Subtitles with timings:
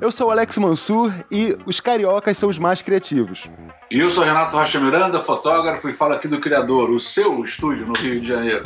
[0.00, 3.46] Eu sou o Alex Mansur e os cariocas são os mais criativos.
[3.90, 7.86] E eu sou Renato Rocha Miranda, fotógrafo, e falo aqui do Criador, o seu estúdio
[7.86, 8.64] no Rio de Janeiro.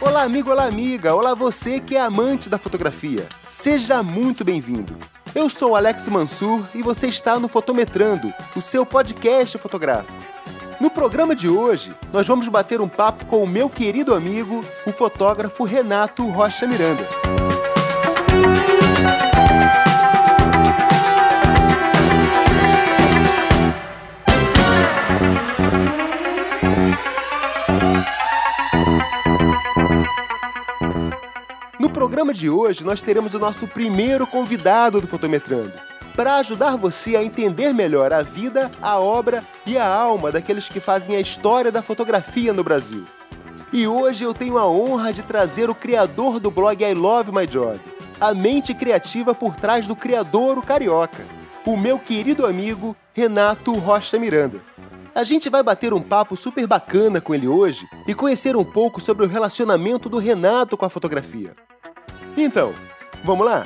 [0.00, 1.14] Olá, amigo, olá, amiga.
[1.14, 3.26] Olá, você que é amante da fotografia.
[3.50, 4.96] Seja muito bem-vindo.
[5.34, 10.31] Eu sou o Alex Mansur e você está no Fotometrando, o seu podcast fotográfico.
[10.82, 14.90] No programa de hoje, nós vamos bater um papo com o meu querido amigo, o
[14.90, 17.08] fotógrafo Renato Rocha Miranda.
[31.78, 37.16] No programa de hoje, nós teremos o nosso primeiro convidado do Fotometrando, para ajudar você
[37.16, 41.72] a entender melhor a vida, a obra e a alma daqueles que fazem a história
[41.72, 43.04] da fotografia no Brasil.
[43.72, 47.46] E hoje eu tenho a honra de trazer o criador do blog I Love My
[47.46, 47.80] Job,
[48.20, 51.24] a mente criativa por trás do Criadouro Carioca,
[51.64, 54.60] o meu querido amigo Renato Rocha Miranda.
[55.14, 59.00] A gente vai bater um papo super bacana com ele hoje e conhecer um pouco
[59.00, 61.52] sobre o relacionamento do Renato com a fotografia.
[62.36, 62.72] Então,
[63.24, 63.64] vamos lá?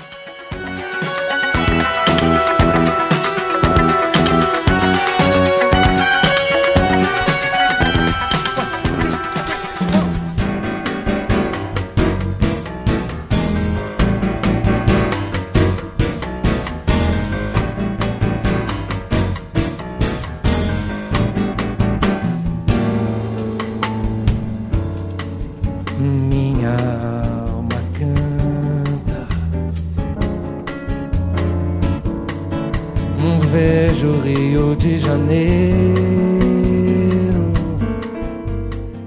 [34.67, 35.95] Rio de Janeiro.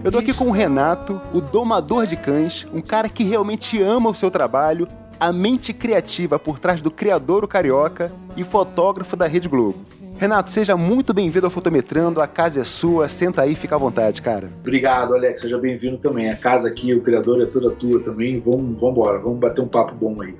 [0.01, 4.09] Eu tô aqui com o Renato, o domador de cães, um cara que realmente ama
[4.09, 4.87] o seu trabalho,
[5.19, 9.79] a mente criativa por trás do Criadouro Carioca e fotógrafo da Rede Globo.
[10.17, 14.21] Renato, seja muito bem-vindo ao Fotometrando, a casa é sua, senta aí, fica à vontade,
[14.21, 14.49] cara.
[14.61, 15.41] Obrigado, Alex.
[15.41, 16.29] Seja bem-vindo também.
[16.29, 18.39] A casa aqui, o Criador é toda tua também.
[18.39, 20.35] Vamos, vamos embora, vamos bater um papo bom aí.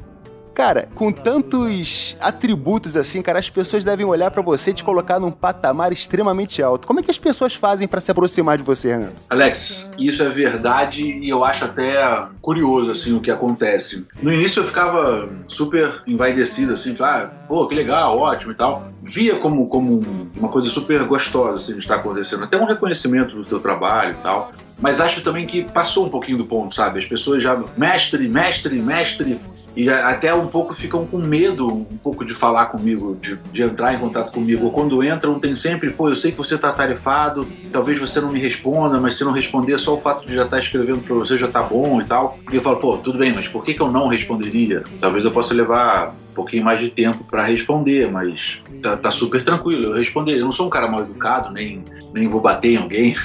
[0.60, 5.18] Cara, com tantos atributos assim, cara, as pessoas devem olhar pra você e te colocar
[5.18, 6.86] num patamar extremamente alto.
[6.86, 9.14] Como é que as pessoas fazem pra se aproximar de você, Renato?
[9.30, 14.06] Alex, isso é verdade e eu acho até curioso assim o que acontece.
[14.22, 18.92] No início eu ficava super envaidecido assim, ah, pô, que legal, ótimo e tal.
[19.02, 23.46] Via como, como uma coisa super gostosa assim de estar acontecendo, até um reconhecimento do
[23.46, 24.52] teu trabalho e tal.
[24.82, 27.00] Mas acho também que passou um pouquinho do ponto, sabe?
[27.00, 29.40] As pessoas já mestre, mestre, mestre
[29.76, 33.94] e até um pouco ficam com medo um pouco de falar comigo, de, de entrar
[33.94, 34.66] em contato comigo.
[34.66, 38.32] Ou quando entram, tem sempre, pô, eu sei que você está tarefado, talvez você não
[38.32, 41.38] me responda, mas se não responder, só o fato de já estar escrevendo para você
[41.38, 42.40] já tá bom e tal.
[42.52, 44.84] E eu falo, pô, tudo bem, mas por que, que eu não responderia?
[45.00, 49.44] Talvez eu possa levar um pouquinho mais de tempo para responder, mas tá, tá, super
[49.44, 49.88] tranquilo.
[49.88, 50.42] Eu responderia.
[50.42, 53.16] Eu não sou um cara mal educado, nem, nem vou bater em alguém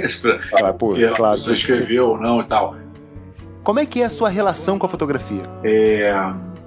[0.52, 1.34] Ah, pô, claro.
[1.34, 2.76] pessoa escreveu ou não e tal.
[3.64, 5.42] Como é que é a sua relação com a fotografia?
[5.64, 6.12] é,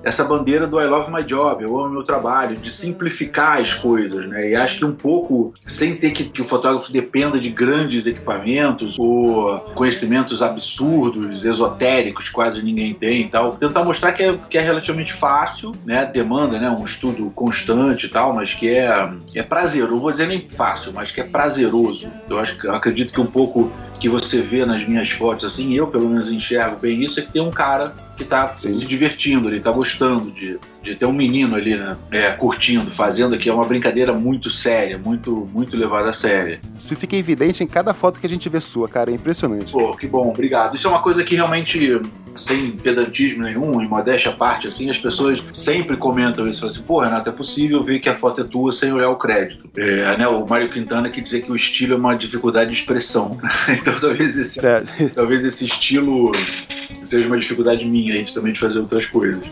[0.07, 4.25] essa bandeira do I love my job, eu amo meu trabalho, de simplificar as coisas,
[4.25, 4.50] né?
[4.50, 8.95] E acho que um pouco, sem ter que, que o fotógrafo dependa de grandes equipamentos
[8.97, 13.57] ou conhecimentos absurdos, esotéricos, quase ninguém tem e tal.
[13.57, 16.06] Tentar mostrar que é, que é relativamente fácil, né?
[16.06, 16.69] Demanda, né?
[16.69, 19.91] Um estudo constante e tal, mas que é, é prazeroso.
[19.91, 22.09] Não vou dizer nem fácil, mas que é prazeroso.
[22.29, 25.88] Eu acho eu acredito que um pouco que você vê nas minhas fotos, assim, eu
[25.88, 28.73] pelo menos enxergo bem isso, é que tem um cara que tá Sim.
[28.73, 31.97] se divertindo ali, tá gostando de, de ter um menino ali, né?
[32.11, 36.59] É, curtindo, fazendo que é uma brincadeira muito séria, muito, muito levada a séria.
[36.79, 39.71] Isso fica evidente em cada foto que a gente vê sua, cara, é impressionante.
[39.71, 40.75] Pô, que bom, obrigado.
[40.75, 42.01] Isso é uma coisa que realmente,
[42.35, 46.61] sem pedantismo nenhum, em modéstia à parte, assim, as pessoas sempre comentam isso.
[46.61, 49.17] Falam assim, pô, Renato, é possível ver que a foto é tua sem olhar o
[49.17, 49.69] crédito.
[49.77, 53.38] É, né, o Mário Quintana que dizer que o estilo é uma dificuldade de expressão.
[53.69, 54.83] então talvez esse, É,
[55.13, 56.31] talvez esse estilo
[57.03, 59.44] seja uma dificuldade minha aí de também de fazer outras coisas.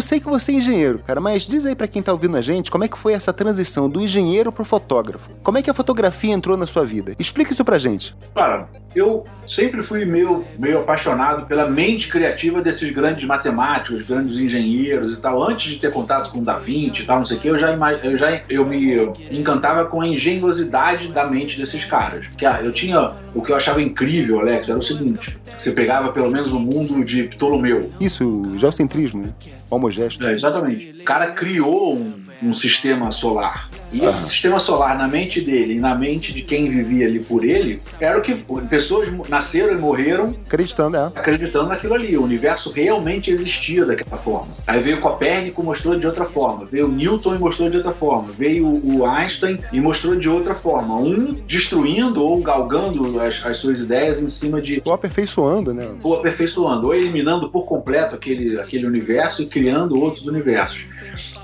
[0.00, 2.40] Eu sei que você é engenheiro, cara, mas diz aí pra quem tá ouvindo a
[2.40, 5.28] gente como é que foi essa transição do engenheiro pro fotógrafo.
[5.42, 7.14] Como é que a fotografia entrou na sua vida?
[7.18, 8.16] Explica isso pra gente.
[8.34, 8.66] Cara,
[8.96, 15.16] eu sempre fui meio, meio apaixonado pela mente criativa desses grandes matemáticos, grandes engenheiros e
[15.18, 15.42] tal.
[15.42, 17.70] Antes de ter contato com Da Vinci e tal, não sei o que, eu já,
[18.02, 22.26] eu já eu me encantava com a engenhosidade da mente desses caras.
[22.28, 23.12] Porque ah, eu tinha.
[23.34, 27.04] O que eu achava incrível, Alex, era o seguinte: você pegava pelo menos o mundo
[27.04, 27.90] de Ptolomeu.
[28.00, 29.34] Isso, o geocentrismo, né?
[29.70, 30.26] Homogesto.
[30.26, 31.00] É, exatamente.
[31.00, 33.68] O cara criou um, um sistema solar.
[33.92, 37.44] E esse sistema solar, na mente dele e na mente de quem vivia ali por
[37.44, 38.34] ele, era o que
[38.68, 41.06] pessoas nasceram e morreram Acreditando, é.
[41.06, 42.16] acreditando naquilo ali.
[42.16, 44.52] O universo realmente existia daquela forma.
[44.66, 46.66] Aí veio Copérnico e mostrou de outra forma.
[46.66, 48.32] Veio Newton e mostrou de outra forma.
[48.32, 50.94] Veio o Einstein e mostrou de outra forma.
[50.94, 54.80] Um destruindo ou galgando as, as suas ideias em cima de.
[54.86, 55.88] Ou aperfeiçoando, né?
[56.02, 60.86] Ou aperfeiçoando, ou eliminando por completo aquele, aquele universo e criando outros universos.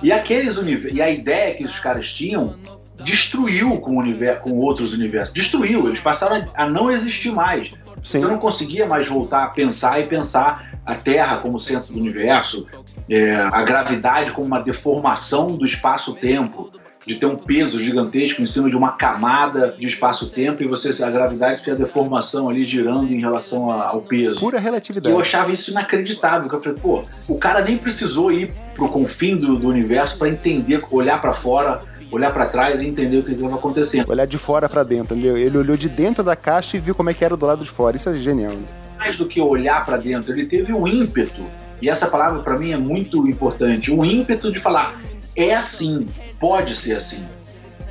[0.03, 2.57] E aqueles univer- e a ideia que os caras tinham
[3.03, 5.33] destruiu com, o universo, com outros universos.
[5.33, 7.71] Destruiu, eles passaram a não existir mais.
[8.03, 8.21] Sim.
[8.21, 12.67] Você não conseguia mais voltar a pensar e pensar a Terra como centro do universo,
[13.11, 16.71] é, a gravidade como uma deformação do espaço-tempo,
[17.07, 21.11] de ter um peso gigantesco em cima de uma camada de espaço-tempo e você a
[21.11, 24.41] gravidade ser a deformação ali girando em relação a- ao peso.
[24.41, 25.15] Pura E relatividade.
[25.15, 26.49] eu achava isso inacreditável.
[26.49, 30.29] Que eu falei, pô, o cara nem precisou ir pro confim do, do universo para
[30.29, 31.81] entender, olhar para fora,
[32.11, 34.11] olhar para trás e entender o que estava acontecendo.
[34.11, 35.37] Olhar de fora pra dentro, entendeu?
[35.37, 37.71] Ele olhou de dentro da caixa e viu como é que era do lado de
[37.71, 37.97] fora.
[37.97, 38.65] Isso é genial, né?
[38.99, 41.43] Mais do que olhar para dentro, ele teve um ímpeto.
[41.81, 43.93] E essa palavra para mim é muito importante.
[43.93, 44.99] Um ímpeto de falar,
[45.37, 46.07] é assim,
[46.41, 47.25] pode ser assim.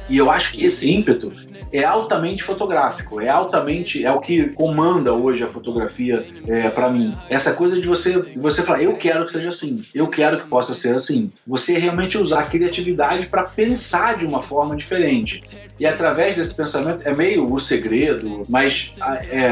[0.09, 1.31] E eu acho que esse ímpeto
[1.71, 7.17] é altamente fotográfico, é altamente é o que comanda hoje a fotografia é, para mim.
[7.29, 10.73] Essa coisa de você você falar, eu quero que seja assim, eu quero que possa
[10.73, 11.31] ser assim.
[11.45, 15.41] Você realmente usar a criatividade para pensar de uma forma diferente.
[15.79, 18.93] E através desse pensamento é meio o segredo, mas
[19.29, 19.51] é,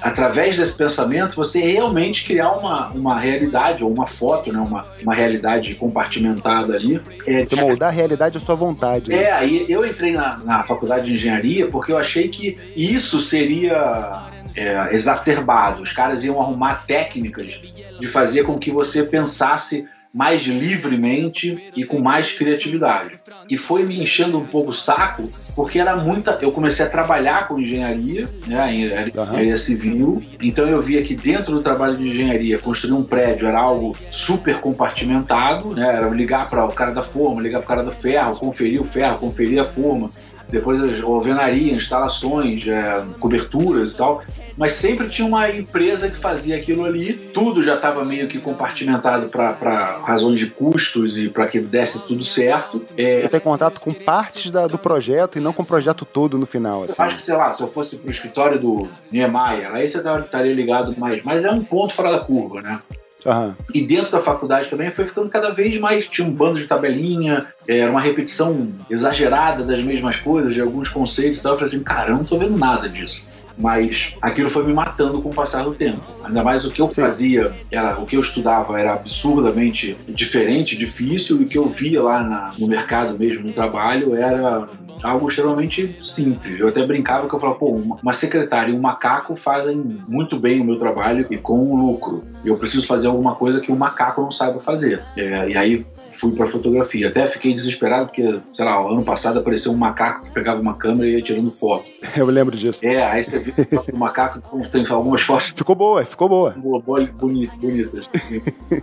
[0.00, 5.14] através desse pensamento você realmente criar uma, uma realidade ou uma foto, né, uma, uma
[5.14, 7.00] realidade compartimentada ali.
[7.26, 9.10] É, Você moldar a realidade à sua vontade.
[9.10, 9.24] né?
[9.24, 14.94] é, aí entrei na, na faculdade de engenharia porque eu achei que isso seria é,
[14.94, 15.82] exacerbado.
[15.82, 17.60] Os caras iam arrumar técnicas
[17.98, 23.18] de fazer com que você pensasse mais livremente e com mais criatividade.
[23.50, 26.38] E foi me enchendo um pouco o saco, porque era muita.
[26.40, 30.22] Eu comecei a trabalhar com engenharia, né, engenharia civil.
[30.40, 34.58] Então eu via que dentro do trabalho de engenharia, construir um prédio era algo super
[34.60, 35.96] compartimentado, né?
[35.96, 38.84] Era ligar para o cara da forma, ligar para o cara do ferro, conferir o
[38.84, 40.10] ferro, conferir a forma.
[40.48, 44.22] Depois alvenaria, instalações, é, coberturas e tal
[44.56, 49.28] mas sempre tinha uma empresa que fazia aquilo ali, tudo já estava meio que compartimentado
[49.28, 52.84] para razões de custos e para que desse tudo certo.
[52.96, 56.38] É, Você tem contato com partes da- do projeto e não com o projeto todo
[56.38, 56.84] no final.
[56.84, 56.94] Assim.
[56.98, 60.20] eu acho que, sei lá, se eu fosse pro escritório do Niemeyer, aí você tá-
[60.20, 61.22] estaria ligado mais.
[61.24, 62.80] Mas é um ponto fora da curva, né?
[63.24, 63.56] Aham.
[63.74, 66.06] E dentro da faculdade também foi ficando cada vez mais.
[66.06, 71.40] Tinha um bando de tabelinha, era uma repetição exagerada das mesmas coisas, de alguns conceitos
[71.40, 71.52] e tal.
[71.52, 73.22] Eu falei assim, cara, eu não tô vendo nada disso.
[73.58, 76.04] Mas aquilo foi me matando com o passar do tempo.
[76.24, 77.00] Ainda mais o que eu Sim.
[77.00, 82.02] fazia, era, o que eu estudava era absurdamente diferente, difícil, e o que eu via
[82.02, 84.68] lá na- no mercado mesmo, no trabalho, era
[85.02, 86.58] algo extremamente simples.
[86.60, 87.70] Eu até brincava que eu falava, pô,
[88.02, 89.76] uma secretária e um macaco fazem
[90.08, 92.24] muito bem o meu trabalho e com lucro.
[92.44, 95.02] Eu preciso fazer alguma coisa que um macaco não saiba fazer.
[95.16, 95.86] É, e aí
[96.18, 97.08] fui pra fotografia.
[97.08, 101.08] Até fiquei desesperado porque, sei lá, ano passado apareceu um macaco que pegava uma câmera
[101.08, 101.84] e ia tirando foto.
[102.16, 102.84] Eu lembro disso.
[102.84, 104.40] É, aí você viu foto do macaco,
[104.70, 106.50] tem algumas fotos Ficou boa, ficou boa.
[106.50, 108.08] boa- boa- boni- bonitas.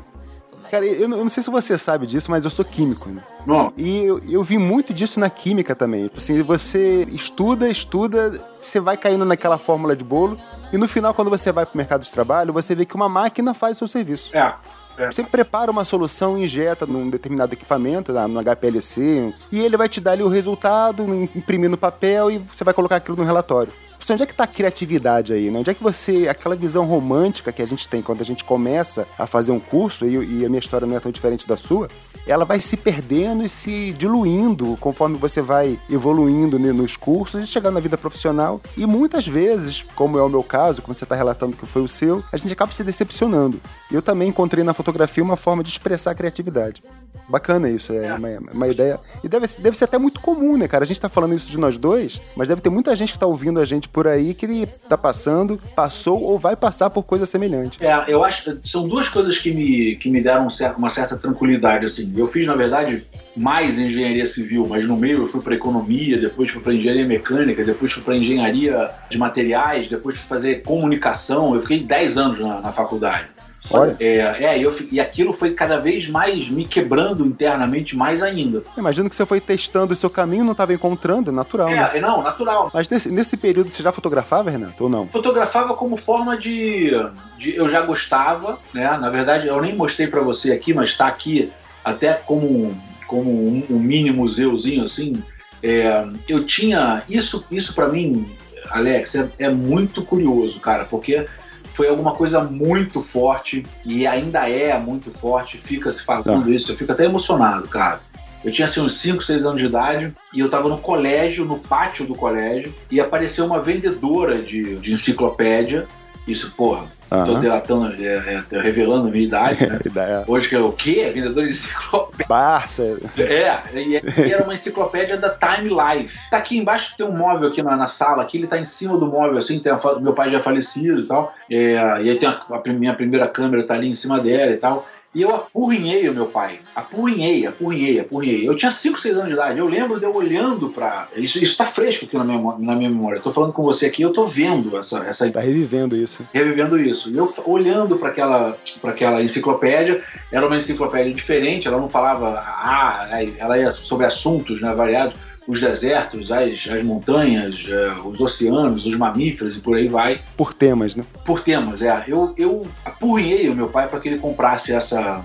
[0.71, 3.21] Cara, eu não, eu não sei se você sabe disso, mas eu sou químico, né?
[3.45, 6.09] Não, E eu, eu vi muito disso na química também.
[6.18, 10.35] Assim, você estuda, estuda, você vai caindo naquela fórmula de bolo,
[10.71, 13.54] e no final, quando você vai pro mercado de trabalho, você vê que uma máquina
[13.54, 14.35] faz o seu serviço.
[14.35, 14.56] é.
[14.97, 20.12] Você prepara uma solução, injeta num determinado equipamento, no HPLC, e ele vai te dar
[20.12, 21.04] ali o resultado,
[21.35, 23.73] imprimir no papel e você vai colocar aquilo no relatório.
[24.00, 25.59] Assim, onde é que tá a criatividade aí, né?
[25.59, 29.07] Onde é que você, aquela visão romântica que a gente tem quando a gente começa
[29.18, 31.88] a fazer um curso, e, e a minha história não é tão diferente da sua,
[32.27, 37.75] ela vai se perdendo e se diluindo conforme você vai evoluindo nos cursos e chegando
[37.75, 38.61] na vida profissional.
[38.77, 41.87] E muitas vezes, como é o meu caso, como você está relatando que foi o
[41.87, 43.59] seu, a gente acaba se decepcionando.
[43.92, 46.81] Eu também encontrei na fotografia uma forma de expressar a criatividade.
[47.27, 48.99] Bacana isso, é uma, uma ideia.
[49.23, 50.83] E deve, deve ser até muito comum, né, cara?
[50.83, 53.25] A gente tá falando isso de nós dois, mas deve ter muita gente que tá
[53.25, 57.83] ouvindo a gente por aí que tá passando, passou ou vai passar por coisa semelhante.
[57.83, 61.85] É, eu acho são duas coisas que me, que me deram um uma certa tranquilidade.
[61.85, 62.13] Assim.
[62.15, 63.03] Eu fiz, na verdade,
[63.35, 67.63] mais engenharia civil, mas no meio eu fui para economia, depois fui para engenharia mecânica,
[67.63, 71.56] depois fui para engenharia de materiais, depois fui fazer comunicação.
[71.56, 73.27] Eu fiquei 10 anos na, na faculdade.
[73.69, 73.95] Olha.
[73.99, 78.63] É, é eu, e aquilo foi cada vez mais me quebrando internamente mais ainda.
[78.77, 81.91] Imagino que você foi testando o seu caminho, não tava encontrando, natural, né?
[81.95, 82.69] É, não, natural.
[82.73, 85.07] Mas nesse, nesse período você já fotografava, Renato, ou não?
[85.07, 86.91] fotografava como forma de,
[87.37, 88.97] de- eu já gostava, né?
[88.97, 91.51] Na verdade, eu nem mostrei pra você aqui, mas tá aqui
[91.83, 92.75] até como
[93.07, 95.21] como um, um mini museuzinho assim.
[95.61, 98.29] É, eu tinha isso, isso para mim,
[98.71, 101.25] Alex, é, é muito curioso, cara, porque
[101.73, 106.51] foi alguma coisa muito forte e ainda é muito forte, fica se falando Ah.
[106.51, 107.99] isso, eu fico até emocionado, cara.
[108.45, 111.57] Eu tinha assim uns 5, 6 anos de idade e eu tava no colégio, no
[111.57, 115.87] pátio do colégio, e apareceu uma vendedora de, de enciclopédia.
[116.27, 117.39] Isso, porra, tô Aham.
[117.39, 119.80] delatando, é, é, tô revelando a minha idade, né?
[119.85, 120.23] Ideia.
[120.25, 121.11] Hoje que é o quê?
[121.13, 122.25] Vendedor de enciclopédia.
[122.30, 122.97] Barça.
[123.18, 126.18] É, e e era uma enciclopédia da Time Life.
[126.30, 128.97] Tá aqui embaixo, tem um móvel aqui na, na sala, aqui ele tá em cima
[128.97, 131.35] do móvel, assim, tem a meu pai já é falecido e tal.
[131.51, 134.57] É, e aí tem a, a minha primeira câmera tá ali em cima dela e
[134.57, 134.87] tal.
[135.13, 136.59] E eu apurrinhei o meu pai.
[136.75, 138.47] Apurrinhei, apurrinhei, apurrinhei.
[138.47, 139.59] Eu tinha 5, 6 anos de idade.
[139.59, 141.07] Eu lembro de eu olhando pra.
[141.15, 143.17] Isso, isso tá fresco aqui na minha, na minha memória.
[143.17, 146.23] Eu tô falando com você aqui, eu tô vendo essa, essa Tá revivendo isso.
[146.33, 147.11] revivendo isso.
[147.11, 152.39] E eu olhando para aquela, pra aquela enciclopédia, era uma enciclopédia diferente, ela não falava,
[152.39, 155.15] ah, ela ia sobre assuntos né, variados,
[155.47, 160.54] os desertos, as, as montanhas, eh, os oceanos, os mamíferos e por aí vai, Por
[160.54, 161.04] temas, né?
[161.26, 161.81] por temas.
[161.81, 162.04] É.
[162.07, 165.23] Eu, eu apurrinhei o meu pai para que ele comprasse essa.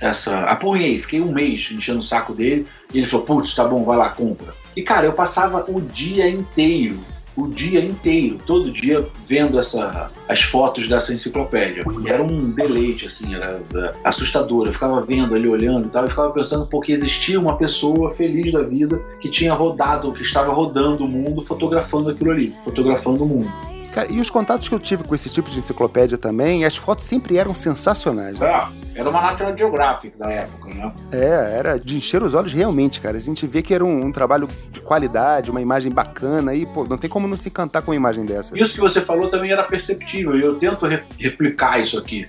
[0.00, 0.40] Essa.
[0.44, 3.96] Apurrinhei, fiquei um mês enchendo o saco dele, e ele falou: putz, tá bom, vai
[3.96, 4.54] lá, compra.
[4.76, 7.00] E cara, eu passava o dia inteiro
[7.38, 11.84] o dia inteiro, todo dia, vendo essa, as fotos dessa enciclopédia.
[12.04, 14.66] E era um deleite, assim, era é, assustador.
[14.66, 18.52] Eu ficava vendo ali, olhando e tal, e ficava pensando porque existia uma pessoa feliz
[18.52, 23.28] da vida que tinha rodado, que estava rodando o mundo, fotografando aquilo ali, fotografando o
[23.28, 23.77] mundo.
[23.92, 27.04] Cara, e os contatos que eu tive com esse tipo de enciclopédia também, as fotos
[27.04, 28.38] sempre eram sensacionais.
[28.38, 28.46] Né?
[28.94, 30.92] É, era uma National Geographic da época, né?
[31.10, 33.16] É, era de encher os olhos realmente, cara.
[33.16, 36.84] A gente vê que era um, um trabalho de qualidade, uma imagem bacana e, pô,
[36.84, 38.56] não tem como não se encantar com uma imagem dessa.
[38.58, 42.28] Isso que você falou também era perceptível, e eu tento re- replicar isso aqui.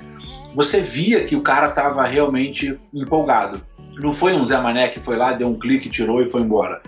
[0.55, 3.61] Você via que o cara estava realmente empolgado.
[3.97, 6.81] Não foi um Zé Mané que foi lá, deu um clique, tirou e foi embora.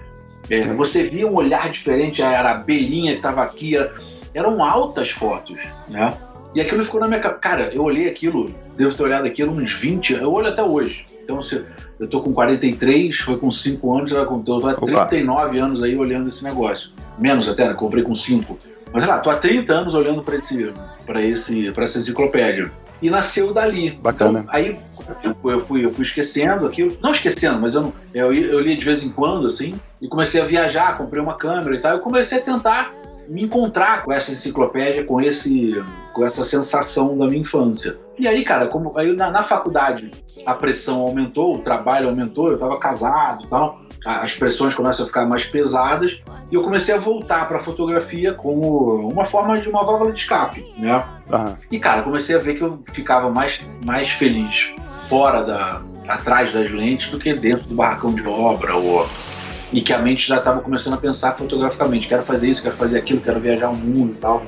[0.50, 3.94] É, você via um olhar diferente, era a belinha que estava aqui, era-
[4.34, 5.58] eram altas fotos,
[5.88, 6.18] né?
[6.54, 7.40] E aquilo ficou na minha cabeça.
[7.40, 11.06] Cara, eu olhei aquilo, devo ter olhado aquilo uns 20 eu olho até hoje.
[11.24, 11.64] Então, se
[12.00, 15.06] eu tô com 43, foi com 5 anos, eu tô há Opa.
[15.06, 16.92] 39 anos aí olhando esse negócio.
[17.18, 17.74] Menos até, né?
[17.74, 18.58] Comprei com 5.
[18.92, 20.74] Mas sei lá, tô há 30 anos olhando para esse,
[21.06, 22.70] para esse, essa enciclopédia.
[23.02, 23.92] E nasceu dali.
[23.92, 24.42] Bacana.
[24.42, 26.98] Então, aí com o tempo, eu fui, eu fui esquecendo aquilo.
[27.02, 30.42] Não esquecendo, mas eu, não, eu, eu li de vez em quando, assim, e comecei
[30.42, 31.94] a viajar, comprei uma câmera e tal.
[31.94, 32.94] Eu comecei a tentar
[33.32, 35.82] me encontrar com essa enciclopédia, com esse,
[36.14, 37.98] com essa sensação da minha infância.
[38.20, 40.12] E aí, cara, como aí na, na faculdade
[40.46, 45.26] a pressão aumentou, o trabalho aumentou, eu estava casado tal, as pressões começam a ficar
[45.26, 46.20] mais pesadas
[46.52, 50.20] e eu comecei a voltar para a fotografia como uma forma de uma válvula de
[50.20, 51.06] escape, né?
[51.32, 51.58] Aham.
[51.72, 54.74] E cara, comecei a ver que eu ficava mais, mais feliz
[55.08, 59.08] fora da atrás das lentes do que dentro do barracão de obra ou
[59.72, 62.98] e que a mente já estava começando a pensar fotograficamente, quero fazer isso, quero fazer
[62.98, 64.44] aquilo, quero viajar o mundo e tal.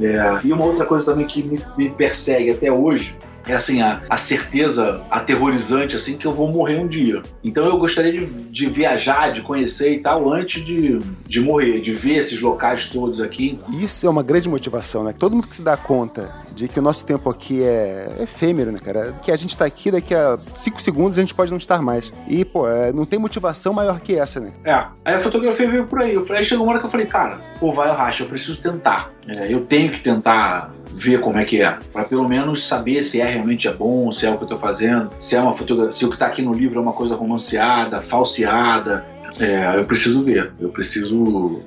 [0.00, 3.14] É, e uma outra coisa também que me, me persegue até hoje
[3.46, 7.22] é assim a, a certeza aterrorizante assim que eu vou morrer um dia.
[7.42, 11.92] Então eu gostaria de, de viajar, de conhecer e tal antes de, de morrer, de
[11.92, 13.58] ver esses locais todos aqui.
[13.80, 15.14] Isso é uma grande motivação, né?
[15.18, 16.30] Todo mundo que se dá conta
[16.60, 19.14] de que o nosso tempo aqui é efêmero, né, cara?
[19.22, 22.12] Que a gente tá aqui, daqui a cinco segundos a gente pode não estar mais.
[22.28, 24.52] E, pô, é, não tem motivação maior que essa, né?
[24.64, 24.74] É,
[25.04, 26.14] aí a fotografia veio por aí.
[26.14, 28.28] Eu falei, aí chegou uma hora que eu falei, cara, pô, vai o racha, eu
[28.28, 29.10] preciso tentar.
[29.26, 33.20] É, eu tenho que tentar ver como é que é, Pra pelo menos saber se
[33.20, 35.92] é realmente é bom, se é o que eu tô fazendo, se é uma fotografia,
[35.92, 39.04] se o que tá aqui no livro é uma coisa romanceada, falseada.
[39.40, 41.62] É, eu preciso ver, eu preciso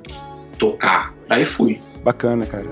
[0.59, 1.13] tocar.
[1.29, 1.81] Aí fui.
[2.03, 2.67] Bacana, cara.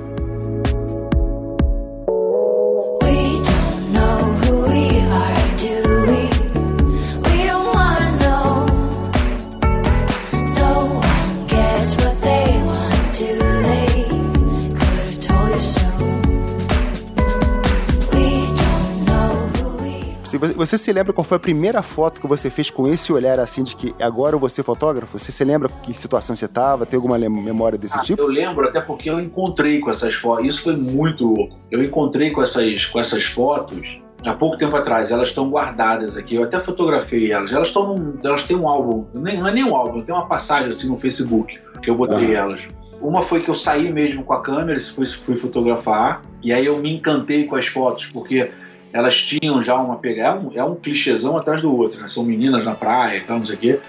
[20.32, 23.12] Se você, você se lembra qual foi a primeira foto que você fez com esse
[23.12, 25.20] olhar assim de que agora eu vou ser fotógrafo?
[25.20, 26.86] Você se lembra que situação você tava?
[26.86, 28.22] Tem alguma memória desse Ah, tipo?
[28.22, 30.46] Eu lembro até porque eu encontrei com essas fotos.
[30.46, 31.60] Isso foi muito louco.
[31.70, 35.12] Eu encontrei com essas, com essas fotos há pouco tempo atrás.
[35.12, 36.36] Elas estão guardadas aqui.
[36.36, 37.52] Eu até fotografei elas.
[37.52, 39.08] Elas estão num, elas têm um álbum.
[39.14, 40.02] Nem, não é nem um álbum.
[40.02, 42.62] Tem uma passagem assim no Facebook que eu botei elas.
[43.02, 46.78] Uma foi que eu saí mesmo com a câmera, fui, fui fotografar, e aí eu
[46.78, 48.52] me encantei com as fotos, porque
[48.94, 50.38] elas tinham já uma pegada.
[50.38, 52.08] É um, é um clichêzão atrás do outro, né?
[52.08, 53.80] São meninas na praia e tal, não sei o quê.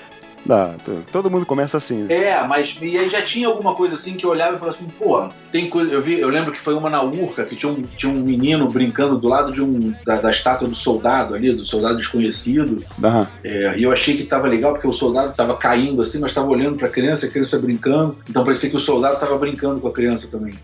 [0.84, 2.06] T- todo mundo começa assim.
[2.08, 4.90] É, mas e aí já tinha alguma coisa assim que eu olhava e falava assim,
[4.98, 5.92] pô, tem coisa.
[5.92, 8.68] Eu vi, eu lembro que foi uma na Urca que tinha um, tinha um menino
[8.68, 12.84] brincando do lado de um da, da estátua do soldado ali, do soldado desconhecido.
[13.02, 13.28] Aham.
[13.44, 16.48] É, e eu achei que tava legal porque o soldado tava caindo assim, mas tava
[16.48, 18.18] olhando pra criança, a criança brincando.
[18.28, 20.54] Então parecia que o soldado tava brincando com a criança também.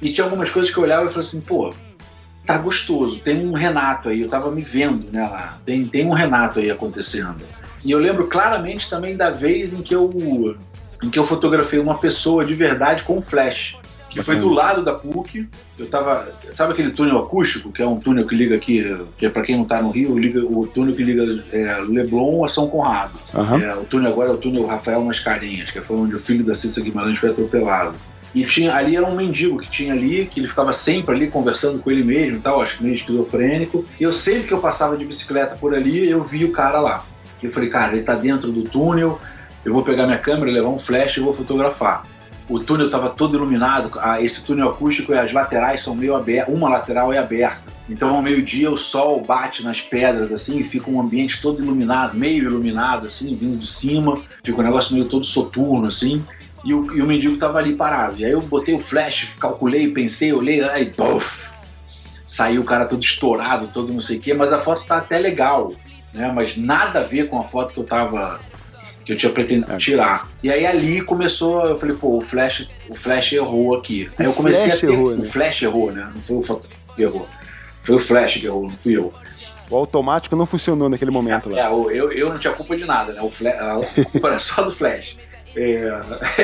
[0.00, 1.74] E tinha algumas coisas que eu olhava e falava assim, pô,
[2.46, 5.58] tá gostoso, tem um Renato aí, eu tava me vendo, né, lá.
[5.66, 7.44] Tem, tem um Renato aí acontecendo.
[7.84, 10.56] E eu lembro claramente também da vez em que eu
[11.02, 13.76] em que eu fotografei uma pessoa de verdade com flash.
[14.08, 15.46] Que foi do lado da PUC.
[15.78, 16.32] Eu tava.
[16.54, 18.82] Sabe aquele túnel acústico, que é um túnel que liga aqui,
[19.18, 22.42] que é pra quem não tá no Rio, liga o túnel que liga é, Leblon
[22.42, 23.12] a São Conrado.
[23.34, 23.62] Aham.
[23.62, 26.54] É, o túnel agora é o túnel Rafael Mascarenhas, que foi onde o filho da
[26.54, 27.94] Cissa Guimarães foi atropelado.
[28.36, 31.78] E tinha, ali era um mendigo que tinha ali, que ele ficava sempre ali conversando
[31.78, 33.82] com ele mesmo e tal, acho que meio esquizofrênico.
[33.98, 37.02] E eu sempre que eu passava de bicicleta por ali, eu vi o cara lá.
[37.42, 39.18] Eu falei, cara, ele tá dentro do túnel,
[39.64, 42.04] eu vou pegar minha câmera, levar um flash e vou fotografar.
[42.46, 43.90] O túnel estava todo iluminado,
[44.20, 47.72] esse túnel acústico e as laterais são meio abertas, uma lateral é aberta.
[47.88, 52.14] Então ao meio-dia o sol bate nas pedras assim e fica um ambiente todo iluminado,
[52.14, 56.22] meio iluminado assim, vindo de cima, fica um negócio meio todo soturno assim.
[56.66, 58.18] E o, e o mendigo tava ali parado.
[58.18, 61.48] E aí eu botei o flash, calculei, pensei, olhei, aí, puff,
[62.26, 65.16] saiu o cara todo estourado, todo não sei o quê, mas a foto tá até
[65.18, 65.72] legal,
[66.12, 66.32] né?
[66.34, 68.40] Mas nada a ver com a foto que eu tava
[69.04, 69.76] que eu tinha pretendido É.
[69.76, 70.28] tirar.
[70.42, 74.10] E aí ali começou, eu falei, pô, o flash, o flash errou aqui.
[74.18, 75.22] Aí eu comecei Flash a ter, errou, o né?
[75.24, 76.10] flash errou, né?
[76.12, 77.28] Não foi o foto que errou.
[77.84, 79.14] Foi o flash que errou, não fui eu.
[79.70, 81.60] O automático não funcionou naquele momento lá.
[81.60, 83.22] É, o- eu, eu não tinha culpa de nada, né?
[83.22, 85.16] O flash, a culpa era só do Flash.
[85.56, 86.00] É,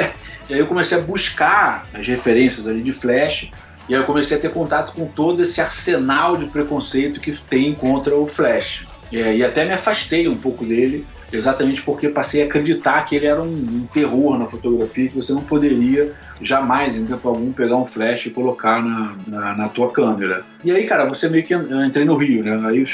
[0.48, 3.50] e aí eu comecei a buscar as referências ali de Flash,
[3.88, 7.74] e aí eu comecei a ter contato com todo esse arsenal de preconceito que tem
[7.74, 8.86] contra o Flash.
[9.12, 13.26] É, e até me afastei um pouco dele, exatamente porque passei a acreditar que ele
[13.26, 17.76] era um, um terror na fotografia, que você não poderia jamais, em tempo algum, pegar
[17.76, 20.44] um flash e colocar na, na, na tua câmera.
[20.64, 22.58] E aí, cara, você meio que entrei no Rio, né?
[22.66, 22.84] Aí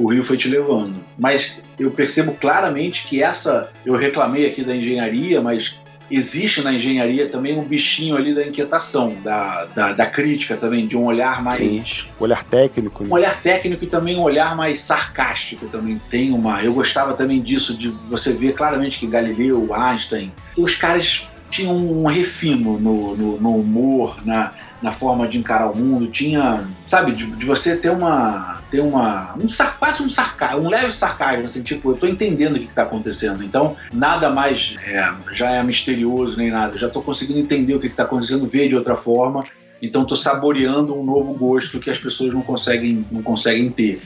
[0.00, 0.96] o Rio foi te levando.
[1.18, 3.70] Mas eu percebo claramente que essa.
[3.84, 5.78] Eu reclamei aqui da engenharia, mas
[6.10, 10.96] existe na engenharia também um bichinho ali da inquietação, da, da, da crítica também, de
[10.96, 12.08] um olhar mais.
[12.18, 13.12] Olhar técnico, Um né?
[13.12, 16.00] olhar técnico e também um olhar mais sarcástico também.
[16.10, 16.64] Tem uma.
[16.64, 22.06] Eu gostava também disso, de você ver claramente que Galileu, Einstein, os caras tinham um
[22.06, 27.26] refino no, no, no humor, na, na forma de encarar o mundo, tinha, sabe, de,
[27.26, 29.46] de você ter uma, ter uma, um
[29.78, 32.82] quase um sarcasmo, um leve sarcasmo, assim, tipo, eu tô entendendo o que, que tá
[32.82, 37.80] acontecendo, então nada mais é, já é misterioso nem nada, já tô conseguindo entender o
[37.80, 39.44] que, que tá acontecendo, ver de outra forma,
[39.82, 44.00] então tô saboreando um novo gosto que as pessoas não conseguem, não conseguem ter.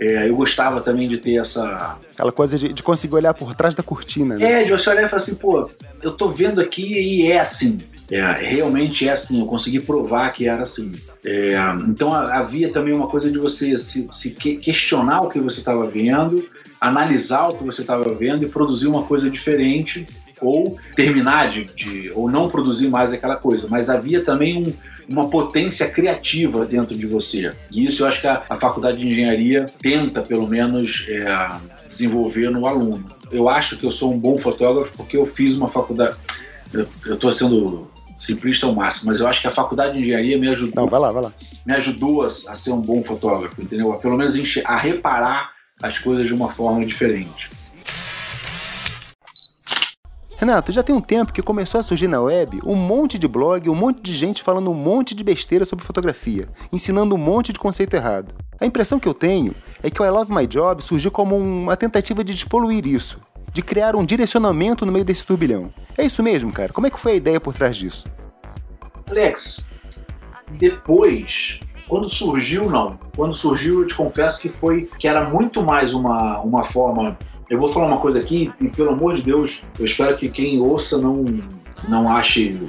[0.00, 3.74] É, eu gostava também de ter essa, Aquela coisa de, de conseguir olhar por trás
[3.74, 4.60] da cortina, né?
[4.60, 5.70] é, de você olhar e falar assim, pô,
[6.02, 7.78] eu tô vendo aqui e é assim.
[8.10, 10.90] É, realmente é assim, eu consegui provar que era assim.
[11.24, 11.54] É,
[11.88, 15.86] então havia também uma coisa de você se, se que- questionar o que você estava
[15.86, 16.44] vendo,
[16.80, 20.06] analisar o que você estava vendo e produzir uma coisa diferente
[20.40, 23.68] ou terminar de, de- ou não produzir mais aquela coisa.
[23.70, 24.72] Mas havia também um-
[25.08, 27.52] uma potência criativa dentro de você.
[27.70, 31.26] E isso eu acho que a, a faculdade de engenharia tenta, pelo menos, é,
[31.88, 33.04] desenvolver no aluno.
[33.30, 36.16] Eu acho que eu sou um bom fotógrafo porque eu fiz uma faculdade.
[37.04, 37.88] Eu estou sendo
[38.20, 41.00] simplista ao máximo, mas eu acho que a faculdade de engenharia me ajudou Não, vai
[41.00, 41.32] lá, vai lá.
[41.64, 43.92] me ajudou a, a ser um bom fotógrafo, entendeu?
[43.92, 45.50] A, pelo menos a reparar
[45.82, 47.48] as coisas de uma forma diferente.
[50.36, 53.68] Renato, já tem um tempo que começou a surgir na web um monte de blog,
[53.68, 57.58] um monte de gente falando um monte de besteira sobre fotografia, ensinando um monte de
[57.58, 58.34] conceito errado.
[58.58, 61.76] A impressão que eu tenho é que o I Love My Job surgiu como uma
[61.76, 63.18] tentativa de despoluir isso,
[63.52, 65.72] de criar um direcionamento no meio desse turbilhão.
[65.96, 66.72] É isso mesmo, cara?
[66.72, 68.06] Como é que foi a ideia por trás disso?
[69.08, 69.66] Alex,
[70.52, 72.98] depois, quando surgiu, não.
[73.16, 77.18] Quando surgiu, eu te confesso que foi que era muito mais uma, uma forma.
[77.48, 80.60] Eu vou falar uma coisa aqui, e pelo amor de Deus, eu espero que quem
[80.60, 81.24] ouça não,
[81.88, 82.60] não ache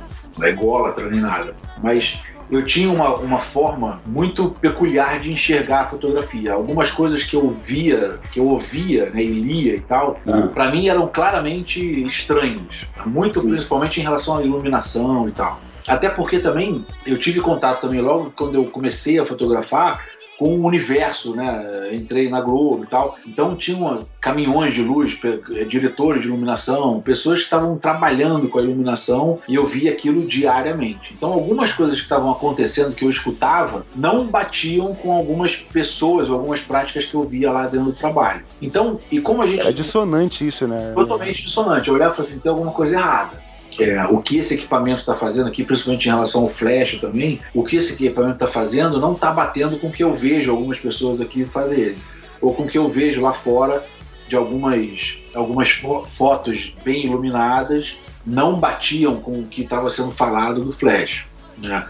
[0.41, 1.55] ególatra nem nada.
[1.83, 2.19] Mas
[2.51, 6.53] eu tinha uma, uma forma muito peculiar de enxergar a fotografia.
[6.53, 10.49] Algumas coisas que eu via, que eu ouvia né, e lia e tal, Ah.
[10.53, 12.85] para mim eram claramente estranhos.
[13.05, 13.51] Muito Sim.
[13.51, 15.61] principalmente em relação à iluminação e tal.
[15.87, 20.03] Até porque também eu tive contato também logo quando eu comecei a fotografar
[20.41, 21.93] com o universo, né?
[21.93, 23.15] Entrei na Globo e tal.
[23.27, 28.63] Então tinham caminhões de luz, eh, diretores de iluminação, pessoas que estavam trabalhando com a
[28.63, 31.13] iluminação e eu via aquilo diariamente.
[31.15, 36.37] Então algumas coisas que estavam acontecendo que eu escutava não batiam com algumas pessoas ou
[36.37, 38.41] algumas práticas que eu via lá dentro do trabalho.
[38.59, 40.93] Então, e como a gente É dissonante isso, né?
[40.95, 41.87] totalmente dissonante.
[41.87, 43.40] Eu olhava e falei assim, tem alguma coisa errada.
[43.79, 47.63] É, o que esse equipamento está fazendo aqui, principalmente em relação ao flash também, o
[47.63, 51.21] que esse equipamento está fazendo não está batendo com o que eu vejo algumas pessoas
[51.21, 51.95] aqui fazerem,
[52.41, 53.83] ou com o que eu vejo lá fora
[54.27, 60.63] de algumas, algumas fo- fotos bem iluminadas, não batiam com o que estava sendo falado
[60.63, 61.25] do flash.
[61.57, 61.85] Né?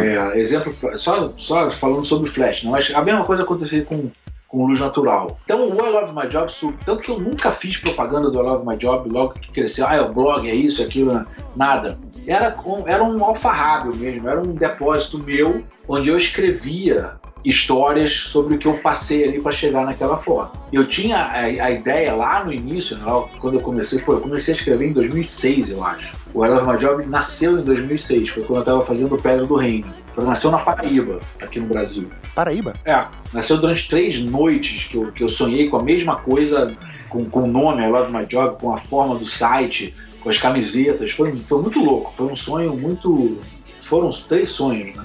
[0.00, 4.10] É, exemplo, só, só falando sobre flash, não, mas a mesma coisa acontecia com,
[4.48, 5.38] com luz natural.
[5.44, 6.52] Então o I Love My Job,
[6.84, 9.96] tanto que eu nunca fiz propaganda do I Love My Job logo que cresceu, ah,
[9.96, 11.26] é o blog, é isso, é aquilo, né?
[11.54, 11.98] nada.
[12.26, 12.56] Era,
[12.86, 18.66] era um alfarrábio mesmo, era um depósito meu, onde eu escrevia histórias sobre o que
[18.66, 20.58] eu passei ali para chegar naquela foto.
[20.72, 23.04] Eu tinha a, a ideia lá no início, né,
[23.40, 26.12] quando eu comecei, pô, eu comecei a escrever em 2006, eu acho.
[26.34, 29.54] O I Love My Job nasceu em 2006, foi quando eu estava fazendo Pedra do
[29.54, 29.86] Reino.
[30.16, 32.10] Nasceu na Paraíba, aqui no Brasil.
[32.34, 32.74] Paraíba?
[32.84, 36.76] É, nasceu durante três noites que eu, que eu sonhei com a mesma coisa,
[37.08, 40.38] com, com o nome I Love My Job, com a forma do site, com as
[40.38, 41.12] camisetas.
[41.12, 43.38] Foi, foi muito louco, foi um sonho muito.
[43.80, 45.04] Foram três sonhos, né?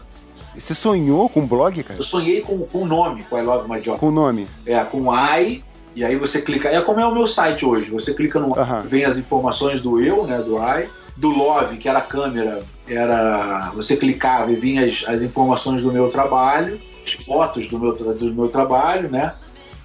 [0.55, 1.99] Você sonhou com um blog, cara?
[1.99, 3.99] Eu sonhei com o nome, com I Love My Job.
[3.99, 4.47] Com o nome?
[4.65, 5.63] É, com I,
[5.95, 6.69] e aí você clica.
[6.69, 7.89] É como é o meu site hoje.
[7.91, 8.57] Você clica no.
[8.57, 8.81] Aham.
[8.81, 10.37] Vem as informações do eu, né?
[10.39, 10.89] Do I.
[11.21, 13.71] Do Love, que era a câmera, era.
[13.75, 18.33] Você clicava e vinha as, as informações do meu trabalho, as fotos do meu, do
[18.33, 19.33] meu trabalho, né?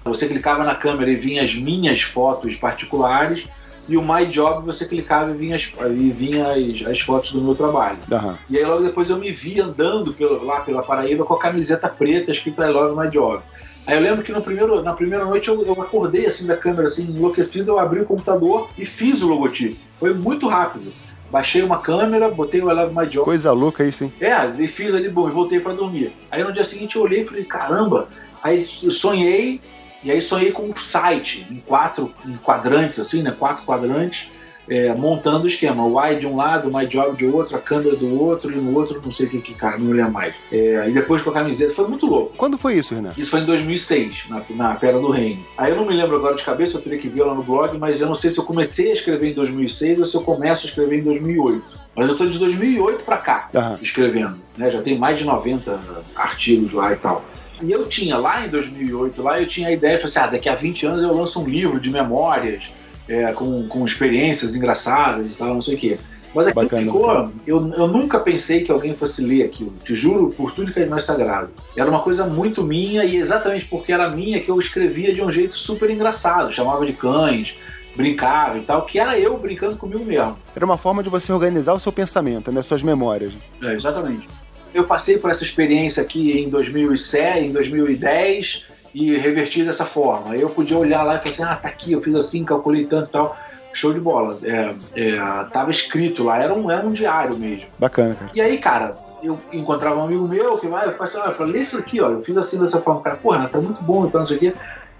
[0.03, 3.45] Você clicava na câmera e vinha as minhas fotos particulares.
[3.89, 7.41] E o My Job você clicava e vinha as, e vinha as, as fotos do
[7.41, 7.99] meu trabalho.
[8.11, 8.37] Aham.
[8.49, 11.87] E aí logo depois eu me vi andando pelo- lá pela Paraíba com a camiseta
[11.87, 13.41] preta escrito I Love My Job.
[13.85, 16.87] Aí eu lembro que no primeiro, na primeira noite eu, eu acordei assim da câmera,
[16.87, 19.77] assim, enlouquecido, eu abri o computador e fiz o logotipo.
[19.95, 20.91] Foi muito rápido.
[21.29, 23.25] Baixei uma câmera, botei o I Love My Job.
[23.25, 24.13] Coisa louca isso, hein?
[24.19, 26.13] É, e fiz ali, bom, e voltei pra dormir.
[26.31, 28.07] Aí no dia seguinte eu olhei e falei, caramba,
[28.41, 29.59] aí eu sonhei,
[30.03, 33.35] e aí sonhei com um site em quatro em quadrantes, assim, né?
[33.37, 34.29] Quatro quadrantes,
[34.69, 35.85] é, montando o esquema.
[35.85, 38.55] O Y de um lado, o My Job de outro, a câmera do outro, e
[38.55, 40.33] no outro, não sei o que, que cara, não lembro mais.
[40.51, 42.33] É, e depois com a camiseta, foi muito louco.
[42.37, 43.13] Quando foi isso, Renan?
[43.17, 45.43] Isso foi em 2006, na, na Pedra do Reino.
[45.57, 47.77] Aí eu não me lembro agora de cabeça, eu teria que ver lá no blog,
[47.77, 50.65] mas eu não sei se eu comecei a escrever em 2006 ou se eu começo
[50.65, 51.87] a escrever em 2008.
[51.95, 53.79] Mas eu tô de 2008 pra cá Aham.
[53.81, 54.71] escrevendo, né?
[54.71, 55.79] Já tem mais de 90
[56.15, 57.25] artigos lá e tal.
[57.61, 60.47] E eu tinha lá em 2008, lá eu tinha a ideia, falei assim, ah, daqui
[60.47, 62.69] a 20 anos eu lanço um livro de memórias,
[63.07, 65.97] é, com, com experiências engraçadas e tal, não sei o quê.
[66.35, 67.33] Mas aquilo Bacana, ficou.
[67.47, 69.73] Eu, eu nunca pensei que alguém fosse ler aquilo.
[69.83, 71.49] Te juro por tudo que é mais sagrado.
[71.75, 75.31] Era uma coisa muito minha e exatamente porque era minha que eu escrevia de um
[75.31, 76.53] jeito super engraçado.
[76.53, 77.55] Chamava de cães,
[77.95, 80.37] brincava e tal, que era eu brincando comigo mesmo.
[80.55, 82.61] Era uma forma de você organizar o seu pensamento, né?
[82.61, 83.33] Suas memórias.
[83.63, 84.27] É, exatamente.
[84.73, 88.65] Eu passei por essa experiência aqui em 2007, em 2010
[88.99, 90.35] e reverti dessa forma.
[90.35, 93.09] Eu podia olhar lá e falar assim, ah, tá aqui, eu fiz assim, calculei tanto
[93.09, 93.37] e tal.
[93.71, 94.35] Show de bola.
[94.43, 95.17] É, é,
[95.51, 97.65] tava escrito lá, era um, era um diário mesmo.
[97.77, 98.31] Bacana, cara.
[98.33, 101.59] E aí, cara, eu encontrava um amigo meu que vai, eu falei, assim, olha, lê
[101.59, 102.09] isso aqui, ó.
[102.09, 104.53] Eu fiz assim dessa forma, cara, porra, tá muito bom, então não sei o quê.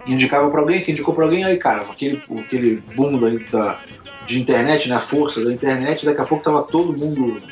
[0.06, 3.80] Indicava pra alguém, que indicou pra alguém, aí, cara, aquele, aquele boom da, da-
[4.26, 4.94] de internet, né?
[4.94, 7.42] A força da internet, daqui a pouco tava todo mundo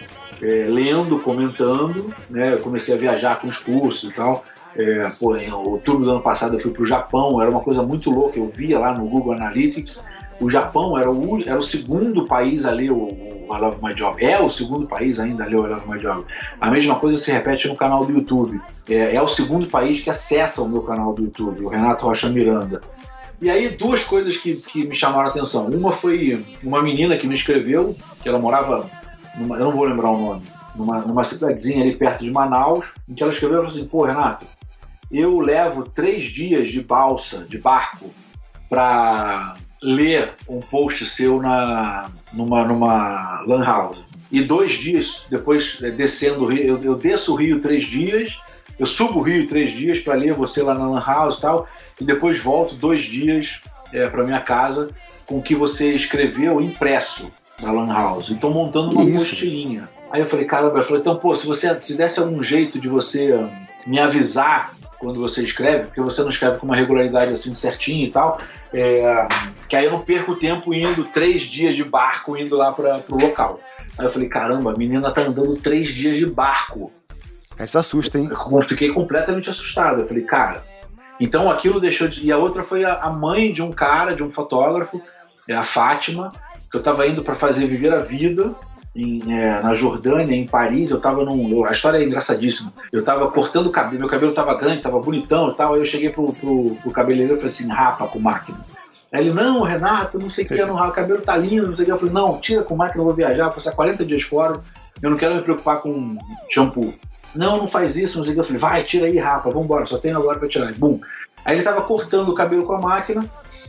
[0.41, 2.53] é, lendo, comentando, né?
[2.53, 4.45] Eu comecei a viajar com os cursos e tal.
[4.79, 8.11] É, pô, em outubro do ano passado eu fui pro Japão, era uma coisa muito
[8.11, 10.05] louca, eu via lá no Google Analytics.
[10.39, 13.95] O Japão era o, era o segundo país a ler o, o I Love My
[13.95, 14.23] Job.
[14.23, 16.27] É o segundo país ainda a ler o I Love My Job.
[16.61, 18.61] A mesma coisa se repete no canal do YouTube.
[18.87, 22.29] É, é o segundo país que acessa o meu canal do YouTube, o Renato Rocha
[22.29, 22.83] Miranda.
[23.41, 25.67] E aí, duas coisas que, que me chamaram a atenção.
[25.67, 28.91] Uma foi uma menina que me escreveu, que ela morava,
[29.37, 30.43] numa, eu não vou lembrar o nome,
[30.75, 34.47] numa, numa cidadezinha ali perto de Manaus, em que ela escreveu assim: pô, Renato,
[35.11, 38.11] eu levo três dias de balsa, de barco,
[38.69, 43.99] para ler um post seu na, numa, numa lan house.
[44.31, 48.39] E dois dias depois, eh, descendo o rio, eu, eu desço o rio três dias,
[48.79, 51.69] eu subo o rio três dias para ler você lá na lan house e tal,
[52.01, 53.61] e depois volto dois dias
[53.93, 54.89] é, para minha casa
[55.25, 58.31] com o que você escreveu impresso da lan house.
[58.31, 59.19] Então montando uma isso?
[59.19, 59.89] mochilinha.
[60.11, 62.89] Aí eu falei, caramba, eu falei, então, pô, se você se desse algum jeito de
[62.89, 63.35] você
[63.87, 68.11] me avisar quando você escreve, porque você não escreve com uma regularidade assim certinha e
[68.11, 68.41] tal,
[68.73, 69.29] é,
[69.69, 73.19] que aí eu não perco tempo indo três dias de barco indo lá para pro
[73.19, 73.61] local.
[73.99, 76.93] Aí eu falei, caramba, a menina tá andando três dias de barco
[77.59, 78.29] Isso assusta, hein?
[78.31, 80.01] Eu fiquei completamente assustado.
[80.01, 80.65] Eu falei, cara.
[81.19, 82.27] Então aquilo deixou de.
[82.27, 85.01] E a outra foi a a mãe de um cara, de um fotógrafo,
[85.49, 86.33] é a Fátima,
[86.71, 88.55] que eu tava indo para fazer Viver a Vida.
[88.97, 91.65] Em, é, na Jordânia, em Paris, eu tava num.
[91.67, 92.73] a história é engraçadíssima.
[92.91, 95.75] Eu tava cortando o cabelo, meu cabelo tava grande, tava bonitão e tal.
[95.75, 98.59] Aí eu cheguei pro, pro, pro cabeleireiro e falei assim: rapa com máquina.
[99.13, 101.85] Aí ele, não, Renato, não sei o que, não, o cabelo tá lindo, não sei
[101.85, 101.93] o que.
[101.93, 104.61] Eu falei, não, tira com máquina, eu vou viajar, vou passar 40 dias fora,
[105.01, 106.17] eu não quero me preocupar com
[106.51, 106.93] shampoo.
[107.35, 108.41] Não, não faz isso, não sei o que.
[108.41, 110.73] Eu falei, vai, tira aí, rapa, vambora, só tenho agora pra tirar.
[110.75, 111.01] Bum.
[111.45, 113.25] Aí ele tava cortando o cabelo com a máquina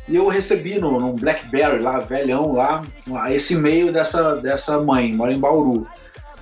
[0.07, 2.83] e eu recebi no, num Blackberry lá, velhão lá,
[3.33, 5.85] esse e-mail dessa, dessa mãe, mora em Bauru.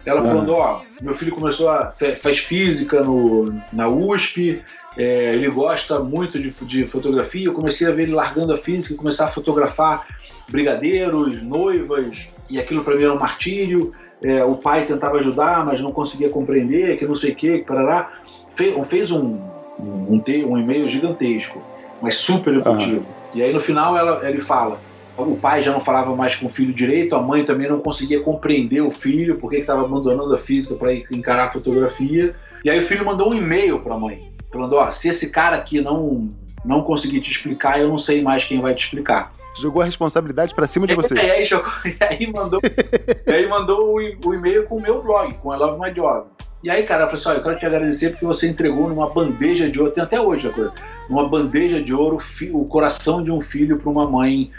[0.06, 1.91] Ela falando, ó, meu filho começou a.
[2.21, 4.62] faz física no, na USP,
[4.95, 7.47] é, ele gosta muito de, de fotografia.
[7.47, 10.06] Eu comecei a ver ele largando a física e começar a fotografar
[10.47, 13.93] brigadeiros, noivas, e aquilo para mim era um martírio.
[14.23, 17.65] É, o pai tentava ajudar, mas não conseguia compreender, que não sei o que, que
[17.65, 18.12] parará.
[18.56, 19.39] Fez, fez um,
[19.80, 21.62] um, um, um e-mail gigantesco,
[21.99, 23.06] mas super emotivo.
[23.36, 24.80] E aí no final ela, ele fala:
[25.17, 28.21] o pai já não falava mais com o filho direito, a mãe também não conseguia
[28.21, 32.36] compreender o filho, porque estava abandonando a física para encarar a fotografia.
[32.63, 35.58] E aí o filho mandou um e-mail para a mãe, falando: ó, se esse cara
[35.58, 36.30] aqui não
[36.63, 39.30] não conseguir te explicar, eu não sei mais quem vai te explicar.
[39.56, 41.13] Jogou a responsabilidade pra cima de você.
[41.13, 42.60] E aí, jogou- e aí mandou,
[43.28, 46.26] e aí mandou o, o e-mail com o meu blog, com I Love My Job.
[46.65, 49.08] E aí, cara, eu falei assim: olha, eu quero te agradecer porque você entregou numa
[49.13, 50.73] bandeja de ouro, tem até hoje a coisa,
[51.08, 52.17] numa bandeja de ouro
[52.54, 54.49] o coração de um filho para uma mãe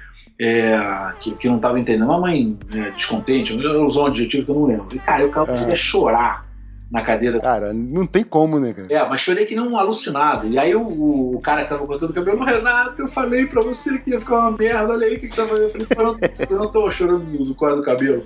[0.41, 0.77] é,
[1.21, 2.05] que, que não estava entendendo.
[2.05, 4.87] Uma mãe né, descontente, eu usou um adjetivo que eu não lembro.
[4.95, 6.47] E, cara, eu comecei a chorar
[6.89, 8.87] na cadeira Cara, não tem como, né, cara?
[8.89, 10.47] é, mas chorei que nem um alucinado.
[10.47, 13.99] E aí o, o cara que tava cortando o cabelo, Renato, eu falei pra você
[13.99, 15.57] que ia ficar uma merda, olha aí o que, que tava.
[15.57, 16.17] Eu falei, eu não,
[16.51, 18.23] eu não tô chorando do, do do cabelo.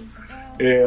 [0.62, 0.84] É,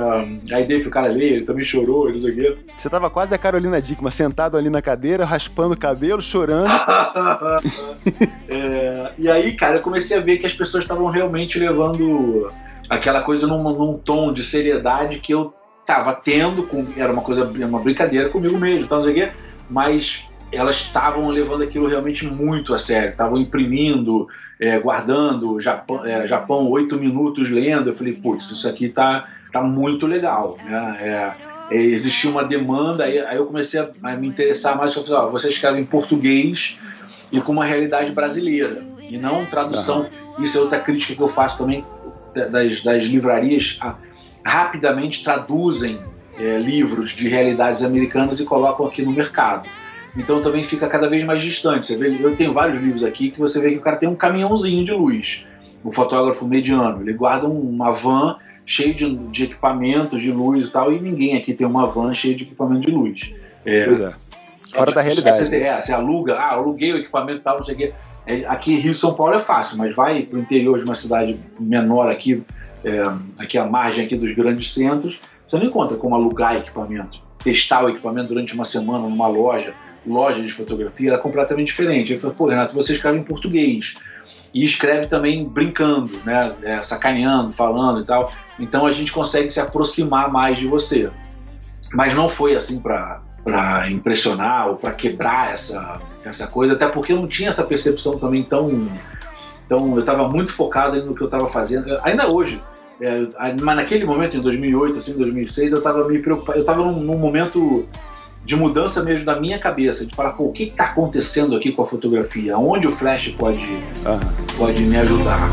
[0.53, 2.57] aí dei pro cara ler, ele também chorou, ele não sei o quê.
[2.77, 6.69] Você tava quase a Carolina Dickman, sentado ali na cadeira, raspando o cabelo, chorando.
[8.47, 12.51] É, e aí, cara, eu comecei a ver que as pessoas estavam realmente levando
[12.88, 15.51] aquela coisa num, num tom de seriedade que eu
[15.83, 19.31] tava tendo, com, era uma coisa, uma brincadeira comigo mesmo, então, não sei o quê,
[19.67, 24.27] mas elas estavam levando aquilo realmente muito a sério, estavam imprimindo,
[24.59, 27.89] é, guardando Japão, é, Japão oito minutos lendo.
[27.89, 30.57] Eu falei, putz, isso aqui tá, tá muito legal.
[30.65, 30.97] Né?
[30.99, 34.93] É, é, existia uma demanda, aí, aí eu comecei a, a me interessar mais.
[34.95, 36.77] Eu falei, ó, você escreve em português
[37.31, 40.07] e com uma realidade brasileira, e não tradução.
[40.39, 41.85] Isso é outra crítica que eu faço também
[42.35, 43.77] das, das livrarias.
[43.79, 43.95] ah,
[44.45, 45.99] rapidamente traduzem
[46.37, 49.69] é, livros de realidades americanas e colocam aqui no mercado.
[50.17, 51.87] Então também fica cada vez mais distante.
[51.87, 54.15] Você vê, eu tenho vários livros aqui que você vê que o cara tem um
[54.15, 55.45] caminhãozinho de luz.
[55.83, 60.71] O fotógrafo mediano, ele guarda um- uma van cheia de, de equipamentos de luz e
[60.71, 63.32] tal, e ninguém aqui tem uma van cheia de equipamento de luz.
[63.65, 64.13] É, Pois é.
[64.73, 65.49] Fora da realidade.
[65.49, 67.93] Você, é, você aluga, ah, aluguei o equipamento e tal, não sei o quê.
[68.26, 70.86] É, Aqui em Rio de São Paulo é fácil, mas vai para o interior de
[70.86, 72.41] uma cidade menor aqui,
[72.84, 73.04] é,
[73.39, 77.21] aqui à margem aqui dos grandes centros, você não encontra como alugar equipamento.
[77.43, 79.73] Testar o equipamento durante uma semana numa loja,
[80.08, 82.13] loja de fotografia, era completamente diferente.
[82.13, 83.95] Ele falou, pô, Renato, você escreve em português.
[84.53, 86.53] E escreve também brincando, né?
[86.61, 88.31] É, sacaneando, falando e tal.
[88.59, 91.09] Então a gente consegue se aproximar mais de você.
[91.93, 97.11] Mas não foi assim para para impressionar ou para quebrar essa, essa coisa, até porque
[97.11, 98.87] eu não tinha essa percepção também tão.
[99.67, 102.61] tão eu estava muito focado no que eu estava fazendo, ainda hoje.
[103.01, 103.27] É,
[103.61, 106.57] mas naquele momento, em 2008, assim, 2006, eu estava me preocupado.
[106.57, 107.85] Eu estava num, num momento
[108.45, 111.84] de mudança mesmo da minha cabeça, de falar, pô, o que está acontecendo aqui com
[111.84, 112.56] a fotografia?
[112.56, 113.63] Aonde o flash pode,
[114.06, 114.19] Aham.
[114.58, 115.49] pode me ajudar?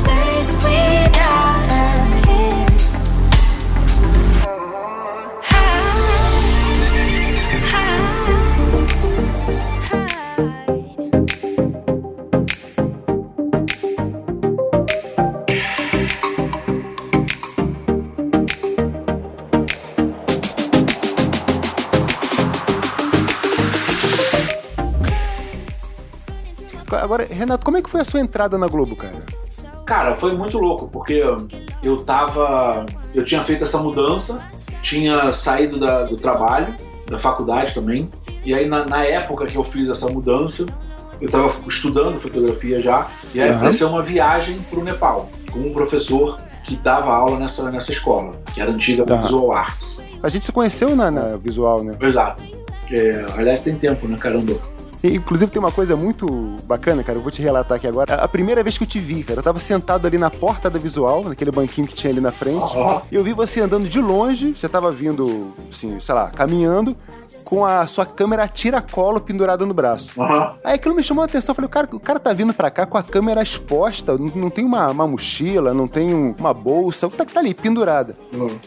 [27.41, 29.17] Renato, como é que foi a sua entrada na Globo, cara?
[29.87, 31.23] Cara, foi muito louco, porque
[31.83, 32.85] eu tava.
[33.15, 34.45] Eu tinha feito essa mudança,
[34.83, 36.75] tinha saído da- do trabalho,
[37.09, 38.11] da faculdade também.
[38.45, 40.67] E aí, na, na época que eu fiz essa mudança,
[41.21, 43.07] eu tava estudando fotografia já.
[43.35, 43.57] E aí Aham.
[43.57, 48.61] apareceu uma viagem pro Nepal, com um professor que dava aula nessa, nessa escola, que
[48.61, 49.17] era antiga Tá.
[49.17, 50.01] Visual Arts.
[50.23, 51.97] A gente se conheceu na, na visual, né?
[52.01, 52.45] Exato.
[52.93, 54.55] É, aliás, tem tempo, né, caramba?
[55.03, 56.27] E, inclusive tem uma coisa muito
[56.67, 58.15] bacana, cara, eu vou te relatar aqui agora.
[58.15, 60.71] A a primeira vez que eu te vi, cara, eu tava sentado ali na porta
[60.71, 62.73] da visual, naquele banquinho que tinha ali na frente,
[63.11, 66.97] e eu vi você andando de longe, você tava vindo, assim, sei lá, caminhando,
[67.45, 70.11] com a sua câmera tiracolo pendurada no braço.
[70.21, 70.55] Aham.
[70.65, 71.53] Aí aquilo me chamou a atenção.
[71.53, 74.27] Eu falei, o cara, o cara tá vindo pra cá com a câmera exposta, não,
[74.35, 78.17] não tem uma, uma mochila, não tem um- uma bolsa, tá, tá ali, pendurada.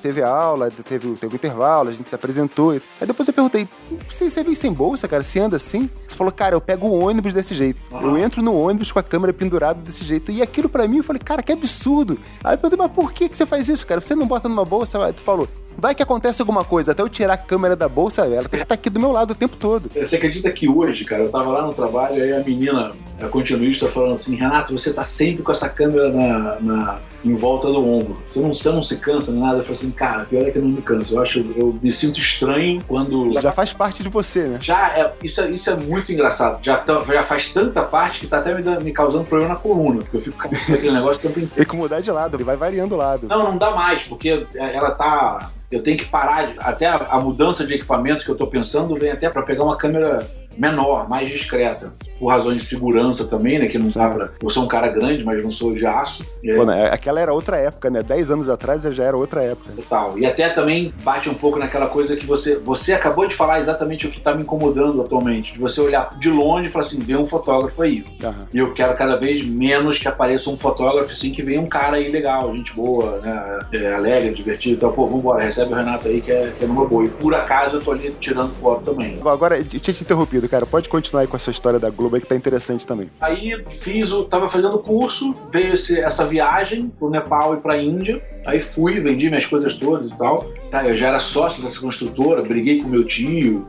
[0.01, 2.71] Teve aula, teve, teve um intervalo, a gente se apresentou.
[2.71, 3.67] Aí depois eu perguntei,
[4.09, 5.23] você, você vem sem bolsa, cara?
[5.23, 5.89] Você anda assim?
[6.07, 7.79] Você falou, cara, eu pego o ônibus desse jeito.
[7.91, 10.31] Eu entro no ônibus com a câmera pendurada desse jeito.
[10.31, 12.17] E aquilo pra mim, eu falei, cara, que absurdo.
[12.43, 14.01] Aí eu perguntei, mas por que, que você faz isso, cara?
[14.01, 15.03] Você não bota numa bolsa?
[15.05, 16.91] Aí tu falou, vai que acontece alguma coisa.
[16.91, 19.31] Até eu tirar a câmera da bolsa, ela tem que estar aqui do meu lado
[19.31, 19.89] o tempo todo.
[19.93, 23.87] Você acredita que hoje, cara, eu tava lá no trabalho, aí a menina, a continuista,
[23.87, 28.17] falando assim, Renato, você tá sempre com essa câmera na, na- em volta do ombro.
[28.27, 29.57] Você não, você não se cansa nem nada.
[29.57, 31.15] Eu falei assim, cara, pior é que eu não me canso.
[31.15, 33.31] Eu acho, eu me sinto estranho quando.
[33.33, 34.59] Já faz parte de você, né?
[34.61, 36.59] Já é, isso, é, isso é muito engraçado.
[36.63, 39.59] Já, tá- já faz tanta parte que tá até me, dando- me causando problema na
[39.59, 41.55] coluna, porque eu fico com aquele negócio o tempo inteiro.
[41.55, 43.27] Tem que mudar de lado, ele vai variando o lado.
[43.27, 45.49] Não, não dá mais, porque ela tá.
[45.73, 46.53] Eu tenho que parar.
[46.59, 49.77] até a, a mudança de equipamento que eu tô pensando vem até para pegar uma
[49.77, 50.25] câmera
[50.57, 51.91] menor, mais discreta.
[52.19, 53.67] Por razões de segurança também, né?
[53.67, 54.29] Que não dá pra.
[54.41, 56.25] Eu sou um cara grande, mas não sou de aço.
[56.43, 58.03] É, Pô, né, aquela era outra época, né?
[58.03, 59.71] Dez anos atrás já era outra época.
[59.75, 60.17] Total.
[60.17, 62.57] E até também bate um pouco naquela coisa que você.
[62.59, 65.53] Você acabou de falar exatamente o que tá me incomodando atualmente.
[65.53, 68.03] De você olhar de longe e falar assim, vê um fotógrafo aí.
[68.23, 68.47] Aham.
[68.53, 71.97] E eu quero cada vez menos que apareça um fotógrafo assim, que venha um cara
[71.97, 73.59] aí legal, gente boa, né?
[73.73, 74.93] É, alegre, divertido e tal.
[74.93, 77.05] Pô, vambora, recebe o Renato aí que é, que é numa boa.
[77.05, 79.19] E por acaso eu tô ali tirando foto também.
[79.23, 80.65] Agora, eu tinha te interrompido, cara.
[80.65, 83.09] Pode continuar aí com a sua história da Globo aí que tá interessante também.
[83.21, 84.23] Aí fiz o.
[84.23, 88.21] tava fazendo curso, veio esse- essa viagem pro Nepal e pra Índia.
[88.45, 90.43] Aí fui, vendi minhas coisas todas e tal.
[90.71, 93.67] Tá, eu já era sócio dessa construtora, briguei com meu tio.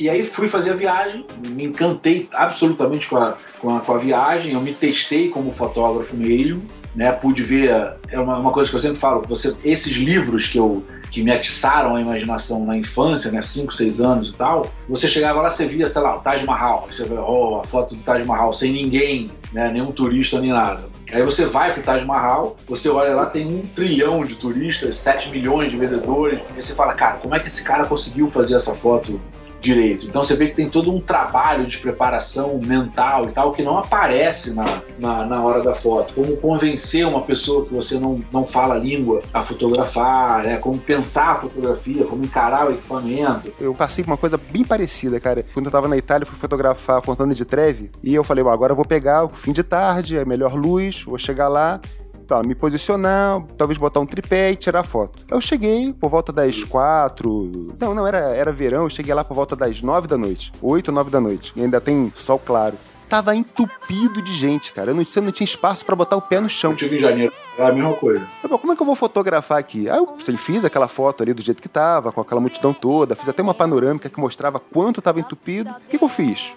[0.00, 3.98] E aí fui fazer a viagem, me encantei absolutamente com a, com a, com a
[3.98, 6.62] viagem, eu me testei como fotógrafo mesmo,
[6.94, 7.12] né?
[7.12, 7.70] Pude ver,
[8.10, 11.32] é uma, uma coisa que eu sempre falo, você, esses livros que eu que me
[11.32, 15.66] atiçaram a imaginação na infância, né, 5, 6 anos e tal, você chegava lá, você
[15.66, 18.52] via, sei lá, o Taj Mahal, aí você vê, oh, a foto do Taj Mahal,
[18.52, 20.88] sem ninguém, né, nenhum turista nem nada.
[21.12, 25.30] Aí você vai pro Taj Mahal, você olha lá, tem um trilhão de turistas, 7
[25.30, 28.74] milhões de vendedores, e você fala, cara, como é que esse cara conseguiu fazer essa
[28.74, 29.20] foto
[29.60, 30.06] direito.
[30.06, 33.78] Então você vê que tem todo um trabalho de preparação mental e tal que não
[33.78, 36.14] aparece na, na, na hora da foto.
[36.14, 40.56] Como convencer uma pessoa que você não, não fala a língua a fotografar, né?
[40.58, 43.52] como pensar a fotografia, como encarar o equipamento.
[43.60, 45.44] Eu passei por uma coisa bem parecida, cara.
[45.52, 47.90] Quando eu tava na Itália, fui fotografar Fontana de Trevi.
[48.02, 51.02] E eu falei, "Bom, agora eu vou pegar o fim de tarde, a melhor luz,
[51.02, 51.80] vou chegar lá,
[52.26, 55.18] tá, me posicionar, talvez botar um tripé e tirar foto.
[55.28, 57.74] Eu cheguei por volta das quatro.
[57.80, 60.52] Não, não, era, era verão, eu cheguei lá por volta das nove da noite.
[60.60, 61.52] Oito, nove da noite.
[61.56, 62.76] E ainda tem sol claro.
[63.08, 64.90] Tava entupido de gente, cara.
[64.90, 66.72] Eu não, você não tinha espaço pra botar o pé no chão.
[66.72, 68.26] Eu tive em janeiro, é a mesma coisa.
[68.42, 69.88] Eu, "Pô, como é que eu vou fotografar aqui?
[69.88, 73.14] Aí eu sei, fiz aquela foto ali do jeito que tava, com aquela multidão toda,
[73.14, 75.70] fiz até uma panorâmica que mostrava quanto tava entupido.
[75.70, 76.52] O que, que eu fiz?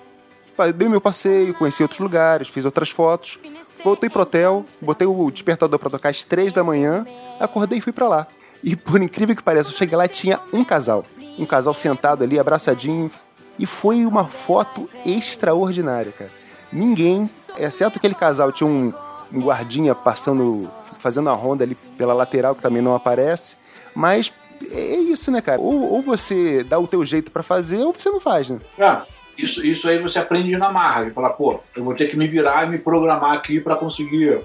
[0.75, 3.39] Dei meu passeio, conheci outros lugares, fiz outras fotos,
[3.83, 7.05] voltei pro hotel, botei o despertador pra tocar às três da manhã,
[7.39, 8.27] acordei e fui pra lá.
[8.63, 11.05] E por incrível que pareça, eu cheguei lá e tinha um casal.
[11.37, 13.09] Um casal sentado ali, abraçadinho.
[13.57, 16.31] E foi uma foto extraordinária, cara.
[16.71, 18.93] Ninguém, exceto aquele casal, tinha um,
[19.33, 23.55] um guardinha passando, fazendo a ronda ali pela lateral, que também não aparece.
[23.95, 24.31] Mas
[24.71, 25.59] é isso, né, cara?
[25.59, 28.59] Ou, ou você dá o teu jeito pra fazer, ou você não faz, né?
[28.79, 29.03] Ah,
[29.43, 32.27] isso, isso aí você aprende na marra, de falar, pô, eu vou ter que me
[32.27, 34.39] virar e me programar aqui pra conseguir.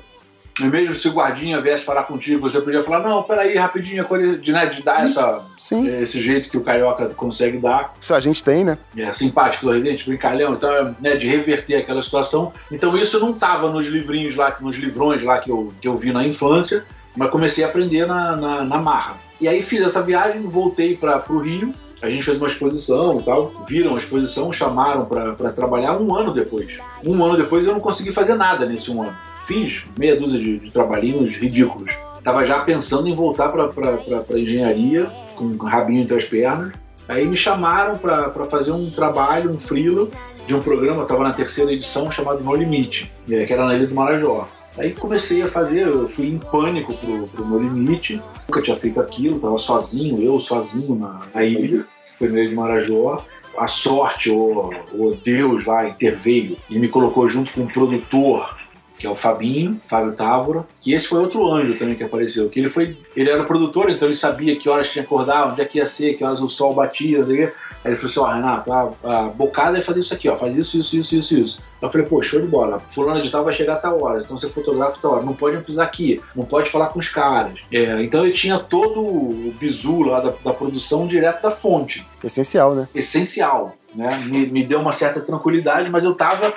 [0.61, 4.05] Em vez se o guardinha viesse falar contigo, você podia falar, não, peraí, rapidinho, a
[4.05, 5.85] coisa de, né, de dar essa, Sim.
[6.01, 7.93] esse jeito que o carioca consegue dar.
[8.01, 8.79] Isso a gente tem, né?
[8.97, 12.53] é, simpático, sorridente, brincalhão, então, né, de reverter aquela situação.
[12.71, 16.13] Então isso não estava nos livrinhos lá, nos livrões lá que eu, que eu vi
[16.13, 16.85] na infância,
[17.17, 19.17] mas comecei a aprender na, na, na marra.
[19.41, 21.75] E aí fiz essa viagem, voltei para o Rio,
[22.05, 26.33] a gente fez uma exposição e tal, viram a exposição, chamaram para trabalhar um ano
[26.33, 26.79] depois.
[27.05, 29.17] Um ano depois eu não consegui fazer nada nesse um ano.
[29.47, 31.97] Fiz meia dúzia de, de trabalhinhos ridículos.
[32.23, 36.73] Tava já pensando em voltar para engenharia, com o rabinho entre as pernas.
[37.09, 40.09] Aí me chamaram para fazer um trabalho, um freela,
[40.47, 43.87] de um programa, estava na terceira edição, chamado No Limite, eh, que era na Ilha
[43.87, 44.47] do Marajó.
[44.77, 49.01] Aí comecei a fazer, eu fui em pânico pro, pro No Limite, nunca tinha feito
[49.01, 51.87] aquilo, tava sozinho, eu sozinho na, na ilha,
[52.19, 53.25] foi Ilha de Marajó.
[53.57, 58.64] A sorte, ou Deus lá interveio e me colocou junto com um produtor
[59.05, 62.59] que é o Fabinho, Fábio Távora, que esse foi outro anjo também que apareceu, que
[62.59, 65.65] ele foi, ele era produtor, então ele sabia que horas tinha que acordar, onde é
[65.67, 67.55] que ia ser, que horas o sol batia, não sei o quê.
[67.85, 70.57] Aí ele falou assim, ó, Renato, a, a bocada é fazer isso aqui, ó, faz
[70.57, 71.59] isso, isso, isso, isso, isso.
[71.83, 74.39] Eu falei, pô, show de bola, fulano de tal vai chegar a tal hora, então
[74.39, 77.61] você fotografa a tal hora, não pode pisar aqui, não pode falar com os caras.
[77.71, 82.75] É, então ele tinha todo o bizu lá da, da produção direto da fonte Essencial,
[82.75, 82.89] né?
[82.95, 84.17] essencial, né?
[84.25, 86.55] Me, me deu uma certa tranquilidade, mas eu tava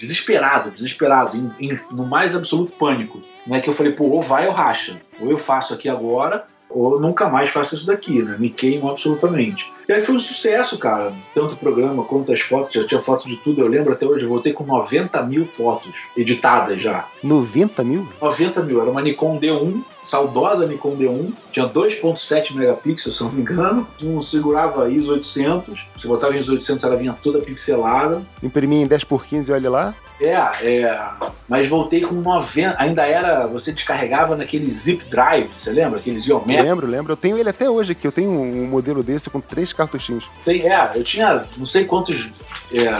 [0.00, 3.60] desesperado, desesperado, em- em- no mais absoluto pânico, né?
[3.60, 7.00] Que eu falei, pô, ou vai ou racha, ou eu faço aqui agora, ou eu
[7.00, 8.36] nunca mais faço isso daqui, né?
[8.38, 9.70] Me queimo absolutamente.
[9.90, 11.12] E aí foi um sucesso, cara.
[11.34, 13.60] Tanto o programa quanto as fotos, já tinha foto de tudo.
[13.60, 17.08] Eu lembro até hoje, eu voltei com 90 mil fotos editadas já.
[17.24, 18.08] 90 mil?
[18.22, 23.34] 90 mil, era uma Nikon D1, saudosa Nikon D1, tinha 2.7 megapixels, se eu não
[23.34, 28.22] me engano, não segurava ISO 800, se botava ISO 800 ela vinha toda pixelada.
[28.40, 29.94] Imprimi em 10 por 15 e olha lá.
[30.20, 31.00] É, é,
[31.48, 35.98] mas voltei com 90, ainda era, você descarregava naquele zip drive, você lembra?
[35.98, 36.68] Aqueles iométricos.
[36.68, 37.12] Lembro, lembro.
[37.12, 38.06] Eu tenho ele até hoje aqui.
[38.06, 40.28] Eu tenho um, um modelo desse com três cartuchinhos.
[40.44, 42.28] Tem, é, eu tinha não sei quantos
[42.72, 42.98] é,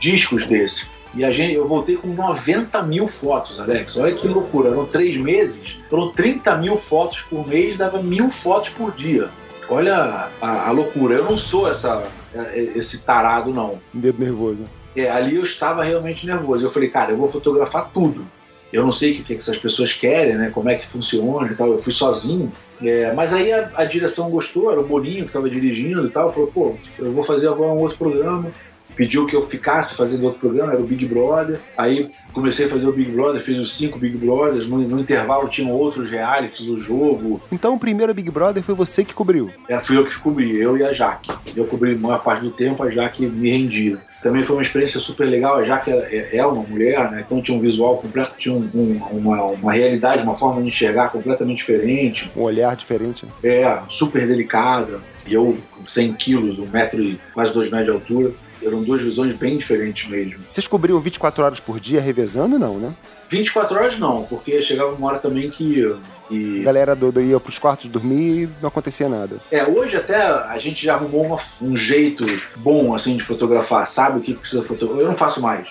[0.00, 0.86] discos desse.
[1.14, 3.96] E a gente, eu voltei com 90 mil fotos, Alex.
[3.96, 4.70] Olha que loucura.
[4.70, 9.28] Eram três meses, foram 30 mil fotos por mês, dava mil fotos por dia.
[9.70, 11.14] Olha a, a loucura.
[11.14, 13.80] Eu não sou essa, é, esse tarado, não.
[13.92, 14.64] Dedo nervoso.
[14.94, 16.64] É, ali eu estava realmente nervoso.
[16.64, 18.26] Eu falei, cara, eu vou fotografar tudo.
[18.72, 20.50] Eu não sei o que, essas pessoas querem, né?
[20.52, 21.68] Como é que funciona e tal.
[21.68, 22.52] Eu fui sozinho.
[22.82, 26.32] É, mas aí a, a direção gostou, era o Boninho que estava dirigindo e tal.
[26.32, 28.52] Falou, pô, eu vou fazer agora um outro programa.
[28.98, 31.60] Pediu que eu ficasse fazendo outro programa, era o Big Brother.
[31.76, 34.66] Aí comecei a fazer o Big Brother, fiz os cinco Big Brothers.
[34.68, 37.40] No, no intervalo tinham outros realities, o jogo.
[37.52, 39.50] Então o primeiro Big Brother foi você que cobriu.
[39.68, 41.30] É, fui eu que cobri, eu e a Jaque.
[41.56, 43.98] Eu cobri a maior parte do tempo, a Jaque me rendia.
[44.20, 47.22] Também foi uma experiência super legal, a Jaque é, é uma mulher, né?
[47.24, 51.10] Então tinha um visual completo, tinha um- um- uma, uma realidade, uma forma de enxergar
[51.10, 52.28] completamente diferente.
[52.36, 53.24] Um olhar diferente.
[53.24, 53.32] né?
[53.44, 54.98] É, super delicada.
[55.24, 58.32] E eu, com 100 quilos, um metro e quase dois metros de altura.
[58.62, 60.38] Eram duas visões bem diferentes mesmo.
[60.48, 62.94] Vocês cobriam 24 horas por dia revezando, não, né?
[63.30, 65.82] 24 horas não, porque chegava uma hora também que.
[65.84, 69.36] A que galera do, do ia pros quartos dormir e não acontecia nada.
[69.50, 72.24] É, hoje até a gente já arrumou uma- um jeito
[72.56, 75.02] bom assim de fotografar, sabe o que precisa fotografar.
[75.02, 75.66] Eu não faço mais,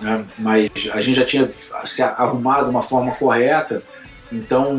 [0.00, 0.24] né?
[0.38, 1.50] mas a gente já tinha
[1.84, 3.82] se arrumado uma forma correta.
[4.32, 4.78] Então,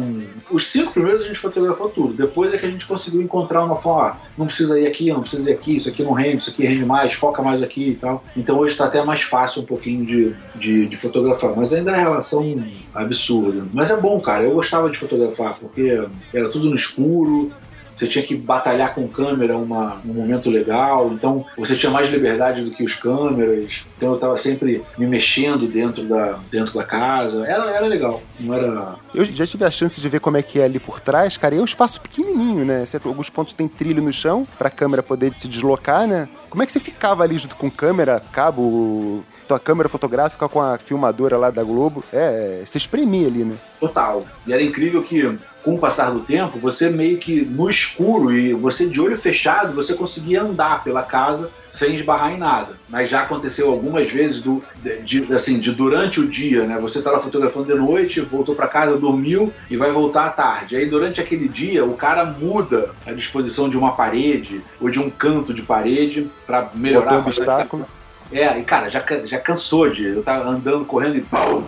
[0.51, 2.13] os cinco primeiros a gente fotografou tudo.
[2.13, 4.09] Depois é que a gente conseguiu encontrar uma forma.
[4.11, 6.65] ah, Não precisa ir aqui, não precisa ir aqui, isso aqui não rende, isso aqui
[6.65, 8.23] rende mais, foca mais aqui e tal.
[8.35, 11.53] Então hoje está até mais fácil um pouquinho de, de, de fotografar.
[11.55, 13.65] Mas ainda é relação absurda.
[13.73, 14.43] Mas é bom, cara.
[14.43, 17.51] Eu gostava de fotografar, porque era tudo no escuro,
[17.95, 22.61] você tinha que batalhar com câmera uma, um momento legal, então você tinha mais liberdade
[22.61, 27.45] do que os câmeras, então eu estava sempre me mexendo dentro da, dentro da casa,
[27.45, 28.95] era, era legal, não era...
[29.13, 31.55] Eu já tive a chance de ver como é que é ali por trás, cara,
[31.55, 32.85] e é um espaço pequenininho, né?
[32.85, 33.07] Certo?
[33.07, 36.27] Alguns pontos tem trilho no chão pra câmera poder se deslocar, né?
[36.49, 40.77] Como é que você ficava ali junto com câmera, cabo, tua câmera fotográfica com a
[40.77, 42.03] filmadora lá da Globo?
[42.11, 43.55] É, você espremia ali, né?
[43.79, 44.25] total.
[44.45, 48.53] E era incrível que, com o passar do tempo, você meio que no escuro e
[48.53, 52.77] você de olho fechado, você conseguia andar pela casa sem esbarrar em nada.
[52.87, 54.63] Mas já aconteceu algumas vezes do,
[55.03, 56.77] de, assim, de durante o dia, né?
[56.79, 60.75] Você tá lá fotografando de noite, voltou para casa, dormiu e vai voltar à tarde.
[60.75, 65.09] Aí durante aquele dia, o cara muda a disposição de uma parede ou de um
[65.09, 67.87] canto de parede para melhorar Botou qualidade obstáculo.
[68.31, 70.05] é, e cara, já, já cansou de.
[70.05, 71.63] Eu tava andando, correndo e pau,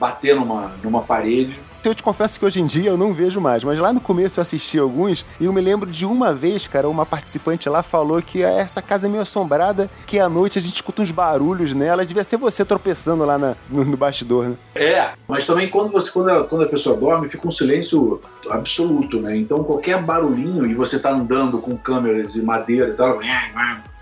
[0.00, 1.54] bater numa, numa parede.
[1.84, 4.38] Eu te confesso que hoje em dia eu não vejo mais, mas lá no começo
[4.38, 8.22] eu assisti alguns e eu me lembro de uma vez, cara, uma participante lá falou
[8.22, 12.06] que essa casa é meio assombrada, que à noite a gente escuta uns barulhos nela,
[12.06, 14.54] devia ser você tropeçando lá na- no, no bastidor, né?
[14.76, 19.18] É, mas também quando você quando a, quando a pessoa dorme, fica um silêncio absoluto,
[19.20, 19.36] né?
[19.36, 23.20] Então qualquer barulhinho e você tá andando com câmeras de madeira e tal,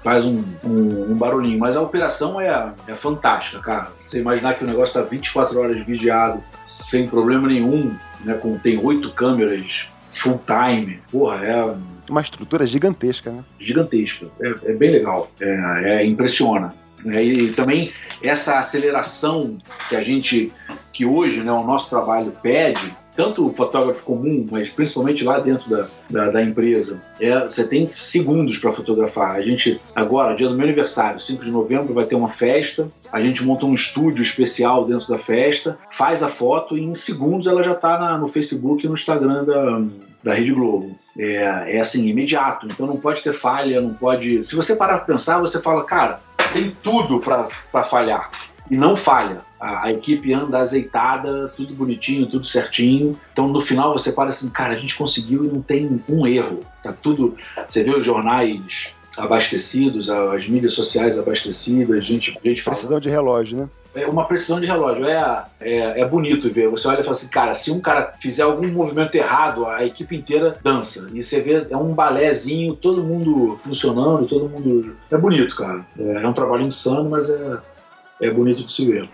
[0.03, 1.59] faz um, um, um barulhinho.
[1.59, 3.93] Mas a operação é, é fantástica, cara.
[4.07, 7.95] Você imaginar que o negócio tá 24 horas vigiado, sem problema nenhum,
[8.25, 8.35] né?
[8.35, 11.01] Com, tem oito câmeras full time.
[11.11, 11.75] Porra, é
[12.09, 13.45] Uma estrutura gigantesca, né?
[13.59, 14.27] gigantesca.
[14.41, 15.31] É, é bem legal.
[15.41, 16.75] É, é, impressiona.
[17.07, 17.93] É, e também
[18.23, 19.57] essa aceleração
[19.89, 20.53] que a gente,
[20.93, 25.69] que hoje né, o nosso trabalho pede, tanto o fotógrafo comum, mas principalmente lá dentro
[25.69, 29.37] da, da, da empresa, é, você tem segundos para fotografar.
[29.37, 32.91] A gente, agora, dia do meu aniversário, 5 de novembro, vai ter uma festa.
[33.13, 37.47] A gente monta um estúdio especial dentro da festa, faz a foto e em segundos
[37.47, 39.83] ela já está no Facebook e no Instagram da,
[40.23, 40.97] da Rede Globo.
[41.19, 42.67] É, é assim, imediato.
[42.67, 44.45] Então não pode ter falha, não pode.
[44.45, 46.21] Se você parar pra pensar, você fala, cara,
[46.53, 48.31] tem tudo pra falhar.
[48.71, 49.39] E não falha.
[49.59, 53.19] A, a equipe anda azeitada, tudo bonitinho, tudo certinho.
[53.33, 56.61] Então no final você para assim, cara, a gente conseguiu e não tem um erro.
[56.83, 57.37] Tá tudo.
[57.69, 62.77] Você vê os jornais abastecidos, as mídias sociais abastecidas, gente, gente falando.
[62.77, 63.69] Precisão de relógio, né?
[63.93, 65.05] É uma precisão de relógio.
[65.05, 66.69] É, é, é bonito ver.
[66.69, 70.17] Você olha e fala assim, cara, se um cara fizer algum movimento errado, a equipe
[70.17, 71.11] inteira dança.
[71.13, 74.97] E você vê, é um balézinho, todo mundo funcionando, todo mundo.
[75.11, 75.85] É bonito, cara.
[75.99, 77.59] É, é um trabalho insano, mas é,
[78.21, 79.09] é bonito de se ver.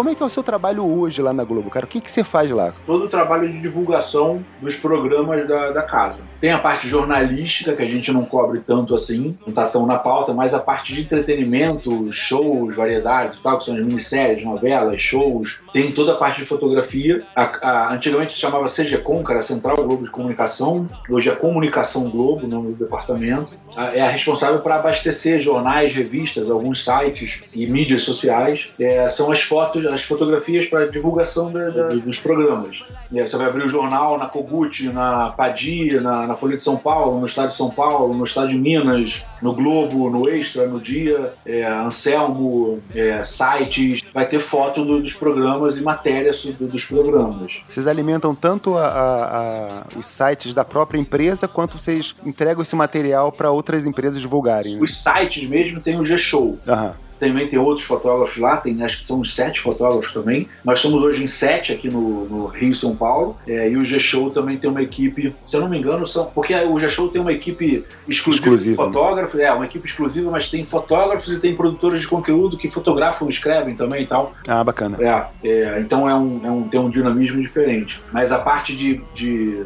[0.00, 1.84] Como é que é o seu trabalho hoje lá na Globo, cara?
[1.84, 2.72] O que, que você faz lá?
[2.86, 6.22] todo o trabalho de divulgação dos programas da, da casa.
[6.40, 9.98] Tem a parte jornalística, que a gente não cobre tanto assim, não tá tão na
[9.98, 15.60] pauta, mas a parte de entretenimento, shows, variedades tal, que são as minisséries, novelas, shows,
[15.70, 17.22] tem toda a parte de fotografia.
[17.36, 22.08] A- a- antigamente se chamava CGCOM, que era Central Globo de Comunicação, hoje é Comunicação
[22.08, 23.48] Globo, o nome do departamento.
[23.92, 28.68] É a responsável para abastecer jornais, revistas, alguns sites e mídias sociais.
[28.80, 32.78] É, são as fotos, as fotografias para divulgação da- da- dos programas.
[33.14, 36.76] É, você vai abrir o jornal na Kogut, na Padia, na, na Folha de São
[36.76, 40.80] Paulo, no Estado de São Paulo, no Estado de Minas, no Globo, no Extra, no
[40.80, 44.02] Dia, é, Anselmo, é, sites.
[44.12, 47.52] Vai ter foto do- dos programas e matérias sobre- dos programas.
[47.68, 52.76] Vocês alimentam tanto a- a- a- os sites da própria empresa, quanto vocês entregam esse
[52.76, 54.74] material para outras empresas divulgarem.
[54.74, 54.80] né?
[54.82, 56.58] Os sites mesmo tem o G-Show.
[56.66, 56.94] Aham.
[57.20, 60.48] Também tem outros fotógrafos lá, tem acho que são uns sete fotógrafos também.
[60.64, 63.36] Nós somos hoje em sete aqui no, no Rio São Paulo.
[63.46, 66.24] É, e o G-Show também tem uma equipe, se eu não me engano, são.
[66.26, 70.48] Porque o G-Show tem uma equipe exclusiva, Exclusiva, de fotógrafos, é, uma equipe exclusiva, mas
[70.48, 74.32] tem fotógrafos e tem produtores de conteúdo que fotografam e escrevem também e tal.
[74.48, 74.96] Ah, bacana.
[74.98, 78.00] É, é, então é um, é um- tem um dinamismo diferente.
[78.12, 79.62] Mas a parte de, de,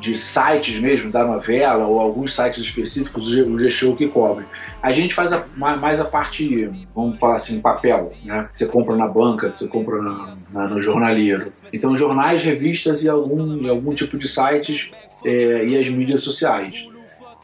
[0.00, 4.44] de sites mesmo, da novela, ou alguns sites específicos, o G-Show que cobre.
[4.82, 8.48] A gente faz a- ma- mais a parte, vamos falar assim, papel, né?
[8.52, 11.52] Você compra na banca, você compra na- na- no jornaleiro.
[11.72, 14.90] Então, jornais, revistas e algum, algum tipo de sites
[15.24, 16.86] é, e as mídias sociais.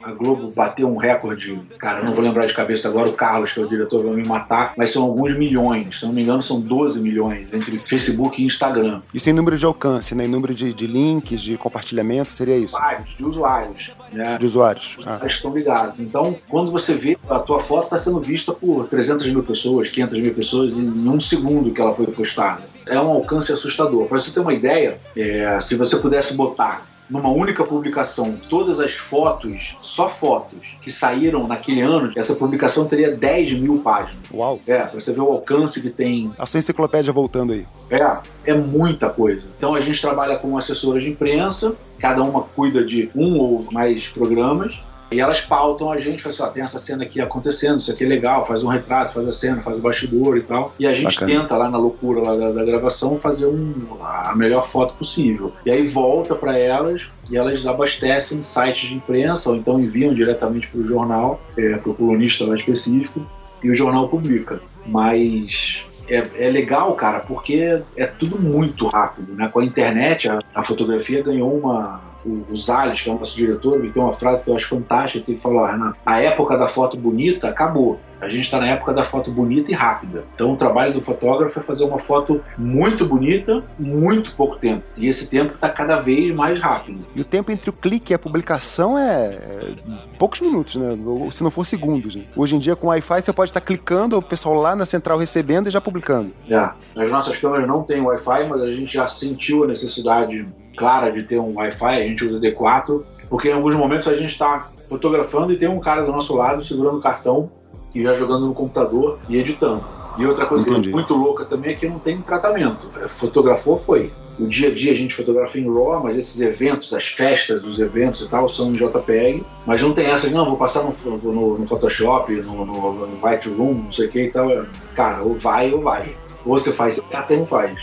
[0.05, 3.52] A Globo bateu um recorde, cara, eu não vou lembrar de cabeça agora, o Carlos,
[3.52, 6.42] que é o diretor, vai me matar, mas são alguns milhões, se não me engano,
[6.42, 9.00] são 12 milhões entre Facebook e Instagram.
[9.14, 10.26] Isso em número de alcance, né?
[10.26, 12.72] Em número de, de links, de compartilhamento, seria isso?
[12.72, 14.36] Vários, de usuários, né?
[14.38, 14.96] De usuários.
[14.98, 15.98] Os Ah, estão ligados.
[15.98, 20.20] Então, quando você vê, a tua foto está sendo vista por 300 mil pessoas, 500
[20.20, 22.62] mil pessoas em um segundo que ela foi postada.
[22.86, 24.07] É um alcance assustador.
[24.07, 28.92] Para você ter uma ideia, é, se você pudesse botar numa única publicação todas as
[28.94, 34.18] fotos, só fotos, que saíram naquele ano, essa publicação teria 10 mil páginas.
[34.32, 34.61] uau.
[34.66, 37.66] É, pra você ver o alcance que tem A sua enciclopédia voltando aí.
[37.90, 39.48] é, é muita coisa.
[39.57, 44.09] Então a gente trabalha com assessoras de imprensa, cada uma cuida de um ou mais
[44.09, 44.78] programas.
[45.14, 48.04] E elas pautam a gente, fala assim, ó, tem essa cena aqui acontecendo, isso aqui
[48.04, 50.74] é legal, faz um retrato, faz a cena, faz o bastidor e tal.
[50.78, 51.40] E a gente Bacana.
[51.40, 55.52] tenta lá na loucura lá da, da gravação fazer um, a melhor foto possível.
[55.64, 60.66] E aí volta para elas e elas abastecem sites de imprensa ou então enviam diretamente
[60.68, 63.24] para o jornal, é, para o colunista lá específico,
[63.62, 64.60] e o jornal publica.
[64.86, 69.48] Mas é, é legal, cara, porque é tudo muito rápido, né?
[69.48, 72.00] Com a internet, a, a fotografia ganhou uma.
[72.25, 74.68] O, o Zales, que é o nosso diretor, ele tem uma frase que eu acho
[74.68, 77.99] fantástica, que ele falou, "Ó, Renato, a época da foto bonita acabou.
[78.25, 80.25] A gente está na época da foto bonita e rápida.
[80.35, 84.83] Então o trabalho do fotógrafo é fazer uma foto muito bonita, muito pouco tempo.
[84.99, 87.07] E esse tempo está cada vez mais rápido.
[87.14, 89.75] E o tempo entre o clique e a publicação é, é
[90.18, 90.97] poucos minutos, né?
[91.05, 92.14] Ou, Se não for segundos.
[92.14, 92.22] Né?
[92.35, 95.68] Hoje em dia, com Wi-Fi, você pode estar clicando, o pessoal lá na central recebendo
[95.68, 96.33] e já publicando.
[96.49, 96.57] É.
[96.97, 100.47] As nossas câmeras não têm Wi-Fi, mas a gente já sentiu a necessidade
[100.77, 104.31] clara de ter um Wi-Fi, a gente usa D4, porque em alguns momentos a gente
[104.31, 107.51] está fotografando e tem um cara do nosso lado segurando o cartão
[107.95, 109.85] e já jogando no computador e editando.
[110.16, 110.91] E outra coisa Entendi.
[110.91, 112.89] muito louca também é que não tem tratamento.
[113.09, 114.12] Fotografou, foi.
[114.39, 117.81] O dia a dia a gente fotografa em RAW, mas esses eventos, as festas dos
[117.81, 119.45] eventos e tal, são em JPEG.
[119.66, 120.93] Mas não tem essa não, vou passar no,
[121.33, 124.49] no- no Photoshop, no, no, no Lightroom, não sei o que e tal.
[124.95, 126.16] Cara, ou vai ou vai.
[126.45, 127.77] Ou você faz até não faz.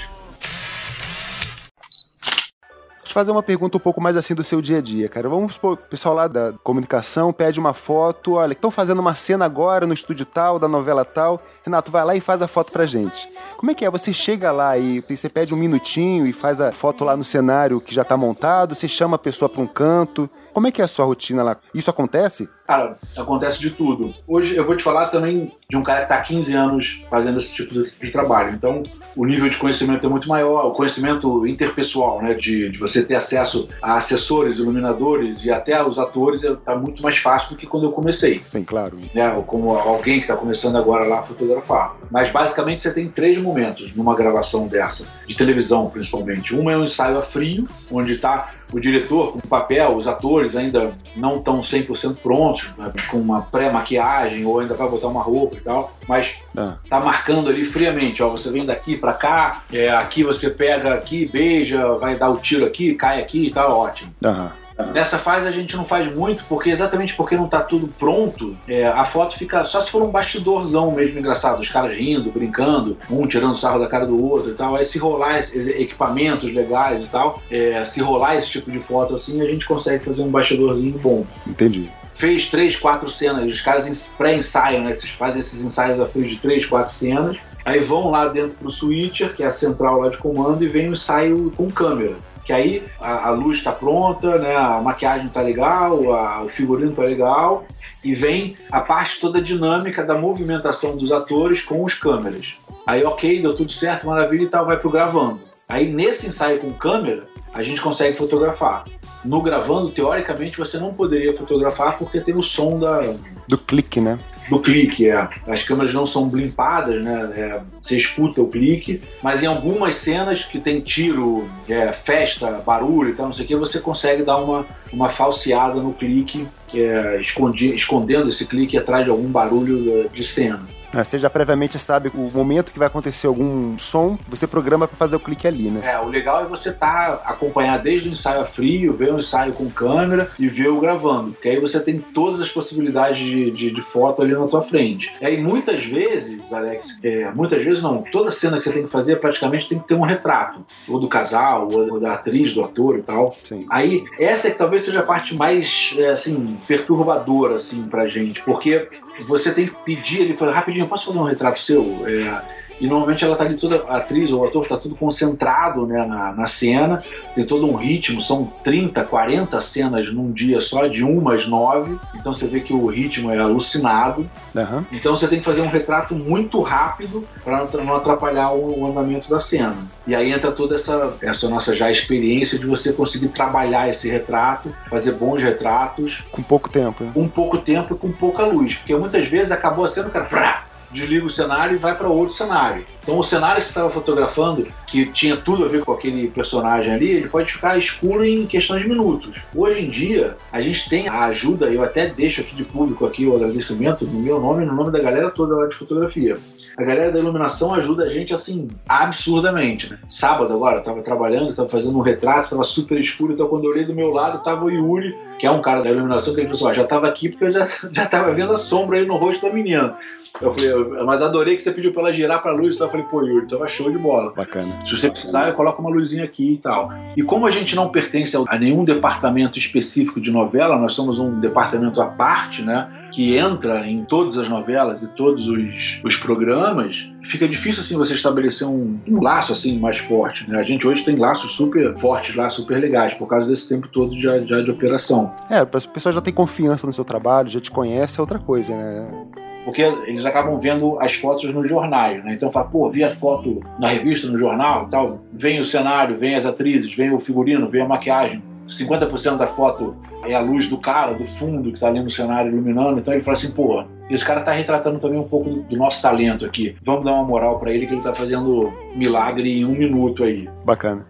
[3.11, 5.27] Eu fazer uma pergunta um pouco mais assim do seu dia a dia, cara.
[5.27, 9.43] Vamos supor, o pessoal lá da comunicação pede uma foto, olha, estão fazendo uma cena
[9.43, 11.41] agora no estúdio tal, da novela tal.
[11.61, 13.29] Renato, vai lá e faz a foto pra gente.
[13.57, 13.89] Como é que é?
[13.89, 17.81] Você chega lá e você pede um minutinho e faz a foto lá no cenário
[17.81, 20.29] que já tá montado, você chama a pessoa pra um canto.
[20.53, 21.57] Como é que é a sua rotina lá?
[21.75, 22.49] Isso acontece?
[22.71, 24.13] Cara, acontece de tudo.
[24.25, 27.37] Hoje eu vou te falar também de um cara que está há 15 anos fazendo
[27.37, 28.53] esse tipo de, de trabalho.
[28.53, 28.81] Então,
[29.13, 32.33] o nível de conhecimento é muito maior, o conhecimento interpessoal, né?
[32.33, 37.17] De, de você ter acesso a assessores, iluminadores e até aos atores está muito mais
[37.17, 38.41] fácil do que quando eu comecei.
[38.53, 38.97] Bem claro.
[39.13, 41.97] Né, como alguém que está começando agora lá a fotografar.
[42.09, 46.55] Mas basicamente você tem três momentos numa gravação dessa, de televisão principalmente.
[46.55, 50.55] Uma é um ensaio a frio, onde está o diretor com o papel, os atores
[50.55, 55.55] ainda não estão 100% prontos, né, com uma pré-maquiagem ou ainda vai botar uma roupa
[55.55, 56.75] e tal, mas Ah.
[56.89, 61.25] tá marcando ali friamente, ó, você vem daqui pra cá, é, aqui você pega aqui,
[61.25, 64.11] beija, vai dar o tiro aqui, cai aqui e tal, ótimo.
[64.23, 64.51] Aham.
[64.93, 68.85] Nessa fase a gente não faz muito, porque exatamente porque não tá tudo pronto, é,
[68.87, 73.27] a foto fica só se for um bastidorzão mesmo engraçado, os caras rindo, brincando, um
[73.27, 74.75] tirando sarro da cara do outro e tal.
[74.75, 79.15] Aí se rolar esses equipamentos legais e tal, é, se rolar esse tipo de foto
[79.15, 81.89] assim, a gente consegue fazer um bastidorzinho bom Entendi.
[82.13, 84.93] fez três, quatro cenas, os caras ens- pré-ensaiam, né?
[84.93, 89.33] Fazem esses ensaios a frio de três, quatro cenas, aí vão lá dentro pro switcher,
[89.33, 92.15] que é a central lá de comando, e vem o ensaio com câmera.
[92.51, 94.53] Que aí a, a luz está pronta, né?
[94.57, 97.63] A maquiagem tá legal, a- o figurino tá legal,
[98.03, 102.57] e vem a parte toda dinâmica da movimentação dos atores com os câmeras.
[102.85, 105.39] Aí, ok, deu tudo certo, maravilha e tal, vai pro gravando.
[105.69, 107.23] Aí nesse ensaio com câmera,
[107.53, 108.83] a gente consegue fotografar.
[109.23, 113.01] No gravando, teoricamente, você não poderia fotografar porque tem o som da,
[113.47, 114.17] Do clique, né?
[114.49, 115.07] do clique.
[115.09, 115.29] É.
[115.47, 117.31] As câmeras não são blimpadas, né?
[117.35, 123.11] É, você escuta o clique, mas em algumas cenas que tem tiro, é, festa, barulho
[123.11, 126.81] e tal, não sei o que, você consegue dar uma, uma falseada no clique, que
[126.81, 130.67] é escondi- escondendo esse clique atrás de algum barulho eh, de cena.
[130.93, 134.97] Ah, Você já previamente sabe o momento que vai acontecer algum som, você programa pra
[134.97, 135.81] fazer o clique ali, né?
[135.83, 139.53] É, o legal é você tá acompanhar desde o ensaio a frio, ver o ensaio
[139.53, 141.31] com câmera e ver o gravando.
[141.31, 145.11] Porque aí você tem todas as possibilidades de, de, de foto ali na tua frente.
[145.21, 148.89] E aí muitas vezes, Alex, é, muitas vezes não, toda cena que você tem que
[148.89, 150.65] fazer praticamente tem que ter um retrato.
[150.87, 153.35] Ou do casal, ou da atriz, do ator e tal.
[153.43, 153.65] Sim.
[153.69, 158.41] Aí, essa é que talvez seja a parte mais, é, assim, perturbadora, assim, pra gente.
[158.43, 158.87] Porque
[159.19, 162.03] você tem que pedir ele, fala, rapidinho, posso fazer um retrato seu?
[162.07, 165.85] É, e normalmente ela tá ali toda, a atriz ou o ator tá tudo concentrado
[165.85, 167.01] né, na, na cena,
[167.35, 171.97] tem todo um ritmo, são 30, 40 cenas num dia só, de uma às nove,
[172.15, 174.83] então você vê que o ritmo é alucinado, Aham.
[174.91, 179.29] então você tem que fazer um retrato muito rápido para não atrapalhar o, o andamento
[179.29, 179.75] da cena.
[180.07, 184.73] E aí entra toda essa, essa nossa já experiência de você conseguir trabalhar esse retrato,
[184.89, 187.03] fazer bons retratos, Com pouco tempo.
[187.03, 187.11] né?
[187.13, 188.75] com pouco tempo e com pouca luz.
[188.75, 192.07] Porque muitas vezes acabou a cena, o cara prá, desliga o cenário e vai para
[192.07, 192.83] outro cenário.
[193.01, 196.93] Então o cenário que você estava fotografando, que tinha tudo a ver com aquele personagem
[196.93, 199.41] ali, ele pode ficar escuro em questão de minutos.
[199.55, 203.25] Hoje em dia, a gente tem a ajuda, eu até deixo aqui de público aqui
[203.25, 206.37] o agradecimento no meu nome e no nome da galera toda lá de fotografia.
[206.77, 209.99] A galera da iluminação ajuda a gente assim absurdamente, né?
[210.07, 213.71] Sábado agora, eu tava trabalhando, estava fazendo um retrato, estava super escuro, então quando eu
[213.71, 216.47] olhei do meu lado, tava o Yuri, que é um cara da iluminação, que ele
[216.47, 219.05] falou assim, ó, já tava aqui porque eu já, já tava vendo a sombra aí
[219.05, 219.95] no rosto da menina.
[220.41, 222.91] Eu falei, eu- mas adorei que você pediu pra ela girar pra luz, então eu
[222.91, 224.31] falei, pô, Yuri, tava show de bola.
[224.33, 224.79] Bacana.
[224.87, 226.89] Se você precisar, eu coloco uma luzinha aqui e tal.
[227.17, 231.37] E como a gente não pertence a nenhum departamento específico de novela, nós somos um
[231.39, 232.87] departamento à parte, né?
[233.11, 238.13] Que entra em todas as novelas e todos os, os programas, fica difícil assim você
[238.13, 240.49] estabelecer um, um laço assim mais forte.
[240.49, 240.57] Né?
[240.57, 244.11] A gente hoje tem laços super fortes lá, super legais, por causa desse tempo todo
[244.15, 245.30] de, de, de operação.
[245.49, 248.75] É, a pessoa já tem confiança no seu trabalho, já te conhece, é outra coisa,
[248.75, 249.27] né?
[249.63, 252.33] Porque eles acabam vendo as fotos nos jornais, né?
[252.33, 255.19] Então fala, pô, vi a foto na revista, no jornal e tal.
[255.31, 258.41] Vem o cenário, vem as atrizes, vem o figurino, vem a maquiagem.
[258.67, 259.93] 50% da foto
[260.25, 262.99] é a luz do cara, do fundo que tá ali no cenário iluminando.
[262.99, 266.45] Então ele fala assim, pô, esse cara tá retratando também um pouco do nosso talento
[266.45, 266.75] aqui.
[266.81, 270.49] Vamos dar uma moral para ele que ele tá fazendo milagre em um minuto aí
[270.65, 271.05] Bacana.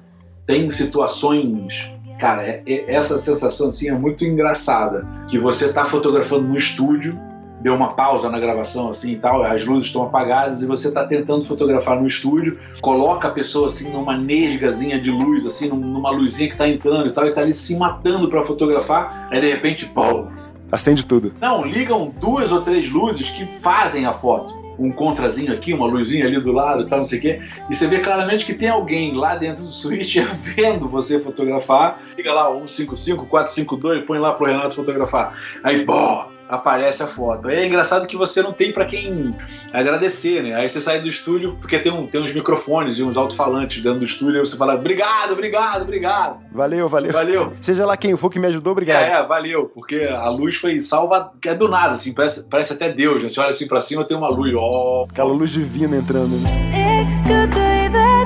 [0.45, 1.89] tem situações.
[2.21, 5.07] Cara, é- é- essa sensação assim é muito engraçada.
[5.27, 7.19] Que você tá fotografando no estúdio,
[7.59, 11.03] deu uma pausa na gravação assim e tal, as luzes estão apagadas e você tá
[11.03, 16.11] tentando fotografar no estúdio, coloca a pessoa assim numa nesgazinha de luz, assim, num- numa
[16.11, 19.49] luzinha que tá entrando e tal, e tá ali se matando para fotografar, aí de
[19.51, 20.27] repente, pum,
[20.71, 21.33] Acende tudo.
[21.41, 24.60] não, ligam duas ou três luzes que fazem a foto.
[24.79, 27.41] Um contrazinho aqui, uma luzinha ali do lado tal, não sei o quê.
[27.69, 30.17] E você vê claramente que tem alguém lá dentro do switch
[30.55, 32.01] vendo você fotografar.
[32.17, 35.35] Liga lá, 155, 452, põe lá pro Renato fotografar.
[35.63, 36.31] Aí, bó!
[36.51, 37.47] Aparece a foto.
[37.47, 39.33] Aí é engraçado que você não tem pra quem
[39.71, 40.53] agradecer, né?
[40.53, 43.99] Aí você sai do estúdio, porque tem, um, tem uns microfones e uns alto-falantes dentro
[43.99, 46.39] do estúdio, e você fala, obrigado, obrigado, obrigado.
[46.51, 47.13] Valeu, valeu.
[47.13, 47.53] Valeu.
[47.61, 49.01] Seja lá quem for que me ajudou, obrigado.
[49.01, 52.73] É, é, valeu, porque a luz foi salva, que é do nada, assim, parece, parece
[52.73, 53.29] até Deus, né?
[53.29, 55.05] Você olha assim pra cima, tem uma luz, ó.
[55.09, 56.37] Aquela luz divina entrando.
[56.37, 56.81] né?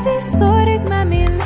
[0.05, 1.41] De sorg med min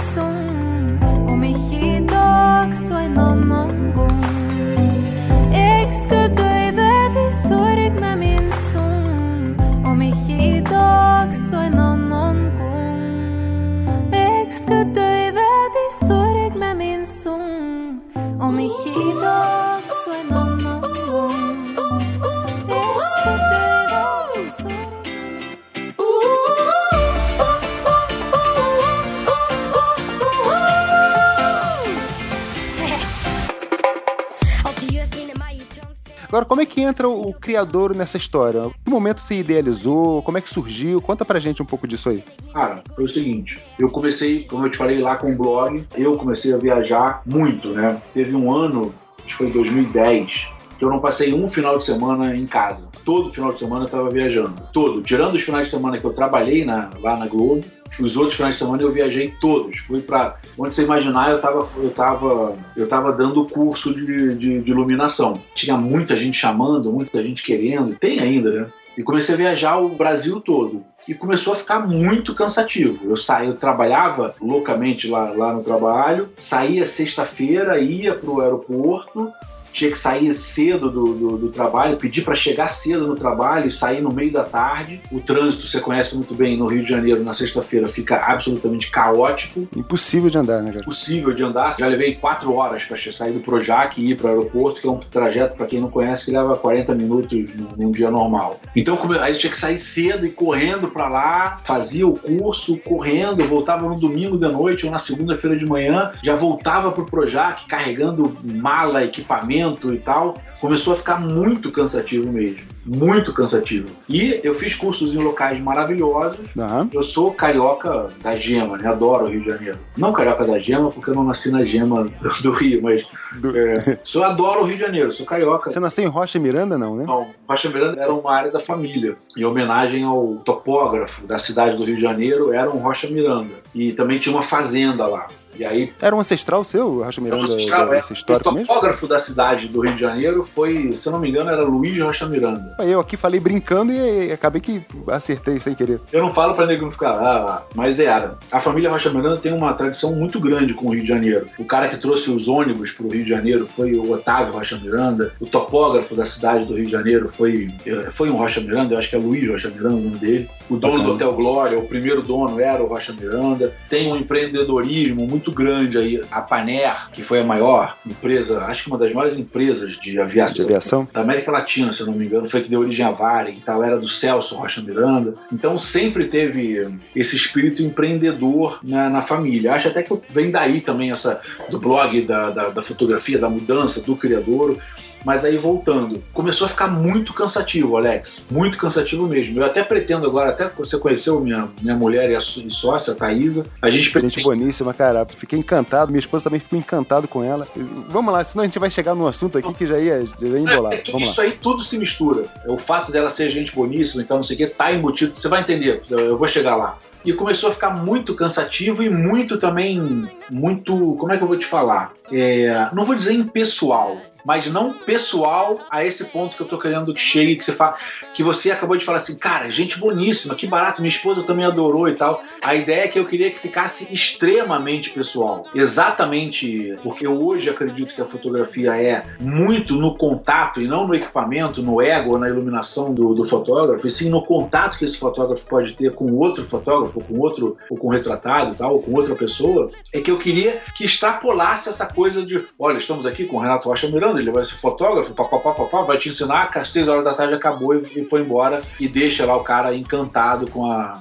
[37.00, 38.70] entra o, criador nessa história?
[38.84, 40.22] Que momento se idealizou?
[40.22, 41.02] Como é que surgiu?
[41.02, 42.24] Conta pra gente um pouco disso aí.
[42.54, 46.18] Cara, foi o seguinte, eu comecei, como eu te falei lá com o blog, eu
[46.18, 48.02] comecei a viajar muito, né?
[48.14, 52.36] Teve um ano, acho que foi 2010, que eu não passei um final de semana
[52.36, 52.90] em casa.
[53.06, 54.56] Todo final de semana eu tava viajando.
[54.74, 55.02] Todo.
[55.02, 57.64] Tirando os finais de semana que eu trabalhei na- lá na Globo,
[58.00, 59.80] os outros finais de semana eu viajei todos.
[59.80, 60.36] Fui pra.
[60.58, 65.40] Onde você imaginar, eu tava, eu tava, eu tava dando curso de, de, de iluminação.
[65.56, 67.96] Tinha muita gente chamando, muita gente querendo.
[67.96, 68.68] Tem ainda, né?
[68.98, 70.84] E comecei a viajar o Brasil todo.
[71.08, 73.10] E começou a ficar muito cansativo.
[73.10, 79.32] Eu saí, eu trabalhava loucamente lá, lá no trabalho, saía sexta-feira, ia pro aeroporto,
[79.72, 83.72] tinha que sair cedo do, do, do trabalho, pedir para chegar cedo no trabalho e
[83.72, 85.02] sair no meio da tarde.
[85.12, 89.68] O trânsito, você conhece muito bem no Rio de Janeiro, na sexta-feira, fica absolutamente caótico
[89.76, 90.86] Impossível de andar, né, cara?
[90.86, 91.76] possível de andar.
[91.78, 94.92] Já levei quatro horas para sair do Projac e ir para o aeroporto, que é
[94.92, 98.60] um trajeto, para quem não conhece, que leva 40 minutos num, dia normal.
[98.76, 103.88] Então, aí tinha que sair cedo e correndo para lá, fazia o curso, correndo, voltava
[103.88, 108.38] no domingo de noite ou na segunda-feira de manhã, já voltava para o Projac carregando
[108.44, 109.59] mala, equipamento
[109.94, 110.38] e tal.
[110.62, 112.60] Começou a ficar muito cansativo mesmo.
[112.86, 113.88] Muito cansativo.
[114.10, 116.90] E eu fiz cursos em locais maravilhosos, Aham.
[116.92, 118.90] eu sou carioca da gema, né?
[118.90, 119.78] Adoro o Rio de Janeiro.
[119.96, 123.58] Não carioca da gema, porque eu não nasci na gema do, do Rio, mas Do-
[123.58, 125.70] é, sou adoro o Rio de Janeiro, sou carioca.
[125.70, 127.06] Você nasceu em Rocha Miranda, não, né?
[127.08, 131.84] Não, Rocha Miranda era uma área da família, em homenagem ao topógrafo da cidade do
[131.86, 133.54] Rio de Janeiro, era um Rocha Miranda.
[133.74, 135.28] E também tinha uma fazenda lá.
[135.60, 138.68] E aí, Era um ancestral seu, Rocha Miranda, Vamos mostrar, é, esse histórico o mesmo?
[138.68, 142.00] topógrafo da cidade do Rio de Janeiro foi, se eu não me engano, era Luiz
[142.00, 142.76] Rocha Miranda.
[142.80, 146.00] Eu aqui falei brincando e acabei que acertei sem querer.
[146.14, 148.38] Eu não falo pra nego não ficar, ah, mas era.
[148.52, 151.48] A família Rocha Miranda tem uma tradição muito grande com o Rio de Janeiro.
[151.60, 155.34] O cara que trouxe os ônibus pro Rio de Janeiro foi o Otávio Rocha Miranda.
[155.42, 159.00] O topógrafo da cidade do Rio de Janeiro foi, eh, foi um Rocha Miranda, eu
[159.00, 160.50] acho que é Luiz Rocha Miranda o nome dele.
[160.70, 163.74] O dono do Hotel Glória, o primeiro dono era o Rocha Miranda.
[163.90, 166.22] Tem um empreendedorismo muito grande aí.
[166.32, 170.20] A Paner, que foi a maior empresa, acho que uma das maiores empresas de De
[170.20, 171.08] aviação aviação.
[171.12, 173.62] da América Latina, se eu não me engano, foi que deu origem à Varig e
[173.62, 175.36] tal, era do Celso Rocha Miranda.
[175.52, 179.74] Então sempre teve esse espírito empreendedor na, na família.
[179.74, 184.02] Acho até que vem daí também essa do blog, da, da, da fotografia, da mudança,
[184.02, 184.78] do criador.
[185.26, 188.46] Mas aí voltando, começou a ficar muito cansativo, Alex.
[188.50, 189.60] Muito cansativo mesmo.
[189.60, 193.16] Eu até pretendo agora, até você conheceu minha, minha mulher e a sua- sócia, a
[193.16, 195.26] Thaisa, a gente Gente pretende boníssima, cara.
[195.26, 196.12] Fiquei encantado.
[196.12, 197.68] Minha esposa também ficou encantado com ela.
[198.10, 200.60] Vamos lá, senão a gente vai chegar num assunto aqui que já ia, já ia
[200.60, 200.94] embolar.
[200.94, 201.32] É, tu- Vamos lá.
[201.34, 202.46] isso aí tudo se mistura.
[202.66, 205.36] O fato dela ser gente boníssima, então não sei o que, tá embutido.
[205.38, 206.98] Você vai entender, eu vou chegar lá.
[207.26, 210.30] E começou a ficar muito cansativo e muito também.
[210.50, 211.16] Muito.
[211.20, 212.14] Como é que eu vou te falar?
[212.32, 214.18] É, não vou dizer impessoal.
[214.46, 217.96] Mas não pessoal a esse ponto que eu tô querendo que chegue, que você fala,
[218.34, 222.08] que você acabou de falar assim, cara, gente boníssima, que barato, minha esposa também adorou
[222.08, 222.44] e tal.
[222.64, 225.66] A ideia é que eu queria que ficasse extremamente pessoal.
[225.74, 231.16] Exatamente porque eu hoje acredito que a fotografia é muito no contato e não no
[231.16, 235.68] equipamento, no ego, na iluminação do, do fotógrafo, e sim no contato que esse fotógrafo
[235.68, 239.36] pode ter com outro fotógrafo, com outro, ou com retratado e tal, ou com outra
[239.36, 243.60] pessoa, é que eu queria que extrapolasse essa coisa de, olha, estamos aqui com o
[243.60, 247.24] Renato Rocha Miranda, ele vai ser fotógrafo, papapá, papá, vai te ensinar, às seis horas
[247.24, 251.18] da tarde acabou e, foi embora, e deixa lá o cara encantado com a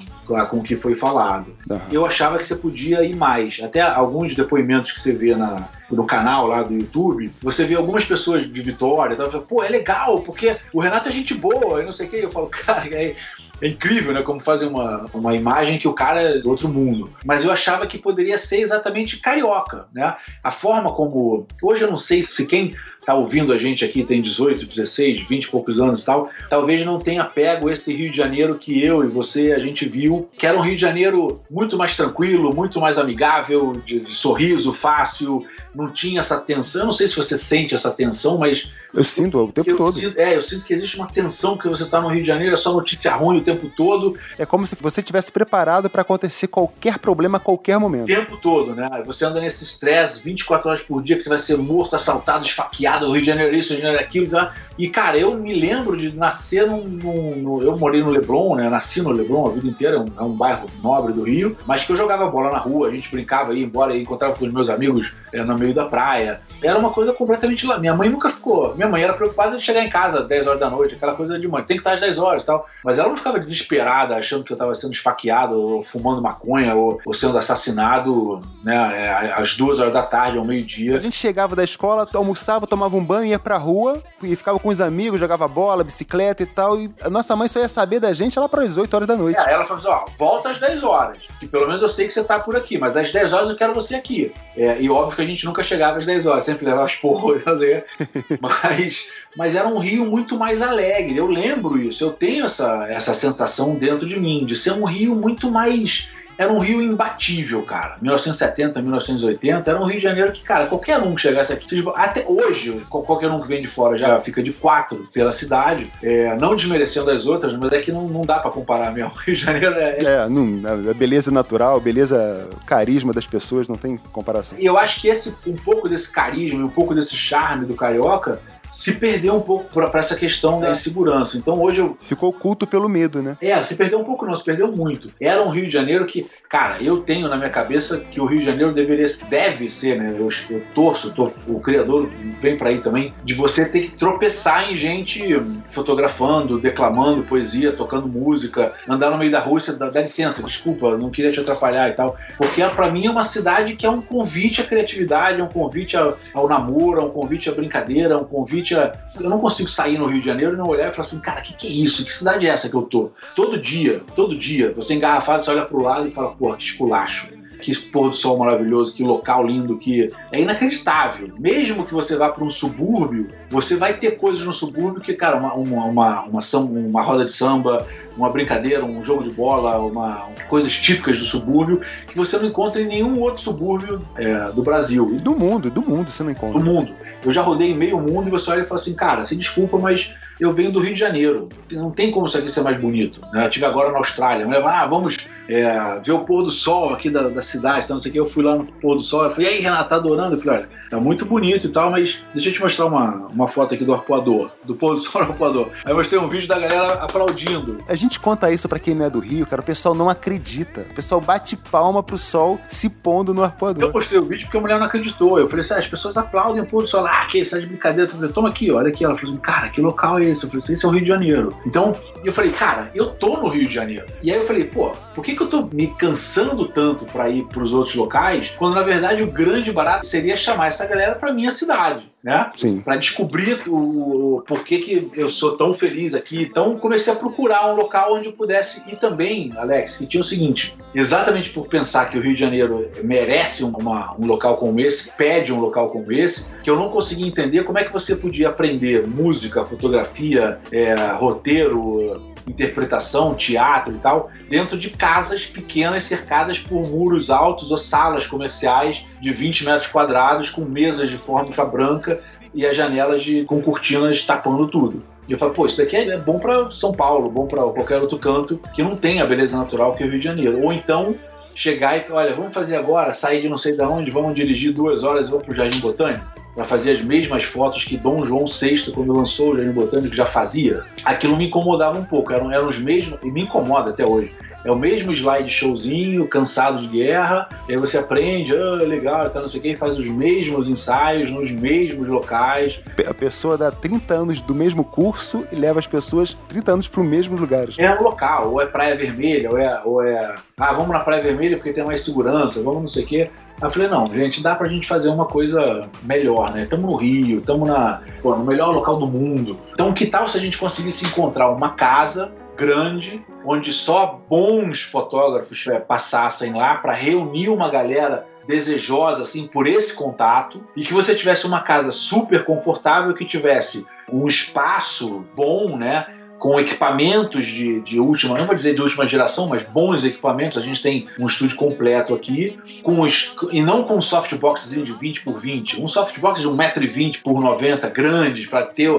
[0.50, 1.54] com o que foi falado.
[1.70, 1.80] Aham.
[1.90, 3.60] Eu achava que você podia ir mais.
[3.62, 8.04] Até alguns depoimentos que você vê na, no canal lá do YouTube, você vê algumas
[8.04, 11.92] pessoas de Vitória, fala, pô, é legal, porque o Renato é gente boa, e não
[11.92, 12.16] sei o que.
[12.16, 13.16] Eu falo, cara, é,
[13.60, 14.22] é incrível, né?
[14.22, 17.10] Como fazem uma, uma imagem que o cara é do outro mundo.
[17.24, 20.16] Mas eu achava que poderia ser exatamente carioca, né?
[20.42, 21.46] A forma como.
[21.62, 22.74] Hoje eu não sei se quem
[23.08, 26.84] tá ouvindo a gente aqui, tem 18, 16, 20 e poucos anos e tal, talvez
[26.84, 30.46] não tenha pego esse Rio de Janeiro que eu e você, a gente viu, que
[30.46, 35.42] era um Rio de Janeiro muito mais tranquilo, muito mais amigável, de, de sorriso fácil,
[35.74, 36.82] não tinha essa tensão.
[36.82, 39.92] Eu não sei se você sente essa tensão, mas Eu sinto o tempo eu todo.
[39.92, 42.52] sinto, é, eu sinto que existe uma tensão que você tá no Rio de Janeiro,
[42.52, 46.48] é só notícia ruim o tempo todo, É como se você tivesse preparado pra acontecer
[46.48, 48.06] qualquer problema a qualquer o momento.
[48.06, 48.86] tempo todo, né?
[49.06, 52.97] Você anda nesse estresse 24 horas por dia que você vai ser morto, assaltado, esfaqueado,
[53.06, 54.54] o Rio de Janeiro isso, o Rio de Janeiro aquilo, tá?
[54.78, 58.68] E, cara, eu me lembro de nascer num, num- no- Eu morei no Leblon, né?
[58.68, 61.82] Nasci no Leblon a vida inteira, é um, é um bairro nobre do Rio, mas
[61.84, 64.52] que eu jogava bola na rua, a gente brincava aí, embora e encontrava com os
[64.52, 66.40] meus amigos é, no meio da praia.
[66.62, 67.76] Era uma coisa completamente lá.
[67.78, 68.74] Minha mãe nunca ficou.
[68.76, 71.36] Minha mãe era preocupada de chegar em casa às 10 horas da noite, aquela coisa
[71.38, 72.64] de mãe, tem que estar às 10 horas e tal.
[72.84, 77.00] Mas ela não ficava desesperada, achando que eu estava sendo esfaqueado, ou fumando maconha, ou,
[77.04, 80.98] ou sendo assassinado né, é, às duas horas da tarde, ao A meio-dia.
[81.00, 84.80] gente chegava da escola, almoçava, tomava um banho, ia pra rua e ficava com os
[84.80, 86.80] amigos, jogava bola, bicicleta e tal.
[86.80, 89.40] E a nossa mãe só ia saber da gente lá pras 8 horas da noite.
[89.40, 91.18] É, ela falou assim: ó, volta às 10 horas.
[91.38, 93.56] Que pelo menos eu sei que você tá por aqui, mas às 10 horas eu
[93.56, 94.32] quero você aqui.
[94.56, 97.44] É, e óbvio que a gente nunca chegava às 10 horas, sempre levava as porras,
[97.44, 97.84] né?
[98.40, 101.16] mas, mas era um rio muito mais alegre.
[101.16, 105.14] Eu lembro isso, eu tenho essa, essa sensação dentro de mim, de ser um rio
[105.14, 106.12] muito mais.
[106.38, 107.96] Era um rio imbatível, cara.
[108.00, 112.24] 1970, 1980, era um Rio de Janeiro que, cara, qualquer um que chegasse aqui, até
[112.26, 116.36] hoje, qual- qualquer um que vem de fora já fica de quatro pela cidade, é,
[116.36, 119.10] não desmerecendo as outras, mas é que não, não dá pra comparar mesmo.
[119.10, 120.60] O Rio de Janeiro é, É, não,
[120.90, 124.56] a beleza natural, beleza, carisma das pessoas, não tem comparação.
[124.58, 128.40] E eu acho que esse, um pouco desse carisma, um pouco desse charme do carioca
[128.70, 131.36] se perdeu um pouco pra pra essa questão da insegurança.
[131.36, 131.96] Então hoje eu.
[132.00, 133.36] Ficou oculto pelo medo, né?
[133.40, 135.08] É, se perdeu um pouco, não, se perdeu muito.
[135.20, 138.40] Era um Rio de Janeiro que, cara, eu tenho na minha cabeça que o Rio
[138.40, 140.14] de Janeiro deveria, deve ser, né?
[140.18, 142.08] Eu, eu torço, tô- o criador
[142.40, 145.22] vem pra aí também, de você ter que tropeçar em gente
[145.70, 150.96] fotografando, declamando poesia, tocando música, andar no meio da rua, você dá, dá licença, desculpa,
[150.98, 152.16] não queria te atrapalhar e tal.
[152.36, 155.96] Porque pra mim é uma cidade que é um convite à criatividade, é um convite
[155.96, 158.94] ao, ao namoro, é um convite à brincadeira, é um convite a.
[159.20, 161.40] Eu não consigo sair no Rio de Janeiro e não olhar e falar assim, cara,
[161.40, 162.04] o que, que é isso?
[162.04, 163.10] Que cidade é essa que eu tô?
[163.34, 167.38] Todo dia, todo dia, você engarrafado, você olha pro lado e fala, porra, que esculacho.
[167.60, 171.32] Que pôr do sol maravilhoso, que local lindo, que é inacreditável.
[171.40, 175.36] Mesmo que você vá para um subúrbio, você vai ter coisas no subúrbio que, cara,
[175.36, 177.84] uma, uma, uma, uma, uma roda de samba,
[178.18, 182.80] uma brincadeira, um jogo de bola, uma, coisas típicas do subúrbio que você não encontra
[182.80, 185.12] em nenhum outro subúrbio é, do Brasil.
[185.14, 186.60] E do mundo, do mundo você não do encontra.
[186.60, 186.90] mundo.
[187.24, 190.10] Eu já rodei meio mundo e você olha e fala assim, cara, se desculpa, mas
[190.38, 191.48] eu venho do Rio de Janeiro.
[191.72, 193.20] Não tem como isso aqui ser mais bonito.
[193.32, 193.44] né?
[193.44, 194.46] Eu estive agora na Austrália.
[194.46, 195.16] Fala, ah, vamos
[195.48, 198.20] é, ver o pôr do sol aqui da, da cidade, então, não sei o que.
[198.20, 199.24] Eu fui lá no pôr do sol.
[199.24, 200.36] Eu falei, e aí, Renato, tá adorando?
[200.36, 203.48] Eu falei, olha, tá muito bonito e tal, mas deixa eu te mostrar uma, uma
[203.48, 205.70] foto aqui do arpoador, do pôr do sol no arpoador.
[205.84, 207.78] Aí eu mostrei um vídeo da galera aplaudindo.
[207.88, 210.82] A gente conta isso pra quem não é do Rio, cara, o pessoal não acredita.
[210.82, 213.90] O pessoal bate palma pro sol se pondo no Eu arpoador.
[213.90, 215.36] postei o vídeo porque a mulher não acreditou.
[215.40, 217.04] Eu falei assim: ah, as pessoas aplaudem o pôr do sol.
[217.04, 218.08] Ah, que isso é de brincadeira.
[218.08, 219.04] Eu falei, toma aqui, olha aqui.
[219.04, 220.44] Ela falou assim: cara, que local é esse?
[220.44, 221.56] Eu falei assim: esse é o Rio de Janeiro.
[221.66, 221.92] Então,
[222.24, 224.06] eu falei, cara, eu tô no Rio de Janeiro.
[224.22, 227.44] E aí eu falei, pô, por que, que eu tô me cansando tanto pra ir
[227.46, 231.50] pros outros locais, quando na verdade o grande barato seria chamar essa galera pra minha
[231.50, 232.50] cidade, né?
[232.84, 236.42] Pra descobrir o, o porquê que eu sou tão feliz aqui.
[236.42, 240.24] Então comecei a procurar um local onde eu pudesse ir também, Alex, que tinha o
[240.24, 244.78] seguinte: exatamente por pensar que o Rio de Janeiro merece um- uma- um local como
[244.80, 248.14] esse, pede um local como esse, que eu não conseguia entender como é que você
[248.16, 256.58] podia aprender música, fotografia, é, roteiro, interpretação, teatro e tal, dentro de casas pequenas cercadas
[256.58, 262.22] por muros altos ou salas comerciais de 20 metros quadrados com mesas de fórmica branca
[262.54, 265.02] e as janelas de, com cortinas tapando tudo.
[265.28, 268.18] E eu falo, pô, isso daqui é bom pra São Paulo, bom pra qualquer outro
[268.18, 270.62] canto que não tem a beleza natural que é o Rio de Janeiro.
[270.62, 271.14] Ou então
[271.54, 275.04] chegar e, olha, vamos fazer agora, sair de não sei de onde, vamos dirigir duas
[275.04, 278.90] horas e vamos pro Jardim Botânico para fazer as mesmas fotos que Dom João VI,
[278.90, 280.82] quando lançou o Jardim Botânico, já fazia.
[281.04, 284.32] Aquilo me incomodava um pouco, eram, eram os mesmos, e me incomoda até hoje.
[284.64, 289.40] É o mesmo slide showzinho, cansado de guerra, e aí você aprende, ah, legal, tá,
[289.40, 292.80] não sei o que, faz os mesmos ensaios nos mesmos locais.
[293.06, 297.04] A pessoa dá 30 anos do mesmo curso e leva as pessoas 30 anos pro
[297.04, 297.68] mesmo lugar.
[297.78, 300.34] É um local, ou é Praia Vermelha, ou é, ou é.
[300.56, 303.30] Ah, vamos na Praia Vermelha porque tem mais segurança, vamos não sei o quê.
[303.60, 306.66] Aí eu falei, não, gente, dá pra gente fazer uma coisa melhor, né?
[306.66, 309.58] Tamo no Rio, tamo na, pô, no melhor local do mundo.
[309.72, 315.66] Então, que tal se a gente conseguisse encontrar uma casa grande, onde só bons fotógrafos
[315.68, 321.14] eh, passassem lá para reunir uma galera desejosa assim por esse contato e que você
[321.14, 326.06] tivesse uma casa super confortável que tivesse um espaço bom, né?
[326.38, 330.58] Com equipamentos de, de última, não vou dizer de última geração, mas bons equipamentos.
[330.58, 333.06] A gente tem um estúdio completo aqui, com
[333.50, 337.88] e não com um softbox de 20 por 20, um softbox de 1,20m por 90
[337.90, 338.90] grandes, para ter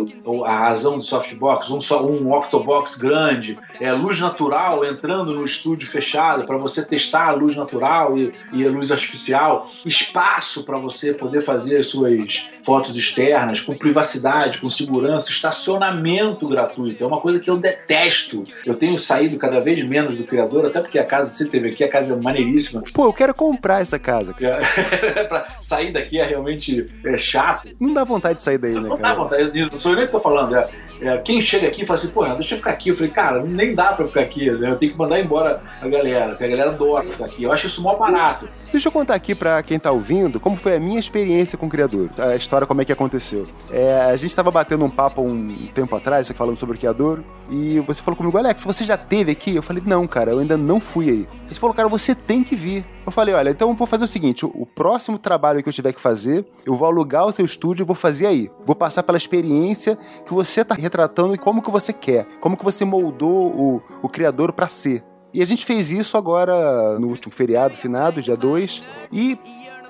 [0.46, 5.88] a razão do softbox, um, só, um octobox grande, é, luz natural entrando no estúdio
[5.88, 11.14] fechado para você testar a luz natural e, e a luz artificial, espaço para você
[11.14, 17.04] poder fazer as suas fotos externas com privacidade, com segurança, estacionamento gratuito.
[17.04, 18.46] É uma coisa que eu detesto.
[18.66, 21.84] Eu tenho saído cada vez menos do criador, até porque a casa, você teve aqui,
[21.84, 22.82] a casa é maneiríssima.
[22.94, 24.34] Pô, eu quero comprar essa casa.
[24.34, 24.62] cara.
[25.28, 27.70] pra sair daqui é realmente é, chato.
[27.80, 30.06] Não dá vontade de sair daí, né, Não dá vontade, eu- não sou eu nem
[30.06, 30.56] que tô falando.
[30.56, 30.70] é-
[31.02, 32.90] é, quem chega aqui fala assim, Renato, deixa eu ficar aqui.
[32.90, 34.72] Eu falei, cara, nem dá pra ficar aqui, né?
[34.72, 37.44] Eu tenho que mandar embora a galera, porque a galera adora ficar aqui.
[37.44, 38.50] Eu acho isso mó barato.
[38.72, 41.70] Deixa eu contar aqui pra quem tá ouvindo como foi a minha experiência com o
[41.70, 42.10] criador.
[42.18, 43.48] A história, como é que aconteceu.
[43.72, 47.80] É, a gente tava batendo um papo um tempo atrás, falando sobre o criador, e
[47.80, 49.56] você falou comigo, Alex, você já teve aqui?
[49.56, 51.28] Eu falei, não, cara, eu ainda não fui aí.
[51.48, 52.86] Você falou, cara, você tem que vir.
[53.06, 55.94] Eu falei, olha, então eu vou fazer o seguinte: o próximo trabalho que eu tiver
[55.94, 58.52] que fazer, eu vou alugar o teu estúdio e vou fazer aí.
[58.66, 62.64] Vou passar pela experiência que você tá retratando e como que você quer, como que
[62.64, 65.04] você moldou o, o criador pra ser.
[65.34, 69.38] E a gente fez isso agora no último feriado, finado, dia 2, e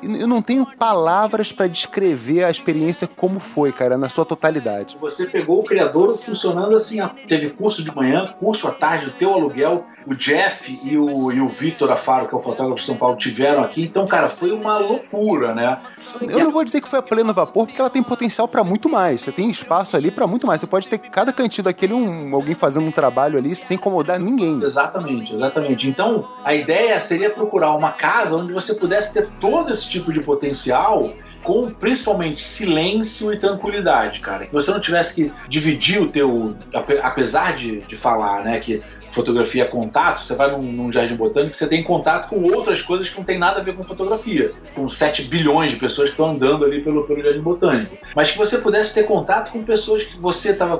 [0.01, 4.97] eu não tenho palavras pra descrever a experiência como foi, cara, na sua totalidade.
[4.99, 9.33] Você pegou o criador funcionando assim, teve curso de manhã, curso à tarde, o teu
[9.33, 12.95] aluguel, o Jeff e o, e o Vitor Afaro, que é o fotógrafo de São
[12.95, 13.83] Paulo, tiveram aqui.
[13.83, 15.79] Então, cara, foi uma loucura, né?
[16.21, 18.89] Eu não vou dizer que foi a pleno vapor, porque ela tem potencial pra muito
[18.89, 19.21] mais.
[19.21, 20.61] Você tem espaço ali pra muito mais.
[20.61, 24.61] Você pode ter cada cantinho daquele um, alguém fazendo um trabalho ali sem incomodar ninguém.
[24.63, 25.87] Exatamente, exatamente.
[25.87, 30.19] Então, a ideia seria procurar uma casa onde você pudesse ter todo esse tipo de
[30.21, 31.11] potencial
[31.43, 34.45] com principalmente silêncio e tranquilidade, cara.
[34.45, 38.83] Que você não tivesse que dividir o teu, ape- apesar de, de falar, né, que
[39.11, 43.09] fotografia é contato, você vai num, num jardim botânico, você tem contato com outras coisas
[43.09, 46.31] que não tem nada a ver com fotografia, com 7 bilhões de pessoas que estão
[46.31, 47.97] andando ali pelo, pelo jardim botânico.
[48.15, 50.79] Mas que você pudesse ter contato com pessoas que você estava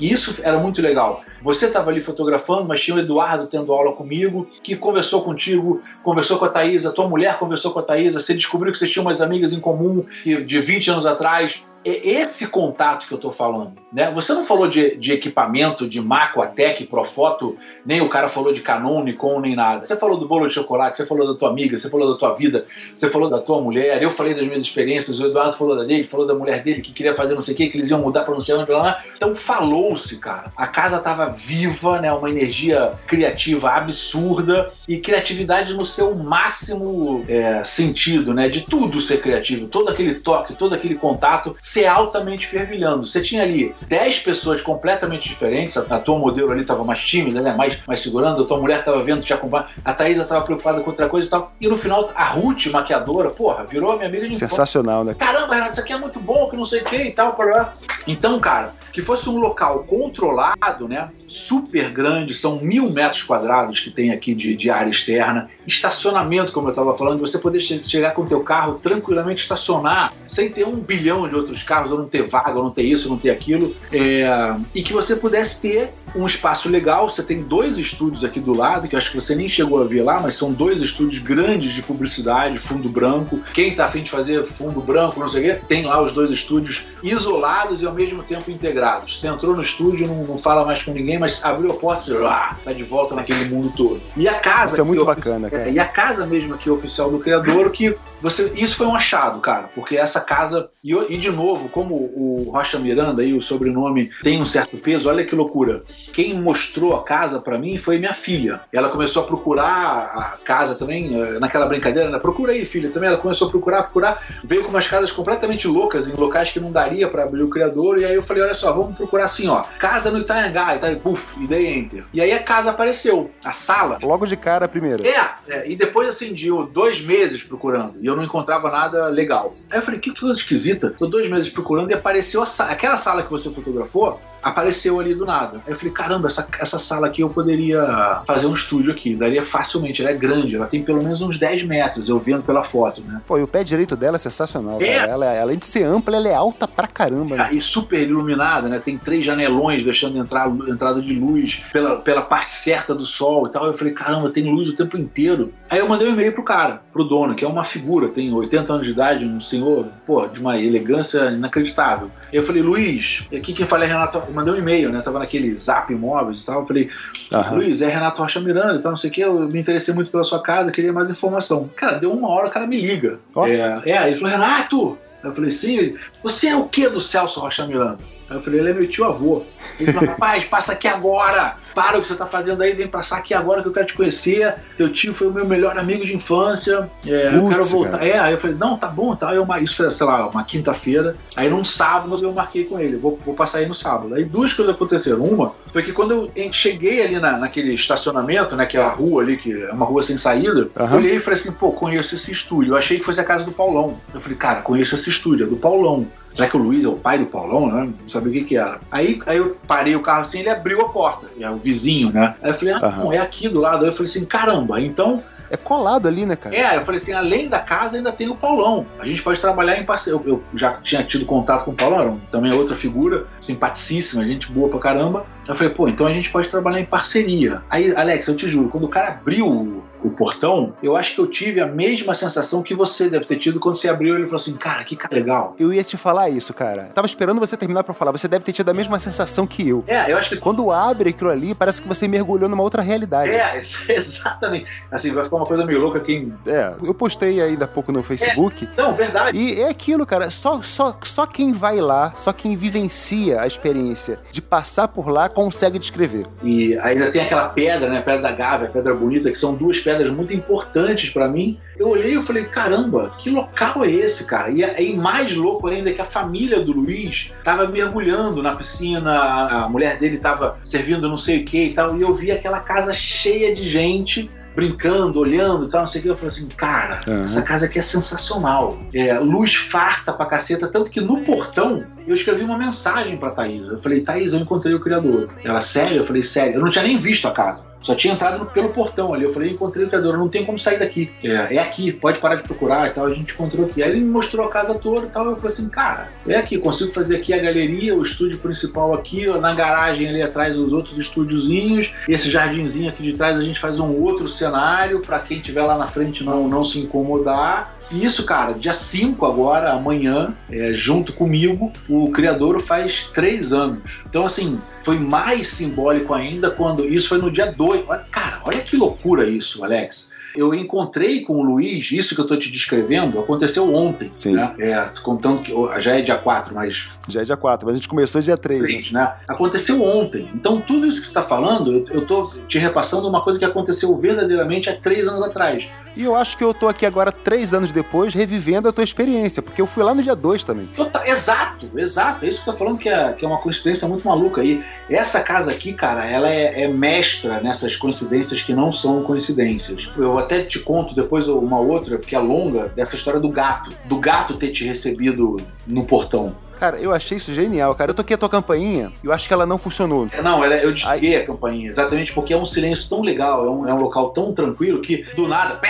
[0.00, 1.22] E isso era muito legal.
[1.42, 6.38] Você estava ali fotografando, mas tinha o Eduardo tendo aula comigo, que conversou contigo, conversou
[6.38, 9.20] com a Thaisa, tua mulher conversou com a Thaisa, você descobriu que vocês tinham umas
[9.20, 11.62] amigas em comum de 20 anos atrás.
[11.84, 14.10] É esse contato que eu tô falando, né?
[14.12, 18.60] Você não falou de, de equipamento, de Macro, Atec, Profoto, nem o cara falou de
[18.60, 19.84] Canon, Nikon, nem nada.
[19.84, 22.34] Você falou do bolo de chocolate, você falou da tua amiga, você falou da tua
[22.34, 25.84] vida, você falou da tua mulher, eu falei das minhas experiências, o Eduardo falou da
[25.84, 28.00] dele, falou da mulher dele que queria fazer não sei o que, que eles iam
[28.00, 29.02] mudar pra não sei onde, blá.
[29.14, 30.52] Então falou-se, cara.
[30.56, 32.12] A casa tava viva, né?
[32.12, 38.48] Uma energia criativa absurda e criatividade no seu máximo é, sentido, né?
[38.48, 43.04] De tudo ser criativo, todo aquele toque, todo aquele contato ser altamente fervilhando.
[43.04, 47.40] Você tinha ali 10 pessoas completamente diferentes, a, a tua modelo ali tava mais tímida,
[47.40, 47.52] né?
[47.52, 50.90] Mais, mais segurando, a tua mulher tava vendo te acompanhar, a Thaisa tava preocupada com
[50.90, 51.52] outra coisa e tal.
[51.60, 54.36] E no final, a Ruth, maquiadora, porra, virou a minha amiga de.
[54.36, 55.14] Sensacional, né?
[55.14, 57.34] Caramba, Renato, isso aqui é muito bom, que não sei o que e tal.
[57.34, 57.74] Para...
[58.06, 61.10] Então, cara, que fosse um local controlado, né?
[61.26, 65.50] Super grande, são mil metros quadrados que tem aqui de, de área externa.
[65.66, 70.12] Estacionamento, como eu estava falando, você poder che- chegar com o teu carro tranquilamente estacionar,
[70.28, 73.08] sem ter um bilhão de outros carros, ou não ter vaga, ou não ter isso,
[73.08, 73.74] ou não ter aquilo.
[73.92, 77.10] É, E que você pudesse ter um espaço legal.
[77.10, 79.84] Você tem dois estúdios aqui do lado, que eu acho que você nem chegou a
[79.86, 83.40] ver lá, mas são dois estúdios grandes de publicidade, fundo branco.
[83.52, 86.30] Quem tá afim de fazer fundo branco, não sei o quê, tem lá os dois
[86.30, 88.83] estúdios isolados e ao mesmo tempo integrados.
[89.06, 92.16] Você entrou no estúdio, não, não fala mais com ninguém, mas abriu a porta e
[92.24, 94.00] ah, tá de volta naquele mundo todo.
[94.16, 94.72] E a casa.
[94.72, 95.68] Isso é muito bacana, cara.
[95.68, 99.38] é, E a casa mesmo aqui, oficial do criador, que você, isso foi um achado,
[99.40, 100.68] cara, porque essa casa.
[100.82, 105.08] E, e de novo, como o Rocha Miranda aí, o sobrenome tem um certo peso,
[105.08, 105.82] olha que loucura.
[106.12, 108.60] Quem mostrou a casa pra mim foi minha filha.
[108.72, 112.18] Ela começou a procurar a casa também, eh, naquela brincadeira, né?
[112.18, 113.08] Procura aí, filha, também.
[113.08, 116.72] Ela começou a procurar, procurar, veio com umas casas completamente loucas, em locais que não
[116.72, 117.98] daria pra abrir o criador.
[117.98, 119.64] E aí eu falei: olha só, vamos procurar assim, ó.
[119.78, 122.04] Casa no Itanhangá, e tá, buf, e dei enter.
[122.12, 123.98] E aí a casa apareceu, a sala.
[124.02, 125.06] Logo de cara, a primeira.
[125.06, 129.54] É, é, e depois assim, de dois meses procurando, e eu não encontrava nada legal.
[129.70, 130.90] Aí eu falei, que coisa esquisita.
[130.98, 132.72] Tô dois meses procurando e apareceu a sala.
[132.72, 135.60] Aquela sala que você fotografou, apareceu ali do nada.
[135.66, 139.16] Aí eu falei, caramba, essa, essa sala aqui eu poderia fazer um estúdio aqui.
[139.16, 142.62] Daria facilmente, ela é grande, ela tem pelo menos uns 10 metros, eu vendo pela
[142.62, 143.20] foto, né?
[143.26, 144.98] Pô, e o pé direito dela é sensacional, É.
[145.00, 145.12] cara.
[145.12, 147.48] Ela, além de ser ampla, ela é alta pra caramba, né?
[147.52, 148.80] E super iluminada, né?
[148.84, 153.50] Tem três janelões deixando entrar entrada de luz, pela, pela parte certa do sol e
[153.50, 153.66] tal.
[153.66, 155.52] Eu falei, caramba, tem luz o tempo inteiro.
[155.68, 158.72] Aí eu mandei um e-mail pro cara, pro dono, que é uma figura, tem 80
[158.72, 162.10] anos de idade, um senhor, pô, de uma elegância inacreditável.
[162.32, 164.18] Eu falei, Luiz, aqui quem fala é Renato.
[164.18, 165.00] Eu mandei um e-mail, né?
[165.00, 166.60] Tava naquele zap imóveis e tal.
[166.60, 166.90] Eu falei,
[167.32, 167.56] Aham.
[167.56, 169.20] Luiz, é Renato Rocha Miranda e tal, não sei o que.
[169.20, 171.68] Eu me interessei muito pela sua casa, queria mais informação.
[171.76, 173.20] Cara, deu uma hora, o cara me liga.
[173.34, 173.46] Ó.
[173.46, 174.98] É, é, ele falou, Renato!
[175.22, 177.98] Eu falei, sim, ele, você é o que do Celso Rocha Miranda?
[178.28, 179.42] Aí eu falei, ele é meu tio avô.
[179.78, 181.56] Ele falou, rapaz, passa aqui agora!
[181.74, 183.94] Para o que você tá fazendo aí, vem passar aqui agora que eu quero te
[183.94, 184.54] conhecer.
[184.76, 186.88] Teu tio foi o meu melhor amigo de infância.
[187.04, 187.98] É, eu quero voltar.
[187.98, 188.06] cara.
[188.06, 189.30] É, aí eu falei, não, tá bom, tá.
[189.30, 191.16] Aí eu, isso foi, sei lá, uma quinta-feira.
[191.34, 194.14] Aí num sábado eu marquei com ele, vou, vou passar aí no sábado.
[194.14, 195.24] Aí duas coisas aconteceram.
[195.24, 199.22] Uma foi que quando eu cheguei ali na, naquele estacionamento, né, que é a rua
[199.22, 200.92] ali, que é uma rua sem saída, Aham.
[200.92, 202.74] eu olhei e falei assim, pô, conheço esse estúdio.
[202.74, 203.98] Eu achei que fosse a casa do Paulão.
[204.14, 206.06] Eu falei, cara, conheço esse estúdio, é do Paulão.
[206.30, 207.92] Será que o Luiz é o pai do Paulão, né?
[208.00, 208.80] Não sabia o que que era.
[208.90, 211.26] Aí, aí eu parei o carro assim, ele abriu a porta.
[211.38, 212.34] É o vizinho, né?
[212.42, 213.04] Aí eu falei, ah, Aham.
[213.04, 213.84] não, é aqui do lado.
[213.84, 216.54] Aí eu falei assim, caramba, então É colado ali, né, cara?
[216.56, 218.86] é, eu falei assim, além da casa ainda tem o Paulão.
[218.98, 220.18] A gente pode trabalhar em parceria.
[220.18, 224.50] Eu, eu já tinha tido contato com o Paulão, também é outra figura, simpaticíssima, gente
[224.50, 225.26] boa pra caramba.
[225.46, 227.62] Eu falei, pô, então a gente pode trabalhar em parceria.
[227.70, 231.26] Aí, Alex, eu te juro, quando o cara abriu o, portão, eu acho que eu
[231.26, 234.14] tive a mesma sensação que você deve ter tido quando você abriu.
[234.14, 235.54] Ele falou assim, cara, que cara legal.
[235.58, 236.84] Eu ia te falar isso, cara.
[236.94, 238.12] Tava esperando você terminar pra falar.
[238.12, 239.84] Você deve ter tido a mesma sensação que eu.
[239.86, 243.30] É, eu acho que Quando abre aquilo ali, parece que você mergulhou numa outra realidade.
[243.30, 244.70] É, exatamente.
[244.90, 246.34] Assim, vai ficar uma coisa meio louca quem.
[246.46, 248.68] É, eu postei ainda há pouco no Facebook.
[248.76, 249.36] Não, verdade.
[249.36, 250.30] E é aquilo, cara.
[250.30, 255.28] Só, só, só quem vai lá, só quem vivencia a experiência de passar por lá
[255.28, 256.26] consegue descrever.
[256.42, 258.00] E ainda tem aquela pedra, né?
[258.00, 261.58] Pedra da Gávea, pedra bonita, que são duas pedras muito importantes pra mim.
[261.76, 264.50] Eu olhei e falei, caramba, que local é esse, cara?
[264.50, 269.12] E aí, mais louco ainda, é que a família do Luiz tava mergulhando na piscina,
[269.12, 272.60] a mulher dele tava servindo não sei o que e tal, e eu vi aquela
[272.60, 274.30] casa cheia de gente.
[274.54, 276.10] Brincando, olhando e tal, não sei o que.
[276.10, 277.24] Eu falei assim, cara, Aham.
[277.24, 278.78] essa casa aqui é sensacional.
[278.94, 280.68] É, luz farta pra caceta.
[280.68, 283.66] Tanto que no portão eu escrevi uma mensagem pra Thaís.
[283.66, 285.30] Eu falei, Thaís, eu encontrei o criador.
[285.42, 285.98] Ela, sério?
[285.98, 286.56] Eu falei, sério.
[286.56, 287.74] Eu não tinha nem visto a casa.
[287.84, 289.24] Só tinha entrado pelo portão ali.
[289.24, 291.10] Eu falei, encontrei o criador, não tem como sair daqui.
[291.22, 293.06] É, é aqui, pode parar de procurar e tal.
[293.06, 293.82] A gente encontrou aqui.
[293.82, 295.26] Aí ele me mostrou a casa toda e tal.
[295.26, 299.28] Eu falei assim, cara, é aqui, consigo fazer aqui a galeria, o estúdio principal aqui,
[299.28, 301.92] ó, na garagem ali atrás os outros estúdiozinhos.
[302.08, 305.76] Esse jardinzinho aqui de trás a gente faz um outro cenário pra quem estiver lá
[305.76, 307.74] na frente não, não se incomodar.
[307.90, 314.02] E isso, cara, dia 5 agora, amanhã, é, junto comigo, o Criadouro faz três anos.
[314.08, 316.86] Então, assim, foi mais simbólico ainda quando.
[316.86, 317.84] Isso foi no dia 2.
[318.10, 320.12] Cara, olha que loucura isso, Alex.
[320.36, 324.10] Eu encontrei com o Luiz, isso que eu tô te descrevendo, aconteceu ontem.
[324.14, 324.32] Sim.
[324.32, 324.54] Né?
[324.58, 327.88] É, contando que já é dia 4, mas Já é dia 4, mas a gente
[327.88, 328.60] começou dia 3.
[328.60, 328.66] Né?
[328.66, 329.14] três, né?
[329.28, 330.28] Aconteceu ontem.
[330.34, 333.44] Então, tudo isso que você está falando, eu, eu tô te repassando uma coisa que
[333.44, 335.68] aconteceu verdadeiramente há três anos atrás.
[335.96, 339.40] E eu acho que eu tô aqui agora, três anos depois, revivendo a tua experiência,
[339.40, 340.66] porque eu fui lá no dia 2 também.
[340.74, 342.24] Tota- exato, exato.
[342.24, 344.42] É isso que eu tô falando que é, que é uma coincidência muito maluca.
[344.42, 349.88] E essa casa aqui, cara, ela é, é mestra nessas coincidências que não são coincidências.
[349.96, 353.70] Eu até te conto depois uma outra, que é longa, dessa história do gato.
[353.84, 355.36] Do gato ter te recebido
[355.66, 356.36] no portão.
[356.58, 357.90] Cara, eu achei isso genial, cara.
[357.90, 360.08] Eu toquei a tua campainha e eu acho que ela não funcionou.
[360.12, 363.50] É, Não, ela- eu desliguei a campainha, exatamente porque é um silêncio tão legal, é
[363.50, 365.60] um, é um local tão tranquilo que do nada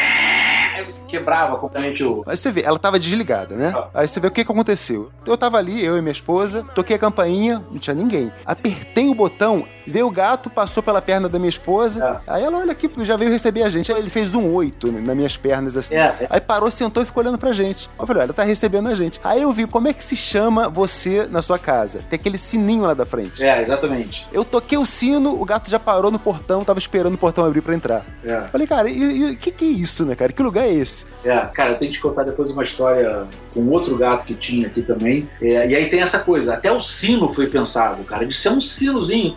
[1.09, 2.22] quebrava completamente o.
[2.27, 3.72] Aí você vê, ela tava desligada, né?
[3.75, 3.89] Ah.
[3.95, 5.11] Aí você vê o que, que aconteceu.
[5.27, 8.33] Eu tava ali, eu e minha esposa, toquei a campainha, não tinha ninguém.
[8.45, 12.20] Apertei o botão, veio o gato, passou pela perna da minha esposa.
[12.27, 13.93] Aí ela, olha aqui, já veio receber a gente.
[13.93, 15.95] Aí ele fez um oito nas minhas pernas, assim.
[15.95, 16.27] É, é.
[16.31, 17.89] Aí parou, sentou e ficou olhando pra gente.
[17.99, 19.20] Eu falei, olha, tá recebendo a gente.
[19.22, 22.01] Aí eu vi, como é que se chama você na sua casa?
[22.09, 23.43] Tem aquele sininho lá da frente.
[23.43, 24.27] É, exatamente.
[24.33, 27.61] Eu toquei o sino, o gato já parou no portão, tava esperando o portão abrir
[27.61, 28.05] pra entrar.
[28.25, 28.43] É.
[28.47, 30.33] Falei, cara, e o que, que é isso, né, cara?
[30.33, 31.06] Que lugar é esse?
[31.24, 34.82] É, cara, tenho que te contar depois uma história com outro gato que tinha aqui
[34.82, 35.28] também.
[35.40, 38.60] É, e aí tem essa coisa, até o sino foi pensado, cara, de ser um
[38.60, 39.36] sinozinho.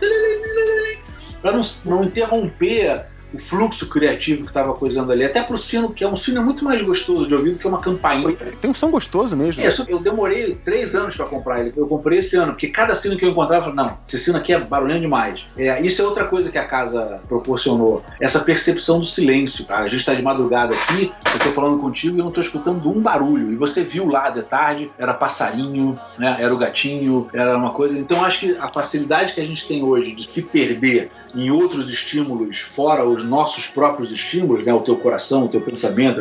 [1.41, 5.25] Pra não, não interromper o fluxo criativo que tava coisando ali.
[5.25, 7.79] Até pro sino, que é um sino muito mais gostoso de ouvir do que uma
[7.79, 8.35] campainha.
[8.61, 9.63] Tem um som gostoso mesmo.
[9.63, 11.73] É, que eu demorei três anos pra comprar ele.
[11.75, 14.37] Eu comprei esse ano, porque cada sino que eu encontrava, eu falei, não, esse sino
[14.37, 15.41] aqui é barulhento demais.
[15.57, 18.03] É, isso é outra coisa que a casa proporcionou.
[18.21, 19.65] Essa percepção do silêncio.
[19.65, 19.85] cara.
[19.85, 22.89] A gente tá de madrugada aqui, eu tô falando contigo e eu não tô escutando
[22.89, 23.51] um barulho.
[23.51, 26.37] E você viu lá de tarde, era passarinho, né?
[26.39, 27.97] Era o gatinho, era uma coisa.
[27.97, 31.89] Então acho que a facilidade que a gente tem hoje de se perder em outros
[31.91, 34.73] estímulos, fora os nossos próprios estímulos, né?
[34.73, 36.19] O teu coração, o teu pensamento,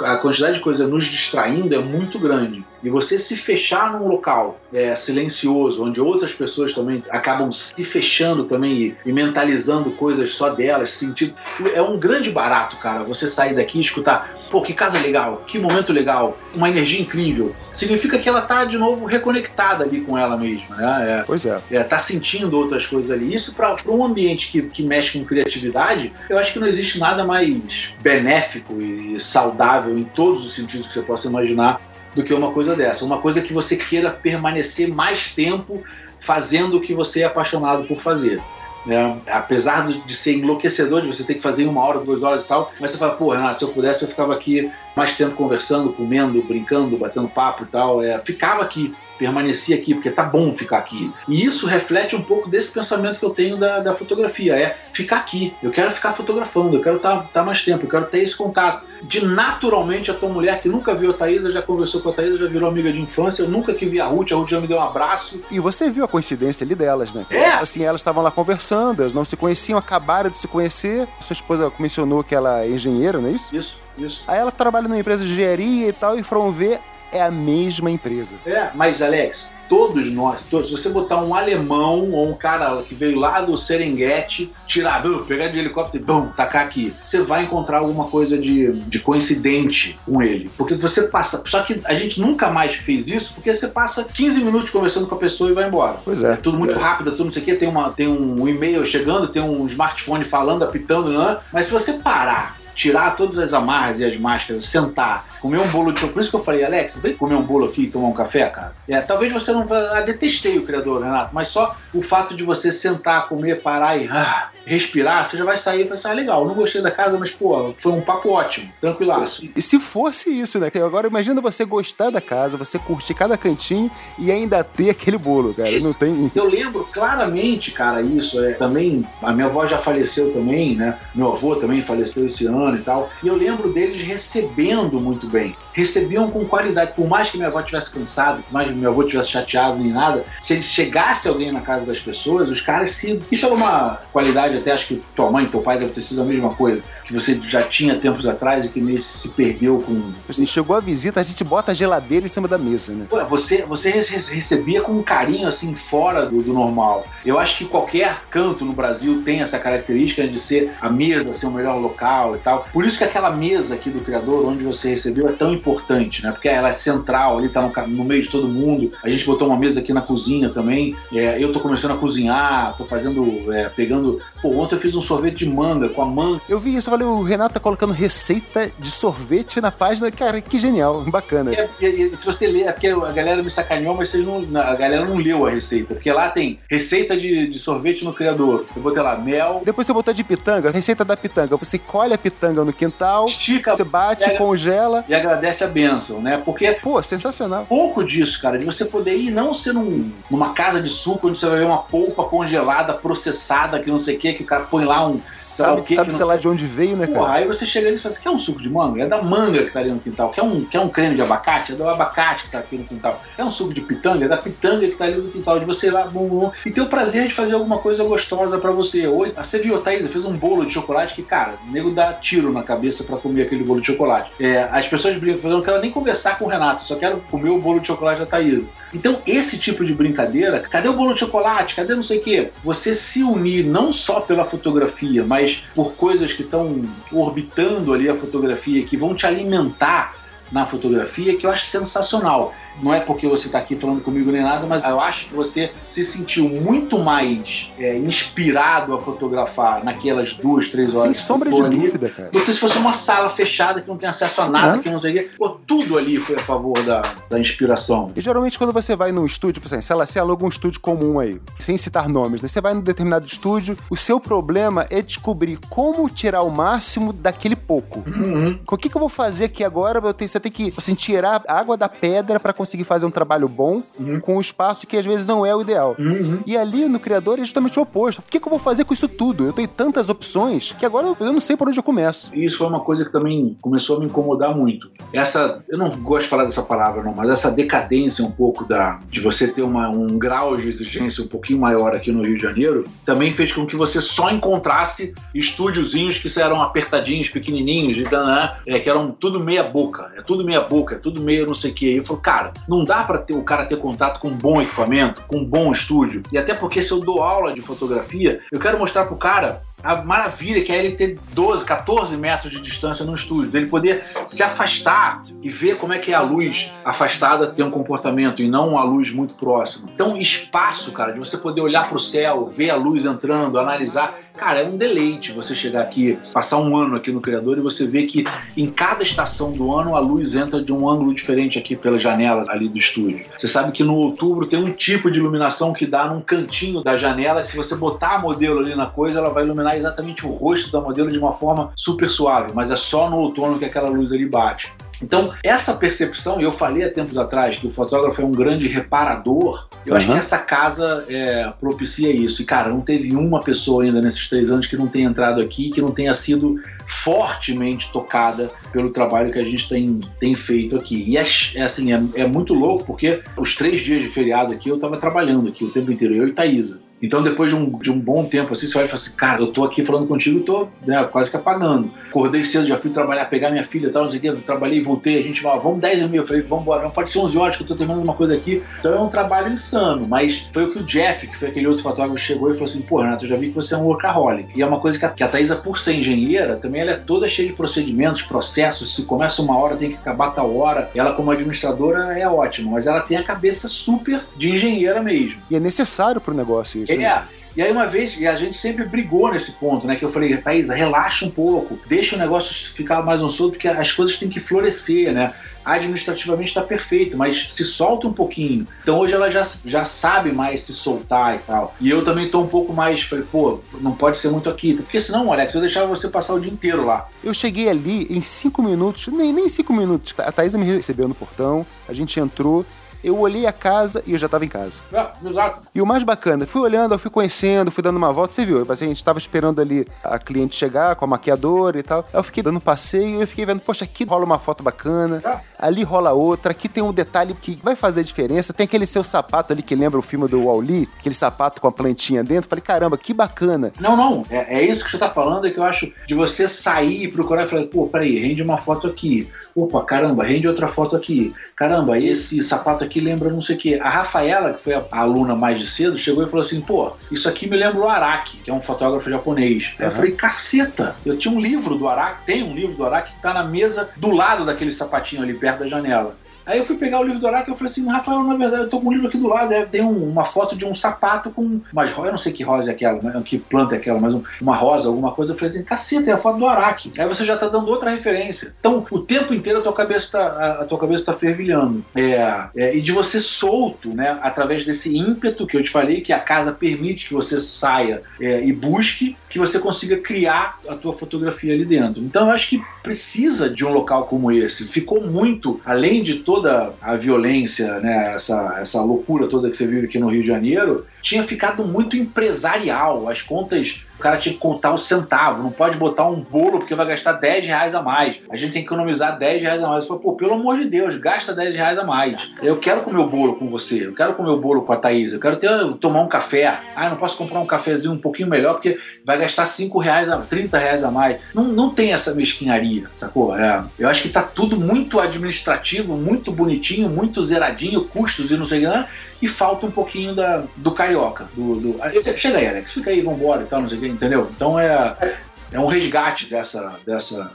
[0.00, 2.64] a quantidade de coisa nos distraindo é muito grande.
[2.82, 8.44] E você se fechar num local é, silencioso, onde outras pessoas também acabam se fechando
[8.44, 11.34] também e, e mentalizando coisas só delas, sentindo.
[11.74, 14.36] É um grande barato, cara, você sair daqui e escutar.
[14.50, 17.54] Pô, que casa legal, que momento legal, uma energia incrível.
[17.72, 21.20] Significa que ela tá de novo reconectada ali com ela mesma, né?
[21.20, 21.60] É, Pois é.
[21.70, 23.34] é, tá sentindo outras coisas ali.
[23.34, 27.24] Isso para um ambiente que, que mexe com criatividade, eu acho que não existe nada
[27.24, 31.80] mais benéfico e saudável em todos os sentidos que você possa imaginar
[32.16, 33.04] do que uma coisa dessa.
[33.04, 35.82] Uma coisa que você queira permanecer mais tempo
[36.18, 38.42] fazendo o que você é apaixonado por fazer.
[38.86, 39.20] né?
[39.30, 42.72] Apesar de ser enlouquecedor de você ter que fazer uma hora, duas horas e tal,
[42.80, 46.42] mas você fala, pô, Renato, se eu pudesse, eu ficava aqui mais tempo conversando, comendo,
[46.42, 48.02] brincando, batendo papo e tal.
[48.02, 51.12] É, ficava aqui, permanecia aqui, porque tá bom ficar aqui.
[51.28, 55.18] E isso reflete um pouco desse pensamento que eu tenho da, da fotografia, é ficar
[55.18, 55.54] aqui.
[55.62, 58.84] Eu quero ficar fotografando, eu quero estar mais tempo, eu quero ter esse contato.
[59.02, 62.38] De naturalmente a tua mulher que nunca viu a Thaísa, já conversou com a Thaísa,
[62.38, 64.66] já virou amiga de infância, eu nunca que vi a Ruth, a Ruth já me
[64.66, 65.40] deu um abraço.
[65.50, 67.26] E você viu a coincidência ali delas, né?
[67.30, 67.50] É.
[67.50, 71.06] Assim, elas estavam lá conversando, elas não se conheciam, acabaram de se conhecer.
[71.20, 73.54] Sua esposa mencionou que ela é engenheira, não é isso?
[73.54, 74.24] Isso, isso.
[74.26, 76.80] Aí ela trabalha numa empresa de engenharia e tal, e foram ver,
[77.16, 78.36] é a mesma empresa.
[78.46, 82.94] É, mas Alex, todos nós, todos, se você botar um alemão ou um cara que
[82.94, 87.78] veio lá do Serengeti, tirar, pegar de helicóptero e bum, tacar aqui, você vai encontrar
[87.78, 90.50] alguma coisa de, de coincidente com ele.
[90.56, 91.42] Porque você passa.
[91.46, 95.14] Só que a gente nunca mais fez isso porque você passa 15 minutos conversando com
[95.14, 95.98] a pessoa e vai embora.
[96.04, 96.32] Pois é.
[96.32, 97.54] É tudo muito rápido, é tudo não sei o quê.
[97.54, 101.38] Tem, uma, tem um e-mail chegando, tem um smartphone falando, apitando, né?
[101.52, 105.92] Mas se você parar, tirar todas as amarras e as máscaras, sentar, comer um bolo
[105.92, 106.12] de chocolate.
[106.12, 108.48] Por isso que eu falei, Alex, vem comer um bolo aqui e tomar um café,
[108.48, 108.74] cara.
[108.86, 109.66] É, talvez você não.
[109.72, 114.06] Ah, detestei o criador, Renato, mas só o fato de você sentar, comer, parar e
[114.08, 117.18] ah, respirar, você já vai sair e vai assim, ah, legal, não gostei da casa,
[117.18, 119.48] mas, pô, foi um papo ótimo, tranquilaço.
[119.56, 120.70] E se fosse isso, né?
[120.84, 125.54] Agora imagina você gostar da casa, você curtir cada cantinho e ainda ter aquele bolo,
[125.54, 125.70] cara.
[125.80, 126.30] Não tem.
[126.34, 128.44] Eu lembro claramente, cara, isso.
[128.44, 130.98] É, também, a minha avó já faleceu também, né?
[131.14, 133.10] Meu avô também faleceu esse ano e tal.
[133.22, 135.54] E eu lembro deles recebendo muito bem.
[135.72, 136.92] Recebiam com qualidade.
[136.94, 139.92] Por mais que minha avó tivesse cansado, por mais que meu avô tivesse chateado nem
[139.92, 143.20] nada, se ele chegasse alguém na casa das pessoas, os caras se.
[143.30, 146.24] Isso era uma qualidade, até acho que tua mãe, teu pai deve ter sido a
[146.24, 146.82] mesma coisa.
[147.06, 150.10] Que você já tinha tempos atrás e que meio se perdeu com
[150.46, 153.06] chegou a visita, a gente bota a geladeira em cima da mesa, né?
[153.10, 157.06] Pô, você, você re- recebia com um carinho assim fora do, do normal.
[157.24, 161.46] Eu acho que qualquer canto no Brasil tem essa característica de ser a mesa, ser
[161.46, 162.55] o melhor local e tal.
[162.72, 166.32] Por isso que aquela mesa aqui do criador, onde você recebeu, é tão importante, né?
[166.32, 168.92] Porque ela é central, ali tá no, no meio de todo mundo.
[169.02, 170.96] A gente botou uma mesa aqui na cozinha também.
[171.12, 174.20] É, eu tô começando a cozinhar, tô fazendo, é, pegando.
[174.40, 176.40] Pô, ontem eu fiz um sorvete de manga com a manga.
[176.48, 180.10] Eu vi isso, eu falei, o Renato tá colocando receita de sorvete na página.
[180.10, 181.52] Cara, que genial, bacana.
[181.54, 184.44] É, porque, e se você ler, é porque a galera me sacaneou, mas vocês não,
[184.60, 185.94] a galera não leu a receita.
[185.94, 188.66] Porque lá tem receita de, de sorvete no criador.
[188.74, 191.56] Eu botei lá mel, Depois você botou de pitanga, receita da pitanga.
[191.56, 195.04] Você colhe a pitanga no quintal, estica você bate, pega- congela.
[195.08, 196.40] e agradece a bênção, né?
[196.44, 197.66] Porque Pô, sensacional.
[197.68, 201.38] pouco disso, cara, de você poder ir não ser num- numa casa de suco onde
[201.38, 204.64] você vai ver uma polpa congelada, processada, que não sei o que, que o cara
[204.64, 205.18] põe lá um.
[205.32, 207.38] Sabe, o que sabe que sei lá de onde veio, né, Porra, cara?
[207.38, 209.02] aí você chega ali e fala assim: quer um suco de manga?
[209.02, 210.30] É da manga que tá ali no quintal.
[210.30, 211.72] Quer um, quer um creme de abacate?
[211.72, 213.20] É do abacate que tá aqui no quintal.
[213.34, 214.24] Quer um suco de pitanga?
[214.24, 215.58] É da pitanga que tá ali no quintal.
[215.58, 218.58] De você ir lá, bum, bum, e ter o prazer de fazer alguma coisa gostosa
[218.58, 219.06] pra você.
[219.06, 222.52] Oi, você viu, Thaís, fez um bolo de chocolate que, cara, o nego dá tiro
[222.52, 224.30] na cabeça pra comer aquele bolo de chocolate.
[224.38, 227.18] É, as pessoas brincam, falando, eu não quero nem conversar com o Renato, só quero
[227.30, 228.62] comer o bolo de chocolate da Thaís.
[228.92, 231.74] Então, esse tipo de brincadeira, cadê o bolo de chocolate?
[231.74, 232.50] Cadê não sei o quê?
[232.62, 238.14] Você se unir não só pela fotografia, mas por coisas que estão orbitando ali a
[238.14, 240.14] fotografia, que vão te alimentar
[240.52, 242.54] na fotografia, que eu acho sensacional.
[242.82, 245.72] Não é porque você está aqui falando comigo nem nada, mas eu acho que você
[245.88, 251.16] se sentiu muito mais é, inspirado a fotografar naquelas duas, três horas.
[251.16, 252.30] Sem sombra de ali, dúvida, cara.
[252.30, 254.82] do que se fosse uma sala fechada que não tem acesso a nada, né?
[254.82, 255.30] que não sei o quê.
[255.36, 258.12] Pô, tudo ali foi a favor da, da inspiração.
[258.14, 261.40] E geralmente quando você vai num estúdio, por exemplo, você aluga um estúdio comum aí,
[261.58, 262.48] sem citar nomes, né?
[262.48, 267.56] Você vai num determinado estúdio, o seu problema é descobrir como tirar o máximo daquele
[267.56, 268.04] pouco.
[268.06, 268.58] Uhum.
[268.70, 269.98] O que, que eu vou fazer aqui agora?
[269.98, 273.10] Eu tenho, você tem que assim, tirar a água da pedra pra conseguir fazer um
[273.10, 274.20] trabalho bom Uhum.
[274.20, 275.94] com um espaço que às vezes não é o ideal.
[275.98, 276.40] Uhum.
[276.46, 278.18] E ali no criador é justamente o oposto.
[278.18, 279.44] O que, que eu vou fazer com isso tudo?
[279.46, 282.30] Eu tenho tantas opções que agora eu- não sei por onde eu começo.
[282.34, 284.90] E isso foi uma coisa que também começou a me incomodar muito.
[285.12, 288.98] Essa, eu não gosto de falar dessa palavra não, mas essa decadência um pouco da
[289.10, 292.42] de você ter uma, um grau de exigência um pouquinho maior aqui no Rio de
[292.42, 298.50] Janeiro, também fez com que você só encontrasse estúdiozinhos que eram apertadinhos, pequenininhos, de danã,
[298.66, 301.70] é, que eram tudo meia boca, é tudo meia boca, é tudo meio não sei
[301.70, 301.90] o que.
[301.92, 304.60] E eu falo, cara, Não dá pra ter o cara ter contato com um bom
[304.60, 306.22] equipamento, com um bom estúdio.
[306.32, 310.02] E até porque se eu dou aula de fotografia, eu quero mostrar pro cara a
[310.02, 314.42] maravilha que é ele ter 12, 14 metros de distância no estúdio, dele poder se
[314.42, 318.76] afastar e ver como é que é a luz afastada ter um comportamento e não
[318.76, 319.88] a luz muito próxima.
[319.94, 324.60] Então, espaço, cara, de você poder olhar pro céu, ver a luz entrando, analisar, cara,
[324.60, 328.06] é um deleite você chegar aqui, passar um ano aqui no Criador e você ver
[328.06, 328.24] que
[328.56, 332.48] em cada estação do ano a luz entra de um ângulo diferente aqui pelas janelas
[332.48, 333.24] ali do estúdio.
[333.38, 336.96] Você sabe que no outubro tem um tipo de iluminação que dá num cantinho da
[336.98, 340.30] janela que se você botar a modelo ali na coisa, ela vai iluminar exatamente o
[340.30, 343.88] rosto da modelo de uma forma super suave, mas é só no outono que aquela
[343.88, 344.72] luz ali bate.
[345.02, 348.66] Então, essa percepção, e eu falei há tempos atrás que o fotógrafo é um grande
[348.66, 352.42] reparador, eu acho que essa casa é, propicia isso.
[352.42, 355.70] E, cara, não teve uma pessoa ainda nesses três anos que não tenha entrado aqui,
[355.70, 361.04] que não tenha sido fortemente tocada pelo trabalho que a gente tem, tem feito aqui.
[361.06, 361.24] E é,
[361.56, 364.96] é assim, é, é muito louco, porque os três dias de feriado aqui eu tava
[364.96, 366.80] trabalhando aqui o tempo inteiro, eu e Thaisa.
[367.02, 369.40] Então, depois de um, de um bom tempo assim, você olha e fala assim: Cara,
[369.40, 371.90] eu tô aqui falando contigo e tô né, quase que apagando.
[372.08, 374.28] Acordei cedo, já fui trabalhar, pegar minha filha e tal, não sei o quê.
[374.28, 375.20] eu Trabalhei, voltei.
[375.20, 376.20] A gente falou: Vamos 10 e meia.
[376.20, 376.82] Eu falei: Vamos embora.
[376.82, 378.62] Não pode ser 11 horas que eu tô terminando uma coisa aqui.
[378.80, 380.06] Então, é um trabalho insano.
[380.08, 382.80] Mas foi o que o Jeff, que foi aquele outro fotógrafo, chegou e falou assim:
[382.80, 384.50] Pô, Renato, eu já vi que você é um workaholic.
[384.56, 386.96] E é uma coisa que a, que a Thaisa, por ser engenheira, também ela é
[386.96, 388.94] toda cheia de procedimentos, processos.
[388.94, 390.90] Se começa uma hora, tem que acabar tal hora.
[390.94, 392.72] Ela, como administradora, é ótima.
[392.72, 395.40] Mas ela tem a cabeça super de engenheira mesmo.
[395.50, 397.00] E é necessário pro negócio isso.
[397.00, 397.04] né?
[397.32, 397.36] É.
[397.56, 399.96] E aí uma vez, e a gente sempre brigou nesse ponto, né?
[399.96, 403.66] Que eu falei, Thaisa, relaxa um pouco, deixa o negócio ficar mais um solto, porque
[403.66, 405.32] as coisas têm que florescer, né?
[405.64, 408.68] Administrativamente está perfeito, mas se solta um pouquinho.
[408.82, 411.74] Então hoje ela já, já sabe mais se soltar e tal.
[411.80, 414.74] E eu também tô um pouco mais, falei, pô, não pode ser muito aqui.
[414.74, 417.08] Porque senão, Alex, eu deixava você passar o dia inteiro lá.
[417.24, 420.12] Eu cheguei ali em cinco minutos, nem, nem cinco minutos.
[420.18, 422.66] A Thaisa me recebeu no portão, a gente entrou,
[423.02, 424.80] eu olhei a casa e eu já tava em casa.
[424.92, 425.68] Ah, exato.
[425.74, 428.66] E o mais bacana, fui olhando, eu fui conhecendo, fui dando uma volta, você viu?
[428.68, 432.06] A gente tava esperando ali a cliente chegar com a maquiadora e tal.
[432.12, 435.22] Eu fiquei dando um passeio e eu fiquei vendo, poxa, aqui rola uma foto bacana,
[435.58, 438.52] ali rola outra, aqui tem um detalhe que vai fazer diferença.
[438.52, 441.72] Tem aquele seu sapato ali que lembra o filme do Wall-E, aquele sapato com a
[441.72, 442.48] plantinha dentro.
[442.48, 443.72] Falei, caramba, que bacana.
[443.78, 444.22] Não, não.
[444.30, 447.08] É, é isso que você tá falando, é que eu acho de você sair e
[447.08, 449.28] procurar e falar, pô, peraí, rende uma foto aqui.
[449.54, 451.32] Opa, caramba, rende outra foto aqui.
[451.56, 453.80] Caramba, esse sapato aqui lembra não sei o quê.
[453.82, 457.26] A Rafaela, que foi a aluna mais de cedo, chegou e falou assim, pô, isso
[457.26, 459.72] aqui me lembra o Araki, que é um fotógrafo japonês.
[459.78, 463.14] Aí eu falei, caceta, eu tinha um livro do Araki, tem um livro do Araki
[463.14, 466.14] que tá na mesa do lado daquele sapatinho ali, perto da janela.
[466.46, 468.70] Aí eu fui pegar o livro do Araki e falei assim, Rafael, na verdade, eu
[468.70, 471.30] tô com um livro aqui do lado, é, tem um- uma foto de um sapato
[471.30, 473.98] com umas ro- eu não sei que rosa é aquela, né, que planta é aquela,
[474.00, 475.32] mas um- uma rosa, alguma coisa.
[475.32, 476.92] Eu falei assim, caceta, é a foto do Araki.
[476.98, 478.54] Aí você já tá dando outra referência.
[478.60, 481.84] Então, o tempo inteiro a tua cabeça tá, a, a tua cabeça tá fervilhando.
[481.96, 486.12] É, é, e de você solto, né, através desse ímpeto que eu te falei, que
[486.12, 490.92] a casa permite que você saia é, e busque, que você consiga criar a tua
[490.92, 492.00] fotografia ali dentro.
[492.02, 494.64] Então, eu acho que precisa de um local como esse.
[494.68, 499.86] Ficou muito, além de toda a violência, né, essa, essa loucura toda que você vive
[499.86, 503.08] aqui no Rio de Janeiro, tinha ficado muito empresarial.
[503.08, 506.74] As contas, o cara tinha que contar o centavo, não pode botar um bolo porque
[506.74, 508.16] vai gastar 10 reais a mais.
[508.30, 509.82] A gente tem que economizar 10 reais a mais.
[509.82, 512.30] Eu falei, pô, pelo amor de Deus, gasta 10 reais a mais.
[512.42, 515.12] Eu quero comer o bolo com você, eu quero comer o bolo com a Thaís,
[515.12, 515.50] eu quero ter,
[515.80, 516.58] tomar um café.
[516.74, 520.18] Ah, não posso comprar um cafezinho um pouquinho melhor porque vai gastar 5 reais, a,
[520.18, 521.18] 30 reais a mais.
[521.34, 523.36] Não, não tem essa mesquinharia, sacou?
[523.36, 528.44] É, eu acho que tá tudo muito administrativo, muito bonitinho, muito zeradinho, custos e não
[528.44, 528.88] sei o que lá,
[529.20, 531.28] e falta um pouquinho da, do carioca.
[531.34, 531.82] Do, do...
[531.82, 534.30] Ah, Chega aí, Alex, fica aí, vambora e tal, não sei o que, entendeu?
[534.34, 535.18] Então é,
[535.52, 537.32] é um resgate dessa, dessa,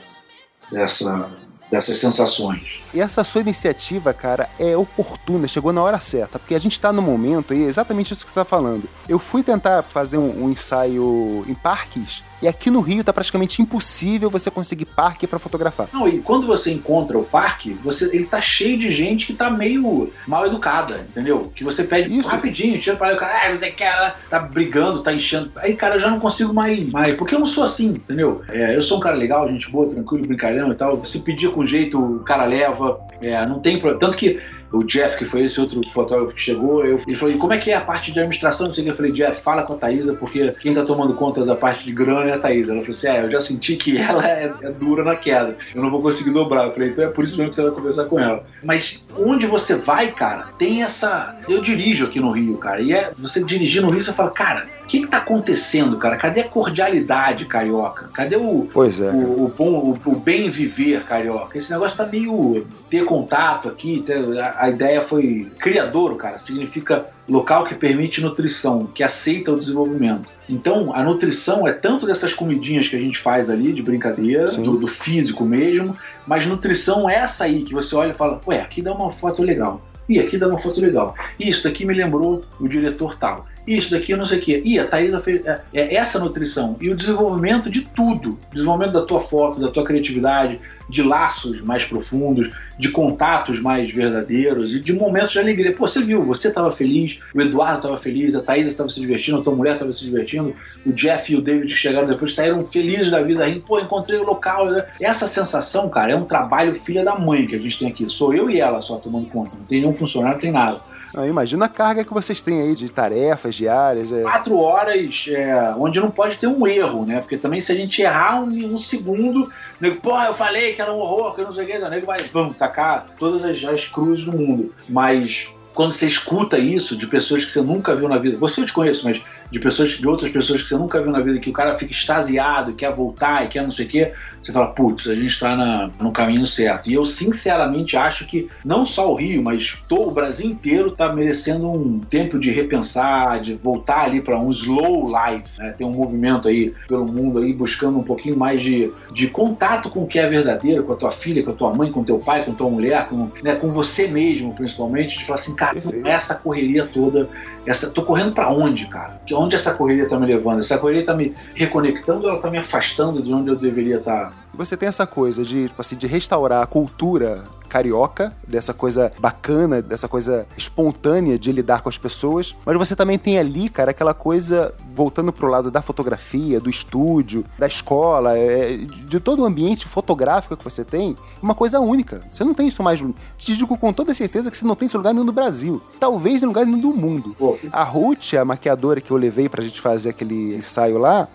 [0.72, 1.30] dessa,
[1.72, 2.82] dessas sensações.
[2.94, 6.92] E essa sua iniciativa, cara, é oportuna, chegou na hora certa, porque a gente tá
[6.92, 8.84] no momento, e é exatamente isso que você tá falando.
[9.08, 13.62] Eu fui tentar fazer um, um ensaio em parques, e aqui no Rio tá praticamente
[13.62, 15.88] impossível você conseguir parque pra fotografar.
[15.94, 19.50] Não, e quando você encontra o parque, você, ele tá cheio de gente que tá
[19.50, 21.52] meio mal educada, entendeu?
[21.56, 22.30] Que você pede Isso.
[22.30, 25.52] rapidinho, tira pra lá, o cara, ah, você quer, tá brigando, tá enchendo.
[25.58, 28.42] Aí, cara, eu já não consigo mais, mais porque eu não sou assim, entendeu?
[28.50, 31.04] É, eu sou um cara legal, gente boa, tranquilo, brincalhão e tal.
[31.06, 34.00] Se pedir com jeito, o cara leva, é, não tem problema.
[34.00, 34.40] Tanto que
[34.72, 37.58] o Jeff, que foi esse outro fotógrafo que chegou, eu, ele falou: e como é
[37.58, 38.68] que é a parte de administração?
[38.68, 38.92] Não sei o que.
[38.92, 41.92] Eu falei: Jeff, fala com a Thaisa, porque quem tá tomando conta da parte de
[41.92, 42.72] grana é a Thaisa.
[42.72, 45.82] Ela falou assim: é, eu já senti que ela é, é dura na queda, eu
[45.82, 46.68] não vou conseguir dobrar.
[46.68, 48.46] Eu falei: então é por isso mesmo que você vai conversar com ela.
[48.64, 51.38] Mas onde você vai, cara, tem essa.
[51.50, 54.66] Eu dirijo aqui no Rio, cara, e é você dirigir no Rio, você fala: cara,
[54.92, 56.18] que que tá acontecendo, cara?
[56.18, 58.10] Cadê a cordialidade carioca?
[58.14, 59.10] Cadê o, Pois é.
[59.10, 59.72] o, o bom,
[60.06, 61.58] o, o bem viver carioca.
[61.58, 64.04] Esse negócio tá meio ter contato aqui.
[64.06, 66.38] ter- a, a ideia foi criadouro, cara.
[66.38, 70.28] Significa local que permite nutrição, que aceita o desenvolvimento.
[70.50, 74.76] Então, a nutrição é tanto dessas comidinhas que a gente faz ali de brincadeira, do,
[74.76, 75.96] do físico mesmo,
[76.28, 79.42] mas nutrição é essa aí que você olha e fala, ué, aqui dá uma foto
[79.42, 79.82] legal.
[80.10, 81.16] Ih, aqui dá uma foto legal.
[81.40, 83.46] Isso daqui me lembrou o diretor tal.
[83.66, 84.62] Isso daqui não sei o quê.
[84.64, 85.46] Ih, a Thaisa fez.
[85.46, 86.76] É, é essa nutrição.
[86.82, 88.40] E o desenvolvimento de tudo.
[88.52, 90.60] Desenvolvimento da tua foto, da tua criatividade,
[90.90, 95.74] de laços mais profundos, de contatos mais verdadeiros e de momentos de alegria.
[95.74, 99.40] Pô, você viu, você estava feliz, o Eduardo estava feliz, a Thaisa estava se divertindo,
[99.40, 100.54] a tua mulher estava se divertindo,
[100.86, 104.24] o Jeff e o David chegaram depois saíram felizes da vida, rindo, pô, encontrei o
[104.24, 104.70] local.
[104.70, 104.86] né?
[105.00, 108.10] Essa sensação, cara, é um trabalho filha da mãe que a gente tem aqui.
[108.10, 109.56] Sou eu e ela só tomando conta.
[109.56, 110.82] Não tem nenhum funcionário, não tem nada.
[111.14, 114.12] Não, imagina a carga que vocês têm aí de tarefas diárias.
[114.12, 114.22] É...
[114.22, 117.20] quatro horas é, onde não pode ter um erro, né?
[117.20, 120.94] Porque também se a gente errar um, um segundo, nego, pô, eu falei que era
[120.94, 124.26] um horror, que eu não sei o que, nego vamos, tacar todas as, as cruzes
[124.26, 124.74] do mundo.
[124.88, 128.66] Mas quando você escuta isso de pessoas que você nunca viu na vida, você eu
[128.66, 129.22] te conheço, mas
[129.52, 131.92] de pessoas, de outras pessoas que você nunca viu na vida, que o cara fica
[131.92, 135.92] extasiado, quer voltar e quer não sei o quê, você fala, putz, a gente está
[136.00, 136.90] no caminho certo.
[136.90, 141.14] E eu sinceramente acho que não só o Rio, mas todo o Brasil inteiro está
[141.14, 145.60] merecendo um tempo de repensar, de voltar ali para um slow life.
[145.60, 145.72] Né?
[145.78, 150.04] Tem um movimento aí pelo mundo aí buscando um pouquinho mais de, de contato com
[150.04, 152.44] o que é verdadeiro, com a tua filha, com a tua mãe, com teu pai,
[152.44, 156.86] com tua mulher, com, né, com você mesmo, principalmente, de falar assim, cara, essa correria
[156.86, 157.30] toda,
[157.66, 159.22] essa, tô correndo para onde, cara?
[159.26, 160.60] De onde essa correria tá me levando?
[160.60, 164.14] Essa correria tá me reconectando ou ela tá me afastando de onde eu deveria tá?
[164.14, 164.34] estar?
[164.54, 169.82] Você tem essa coisa de, tipo assim, de restaurar a cultura carioca, dessa coisa bacana,
[169.82, 174.14] dessa coisa espontânea de lidar com as pessoas, mas você também tem ali, cara, aquela
[174.14, 179.88] coisa voltando pro lado da fotografia, do estúdio, da escola, é, de todo o ambiente
[179.88, 182.22] fotográfico que você tem, uma coisa única.
[182.30, 183.02] Você não tem isso mais.
[183.38, 185.82] Te digo com toda certeza que você não tem esse lugar nenhum no Brasil.
[185.98, 187.34] Talvez em lugar nenhum do mundo.
[187.40, 191.26] Pô, A Ruth, a maquiadora que eu levei pra gente fazer aquele ensaio lá,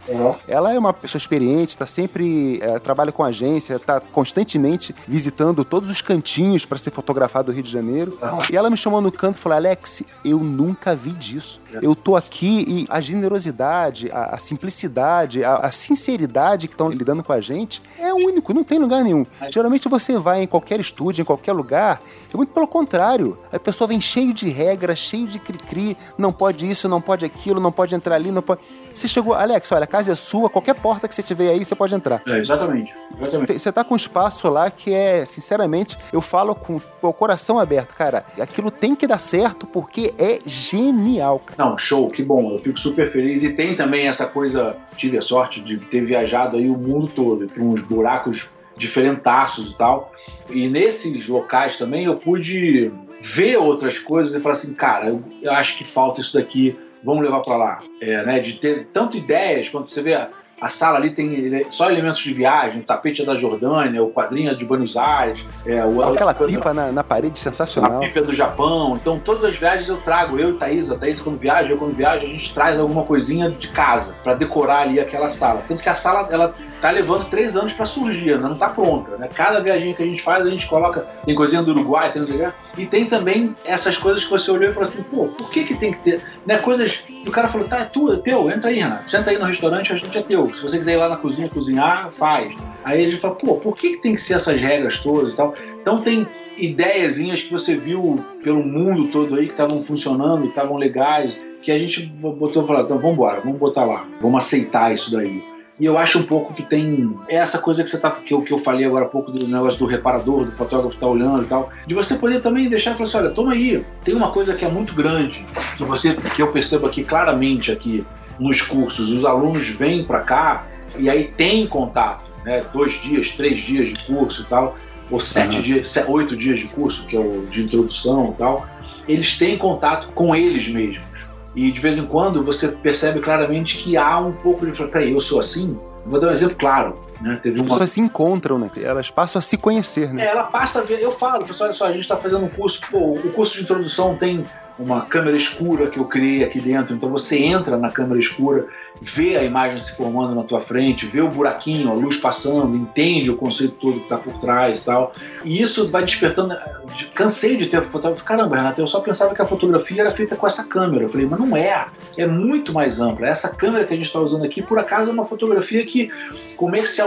[0.47, 5.91] ela é uma pessoa experiente, está sempre é, trabalha com agência, está constantemente visitando todos
[5.91, 6.26] os cantinhos
[6.67, 8.19] para ser fotografado do Rio de Janeiro.
[8.51, 11.61] E ela me chamou no canto e falou: Alex, eu nunca vi disso.
[11.83, 17.23] Eu tô aqui e a generosidade, a, a simplicidade, a, a sinceridade que estão lidando
[17.23, 19.27] com a gente é único, não tem lugar nenhum.
[19.51, 22.01] Geralmente você vai em qualquer estúdio, em qualquer lugar,
[22.33, 23.39] é muito pelo contrário.
[23.53, 27.61] A pessoa vem cheio de regras, cheio de cri-cri, não pode isso, não pode aquilo,
[27.61, 28.61] não pode entrar ali, não pode.
[28.97, 31.75] Você chegou, Alex, olha, a casa é sua, qualquer porta que você tiver aí, você
[31.75, 32.23] pode entrar.
[32.27, 32.97] É, exatamente.
[33.21, 33.59] Exatamente.
[33.59, 37.95] Você tá com um espaço lá que é, sinceramente, eu falo com o coração aberto,
[37.95, 38.25] cara.
[38.41, 41.63] Aquilo tem que dar certo porque é genial, cara.
[41.63, 42.53] Não, show, que bom.
[42.53, 43.43] Eu fico super feliz.
[43.43, 47.47] E tem também essa coisa, tive a sorte de ter viajado aí o mundo todo,
[47.49, 48.49] para uns buracos
[48.79, 50.11] diferentaços e tal.
[50.49, 52.91] E nesses locais também eu pude
[53.21, 57.23] ver outras coisas e falar assim, cara, eu, eu acho que falta isso daqui, vamos
[57.23, 57.83] levar para lá.
[58.03, 60.29] É, né, de ter tanto ideias, quando você vê a,
[60.61, 64.51] a sala ali tem só elementos de viagem, o tapete é da Jordânia, o quadrinho
[64.51, 68.01] é de Buenos Aires, é, o Aquela pipa na, na parede a sensacional.
[68.01, 68.97] pipa do Japão.
[69.01, 70.91] Então, todas as viagens eu trago, eu e Thaís.
[70.91, 74.35] A Thaís, quando viaja, eu, quando viajo, a gente traz alguma coisinha de casa pra
[74.35, 75.63] decorar ali aquela sala.
[75.69, 79.17] Tanto que a sala, ela tá levando três anos pra surgir, ainda não tá pronta,
[79.17, 79.29] né?
[79.33, 81.07] Cada viagem que a gente faz, a gente coloca.
[81.25, 82.49] Tem coisinha do Uruguai, tem quê.
[82.77, 85.75] E tem também essas coisas que você olhou e falou assim: pô, por que que
[85.75, 86.23] tem que ter.
[86.45, 86.59] Né?
[86.59, 87.05] Coisas.
[87.27, 89.09] O cara falou: tá, é tu, é teu, entra aí, Renato.
[89.09, 90.55] Senta aí no restaurante, a gente é teu.
[90.55, 92.55] Se você quiser ir lá na cozinha cozinhar, faz.
[92.85, 95.37] Aí a gente fala: pô, por que que tem que ser essas regras todas e
[95.37, 95.55] tal?
[95.81, 96.27] Então tem
[96.59, 101.79] ideiazinhas que você viu pelo mundo todo aí que estavam funcionando, estavam legais, que a
[101.79, 105.43] gente botou e falou, então vamos embora, vamos botar lá, vamos aceitar isso daí.
[105.79, 108.53] E eu acho um pouco que tem essa coisa que você tá que eu, que
[108.53, 111.71] eu falei agora há pouco do negócio do reparador, do fotógrafo estar olhando e tal,
[111.87, 114.65] de você poder também deixar e falar assim, olha, toma aí, tem uma coisa que
[114.65, 115.45] é muito grande,
[115.77, 118.07] que você que eu percebo aqui claramente aqui
[118.39, 120.67] nos cursos, os alunos vêm para cá
[120.99, 122.65] e aí tem contato, né?
[122.73, 124.79] Dois dias, três dias de curso e tal,
[125.11, 125.63] ou sete Aham.
[125.63, 128.67] dias, oito dias de curso, que é o de introdução e tal,
[129.07, 131.16] eles têm contato com eles mesmos.
[131.57, 134.87] E de vez em quando você percebe claramente que há um pouco de.
[134.87, 135.79] Peraí, eu sou assim?
[136.05, 136.99] Vou dar um exemplo claro.
[137.21, 137.39] Né?
[137.43, 138.71] Teve As uma pessoas se encontram, né?
[138.77, 140.27] Elas passam a se conhecer, É, né?
[140.27, 141.01] ela passa a ver.
[141.01, 142.81] Eu falo, pessoal, olha só, a gente está fazendo um curso.
[142.91, 144.45] Pô, o curso de introdução tem
[144.79, 146.95] uma câmera escura que eu criei aqui dentro.
[146.95, 148.67] Então você entra na câmera escura,
[149.01, 153.31] vê a imagem se formando na tua frente, vê o buraquinho, a luz passando, entende
[153.31, 155.13] o conceito todo que está por trás e tal.
[155.45, 156.55] E isso vai despertando.
[156.95, 158.23] de- Cansei de ter fotógrafo.
[158.25, 161.05] Caramba, Renato, eu só pensava que a fotografia era feita com essa câmera.
[161.05, 161.87] Eu falei, mas não é.
[162.19, 163.27] É muito mais ampla.
[163.27, 166.11] Essa câmera que a gente está usando aqui, por acaso, é uma fotografia que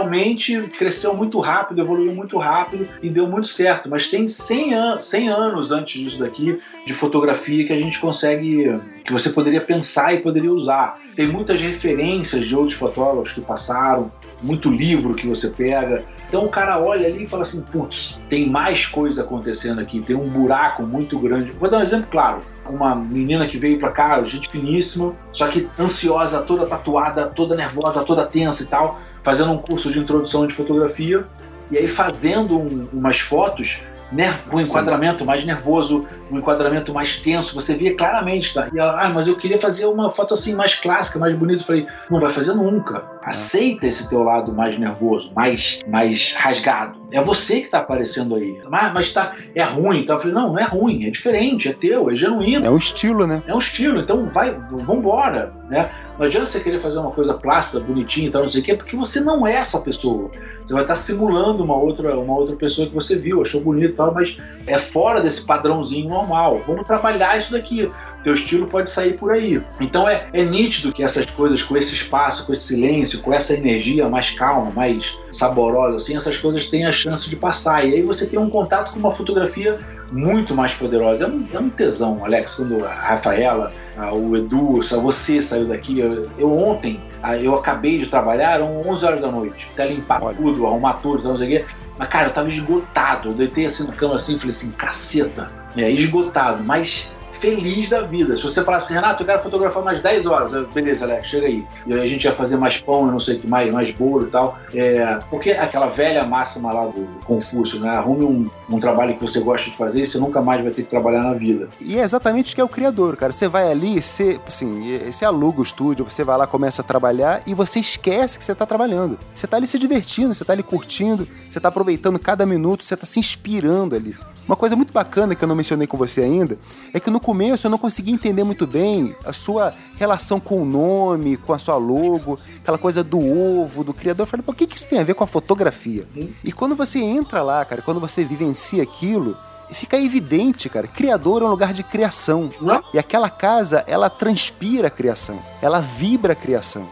[0.00, 3.88] comercialmente cresceu muito rápido, evoluiu muito rápido e deu muito certo.
[3.90, 8.80] Mas tem 100, an 100 anos antes disso daqui de fotografia que a gente consegue,
[9.04, 10.98] que você poderia pensar e poderia usar.
[11.14, 14.10] Tem muitas referências de outros fotógrafos que passaram,
[14.42, 16.04] muito livro que você pega.
[16.28, 20.16] Então o cara olha ali e fala assim: putz, tem mais coisa acontecendo aqui, tem
[20.16, 21.50] um buraco muito grande.
[21.52, 22.40] Vou dar um exemplo claro.
[22.64, 28.04] Uma menina que veio pra cá, gente finíssima, só que ansiosa, toda tatuada, toda nervosa,
[28.04, 31.24] toda tensa e tal, fazendo um curso de introdução de fotografia
[31.70, 33.80] e aí fazendo um- umas fotos
[34.12, 38.68] ner- com um enquadramento mais nervoso, um enquadramento mais tenso, você via claramente, tá?
[38.74, 41.62] E ela, ah, mas eu queria fazer uma foto assim mais clássica, mais bonita.
[41.62, 43.04] Eu falei, não vai fazer nunca.
[43.22, 46.98] Aceita esse teu lado mais nervoso, mais, mais rasgado.
[47.12, 48.60] É você que tá aparecendo aí.
[48.68, 50.00] Mas, mas tá, é ruim.
[50.00, 52.66] Então eu falei, não, não é ruim, é diferente, é teu, é genuíno.
[52.66, 53.44] É um estilo, né?
[53.46, 54.50] É um estilo, então vai,
[54.84, 55.88] vambora, né?
[56.20, 58.76] Não adianta você querer fazer uma coisa plástica, bonitinha e tal, não sei o quê,
[58.76, 60.30] porque você não é essa pessoa.
[60.66, 63.96] Você vai estar simulando uma outra, uma outra pessoa que você viu, achou bonito e
[63.96, 64.36] tal, mas
[64.66, 66.60] é fora desse padrãozinho normal.
[66.66, 67.90] Vamos trabalhar isso daqui.
[68.22, 69.62] Teu estilo pode sair por aí.
[69.80, 73.54] Então é, é nítido que essas coisas, com esse espaço, com esse silêncio, com essa
[73.54, 77.84] energia mais calma, mais saborosa, assim, essas coisas têm a chance de passar.
[77.86, 79.78] E aí você tem um contato com uma fotografia
[80.12, 81.24] muito mais poderosa.
[81.24, 85.66] É um, é um tesão, Alex, quando a Rafaela, a- o Edu, só você saiu
[85.66, 85.98] daqui.
[86.00, 90.22] Eu, eu ontem, ah, eu acabei de trabalhar, eram 11 horas da noite, até limpar
[90.22, 90.36] Olha.
[90.36, 91.64] tudo, arrumar tudo, não sei o quê.
[91.96, 93.30] Mas, cara, eu tava esgotado.
[93.30, 95.50] Eu deitei assim na cama assim e falei assim, caceta.
[95.76, 97.10] É, esgotado, mas
[97.40, 98.36] feliz da vida.
[98.36, 101.66] Se você falasse, Renato, eu quero fotografar mais 10 horas, eu, beleza, Alex, chega aí.
[101.86, 104.26] E aí a gente ia fazer mais pão, não sei o que mais, mais bolo
[104.26, 104.58] e tal.
[104.74, 107.88] É, porque aquela velha máxima lá do Confúcio, né?
[107.88, 110.82] Arrume um, um trabalho que você gosta de fazer e você nunca mais vai ter
[110.82, 111.68] que trabalhar na vida.
[111.80, 113.32] E é exatamente o que é o criador, cara.
[113.32, 117.42] Você vai ali, você, assim, você aluga o estúdio, você vai lá, começa a trabalhar
[117.46, 119.18] e você esquece que você tá trabalhando.
[119.34, 122.96] Você tá ali se divertindo, você tá ali curtindo, você tá aproveitando cada minuto, você
[122.96, 124.14] tá se inspirando ali.
[124.46, 126.58] Uma coisa muito bacana que eu não mencionei com você ainda
[126.92, 130.64] é que no começo eu não consegui entender muito bem a sua relação com o
[130.64, 134.24] nome, com a sua logo, aquela coisa do ovo, do criador.
[134.24, 136.04] Eu falei, por que, que isso tem a ver com a fotografia?
[136.42, 139.36] E quando você entra lá, cara, quando você vivencia aquilo,
[139.70, 142.50] fica evidente, cara, criador é um lugar de criação.
[142.92, 146.88] E aquela casa, ela transpira a criação, ela vibra a criação.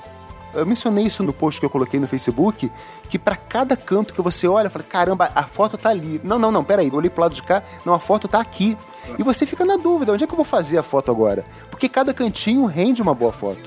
[0.55, 2.73] Eu mencionei isso no post que eu coloquei no Facebook,
[3.09, 6.21] que pra cada canto que você olha, fala, caramba, a foto tá ali.
[6.25, 8.77] Não, não, não, peraí, eu olhei pro lado de cá, não, a foto tá aqui.
[9.19, 11.45] E você fica na dúvida, onde é que eu vou fazer a foto agora?
[11.71, 13.61] Porque cada cantinho rende uma boa foto.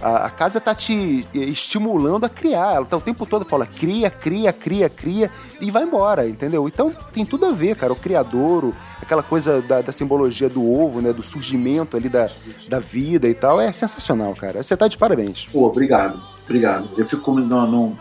[0.00, 2.74] A, a casa tá te eh, estimulando a criar.
[2.74, 5.30] Ela tá o tempo todo fala cria, cria, cria, cria
[5.60, 6.66] e vai embora, entendeu?
[6.68, 7.92] Então tem tudo a ver, cara.
[7.92, 11.12] O criadouro, aquela coisa da, da simbologia do ovo, né?
[11.12, 12.28] Do surgimento ali da,
[12.68, 13.60] da vida e tal.
[13.60, 14.62] É sensacional, cara.
[14.62, 15.48] Você tá de parabéns.
[15.52, 16.88] Pô, obrigado, obrigado.
[16.96, 17.34] Eu fico com.
[17.38, 17.98] Não, não,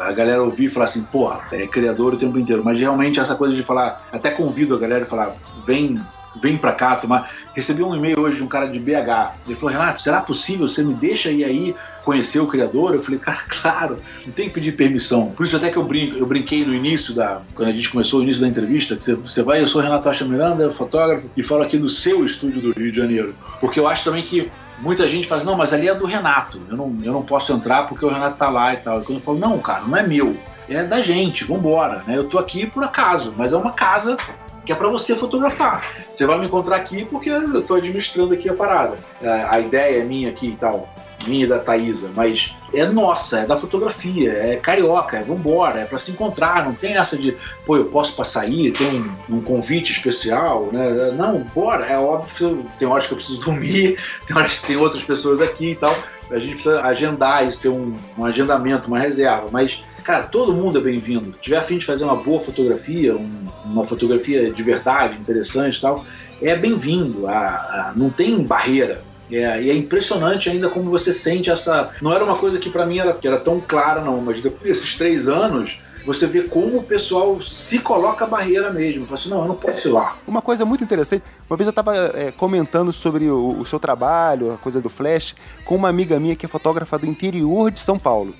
[0.00, 2.64] a galera ouvir e falar assim, porra, é criador o tempo inteiro.
[2.64, 6.00] Mas realmente essa coisa de falar, até convido a galera a falar, vem,
[6.40, 7.30] vem pra cá tomar.
[7.54, 9.38] Recebi um e-mail hoje de um cara de BH.
[9.46, 10.68] Ele falou, Renato, será possível?
[10.68, 12.94] Você me deixa ir aí conhecer o criador?
[12.94, 15.30] Eu falei, cara, claro, não tem que pedir permissão.
[15.30, 17.40] Por isso até que eu brinco, eu brinquei no início da.
[17.54, 20.08] Quando a gente começou o início da entrevista, que você, você vai, eu sou Renato
[20.08, 23.34] Acha Miranda, fotógrafo, e falo aqui do seu estúdio do Rio de Janeiro.
[23.60, 26.60] Porque eu acho também que muita gente faz, não, mas ali é do Renato.
[26.68, 29.00] Eu não, eu não posso entrar porque o Renato tá lá e tal.
[29.00, 30.36] E quando eu falo, não, cara, não é meu.
[30.68, 32.02] É da gente, vambora.
[32.06, 32.16] Né?
[32.16, 34.16] Eu tô aqui por acaso, mas é uma casa
[34.66, 35.88] que é para você fotografar.
[36.12, 38.96] Você vai me encontrar aqui porque eu tô administrando aqui a parada.
[39.22, 40.88] A, a ideia é minha aqui e tal,
[41.24, 45.84] minha e da Thaisa, mas é nossa, é da fotografia, é carioca, é vambora, é
[45.84, 48.86] para se encontrar, não tem essa de, pô, eu posso passar aí, tem
[49.30, 51.12] um, um convite especial, né?
[51.12, 54.76] Não, bora, é óbvio que tem horas que eu preciso dormir, tem horas que tem
[54.76, 55.94] outras pessoas aqui e tal,
[56.30, 60.78] a gente precisa agendar isso, ter um, um agendamento, uma reserva, mas Cara, todo mundo
[60.78, 61.34] é bem-vindo.
[61.36, 65.78] Se tiver a fim de fazer uma boa fotografia, um- uma fotografia de verdade, interessante
[65.78, 66.04] e tal,
[66.40, 67.26] é bem-vindo.
[67.26, 69.02] A- a- não tem barreira.
[69.28, 71.90] É, e é impressionante ainda como você sente essa.
[72.00, 74.62] Não era uma coisa que pra mim era, que era tão clara, não, mas depois
[74.62, 79.02] desses três anos, você vê como o pessoal se coloca a barreira mesmo.
[79.06, 80.16] Fala assim, não, eu não posso ir lá.
[80.24, 81.92] Uma coisa muito interessante, uma vez eu estava
[82.36, 85.34] comentando sobre o, o seu trabalho, a coisa do Flash,
[85.64, 88.32] com uma amiga minha que é fotógrafa do interior de São Paulo.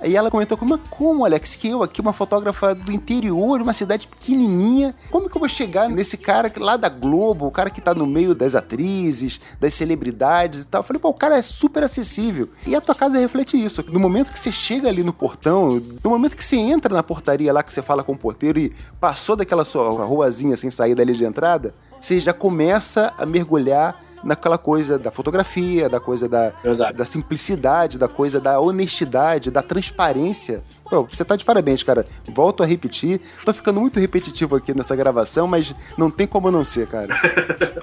[0.00, 4.06] Aí ela comentou mas como, Alex, que eu aqui, uma fotógrafa do interior, uma cidade
[4.06, 7.94] pequenininha, como que eu vou chegar nesse cara lá da Globo, o cara que tá
[7.94, 10.80] no meio das atrizes, das celebridades e tal?
[10.80, 12.48] Eu falei, pô, o cara é super acessível.
[12.66, 13.84] E a tua casa reflete isso.
[13.88, 17.52] No momento que você chega ali no portão, no momento que você entra na portaria
[17.52, 21.14] lá, que você fala com o porteiro e passou daquela sua ruazinha sem sair dali
[21.14, 26.96] de entrada, você já começa a mergulhar naquela coisa da fotografia, da coisa da, Verdade.
[26.96, 30.62] da simplicidade, da coisa da honestidade, da transparência.
[30.88, 32.06] Pô, você tá de parabéns, cara.
[32.32, 33.20] Volto a repetir.
[33.44, 37.08] Tô ficando muito repetitivo aqui nessa gravação, mas não tem como não ser, cara.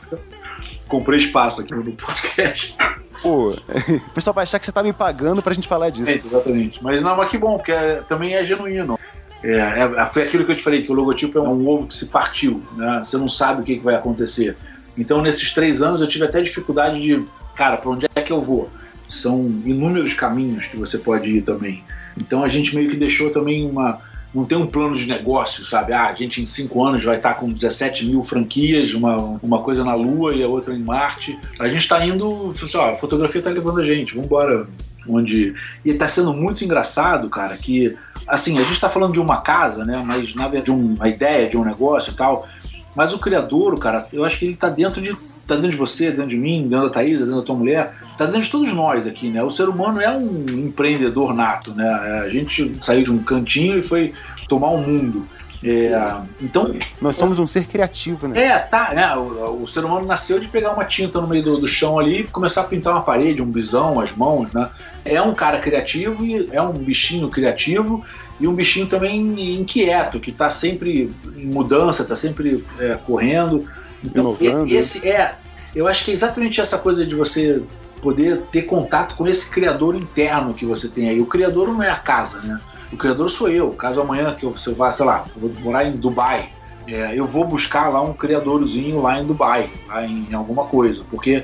[0.88, 2.78] Comprei espaço aqui no podcast.
[3.22, 3.50] Pô,
[4.08, 6.12] o pessoal vai achar que você tá me pagando pra gente falar disso.
[6.12, 6.84] É, exatamente.
[6.84, 8.98] Mas não, mas que bom, porque é- também é genuíno.
[9.44, 11.96] É, é- foi aquilo que eu te falei, que o logotipo é um ovo que
[11.96, 13.02] se partiu, né?
[13.04, 14.56] Você não sabe o que, que vai acontecer.
[14.98, 17.24] Então, nesses três anos, eu tive até dificuldade de,
[17.56, 18.70] cara, para onde é que eu vou?
[19.08, 21.84] São inúmeros caminhos que você pode ir também.
[22.18, 24.00] Então, a gente meio que deixou também uma.
[24.34, 25.94] Não tem um plano de negócio, sabe?
[25.94, 29.84] Ah, a gente em cinco anos vai estar com 17 mil franquias, uma, uma coisa
[29.86, 31.40] na Lua e a outra em Marte.
[31.58, 34.68] A gente está indo, assim, ó, a fotografia está levando a gente, vamos embora
[35.08, 37.96] onde e tá sendo muito engraçado, cara, que
[38.28, 41.50] assim, a gente tá falando de uma casa, né, mas na verdade de uma ideia
[41.50, 42.48] de um negócio e tal,
[42.96, 45.16] mas o criador, cara, eu acho que ele tá dentro de
[45.46, 48.26] tá dentro de você, dentro de mim, dentro da Thaís, dentro da tua mulher, tá
[48.26, 49.44] dentro de todos nós aqui, né?
[49.44, 51.88] O ser humano é um empreendedor nato, né?
[52.24, 54.12] A gente saiu de um cantinho e foi
[54.50, 55.24] tomar o mundo.
[55.64, 58.40] É, então, Nós somos um ser criativo, né?
[58.40, 59.16] é, tá, né?
[59.16, 62.20] O, o ser humano nasceu de pegar uma tinta no meio do, do chão ali
[62.20, 64.70] e começar a pintar uma parede, um bisão, as mãos, né?
[65.04, 68.04] É um cara criativo e é um bichinho criativo
[68.40, 73.66] e um bichinho também inquieto, que tá sempre em mudança, tá sempre é, correndo.
[74.04, 74.74] Então, Inovando.
[74.74, 75.36] esse é.
[75.74, 77.62] Eu acho que é exatamente essa coisa de você
[78.02, 81.20] poder ter contato com esse criador interno que você tem aí.
[81.22, 82.60] O criador não é a casa, né?
[82.92, 83.72] O criador sou eu.
[83.72, 86.50] Caso amanhã que você vá, sei lá, eu vou morar em Dubai,
[86.88, 91.44] é, eu vou buscar lá um criadorzinho lá em Dubai, lá em alguma coisa, porque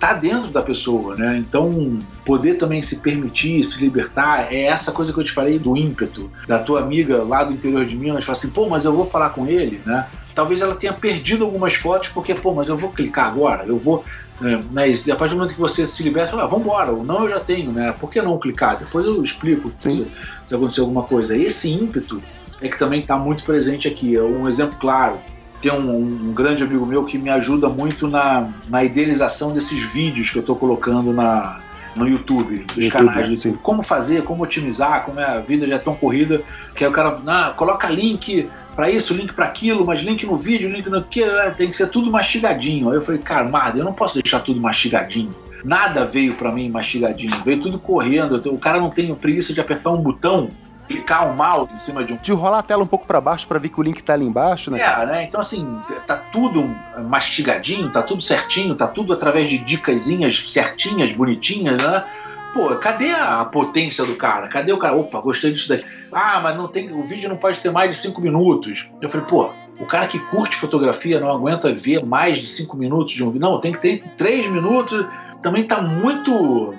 [0.00, 1.36] tá dentro da pessoa, né?
[1.36, 5.76] Então, poder também se permitir, se libertar, é essa coisa que eu te falei do
[5.76, 9.04] ímpeto da tua amiga lá do interior de Minas, fala assim, pô, mas eu vou
[9.04, 10.06] falar com ele, né?
[10.34, 14.02] Talvez ela tenha perdido algumas fotos porque, pô, mas eu vou clicar agora, eu vou
[14.40, 17.04] né, mas a partir do momento que você se liberta, você fala, ah, vambora, o
[17.04, 17.94] não eu já tenho, né?
[18.00, 18.78] Por que não clicar?
[18.78, 20.10] Depois eu explico se,
[20.46, 21.36] se acontecer alguma coisa.
[21.36, 22.22] Esse ímpeto
[22.62, 24.16] é que também está muito presente aqui.
[24.16, 25.18] É um exemplo claro.
[25.60, 30.30] Tem um, um grande amigo meu que me ajuda muito na, na idealização desses vídeos
[30.30, 31.60] que eu estou colocando na,
[31.94, 33.48] no YouTube, dos YouTube, canais do sim.
[33.48, 33.62] YouTube.
[33.62, 36.42] Como fazer, como otimizar, como é a vida já é tão corrida,
[36.74, 40.36] que aí o cara ah, coloca link para isso, link para aquilo, mas link no
[40.36, 42.88] vídeo, link no que, né, tem que ser tudo mastigadinho.
[42.88, 45.30] Aí eu falei, cara, Marda, eu não posso deixar tudo mastigadinho.
[45.64, 48.40] Nada veio para mim mastigadinho, veio tudo correndo.
[48.50, 50.48] O cara não tem preguiça de apertar um botão,
[50.90, 53.46] clicar um mouse em cima de um De rolar a tela um pouco pra baixo
[53.46, 54.80] pra ver que o link tá ali embaixo, né?
[54.80, 55.24] é, né?
[55.24, 56.68] Então, assim, tá tudo
[57.08, 62.04] mastigadinho, tá tudo certinho, tá tudo através de dicasinhas certinhas, bonitinhas, né?
[62.52, 64.48] Pô, cadê a potência do cara?
[64.48, 64.96] Cadê o cara?
[64.96, 65.84] Opa, gostei disso daqui.
[66.10, 68.88] Ah, mas não tem, o vídeo não pode ter mais de cinco minutos.
[69.00, 73.14] Eu falei, pô, o cara que curte fotografia não aguenta ver mais de cinco minutos
[73.14, 73.48] de um vídeo.
[73.48, 75.06] Não, tem que ter entre três minutos.
[75.40, 76.74] Também tá muito.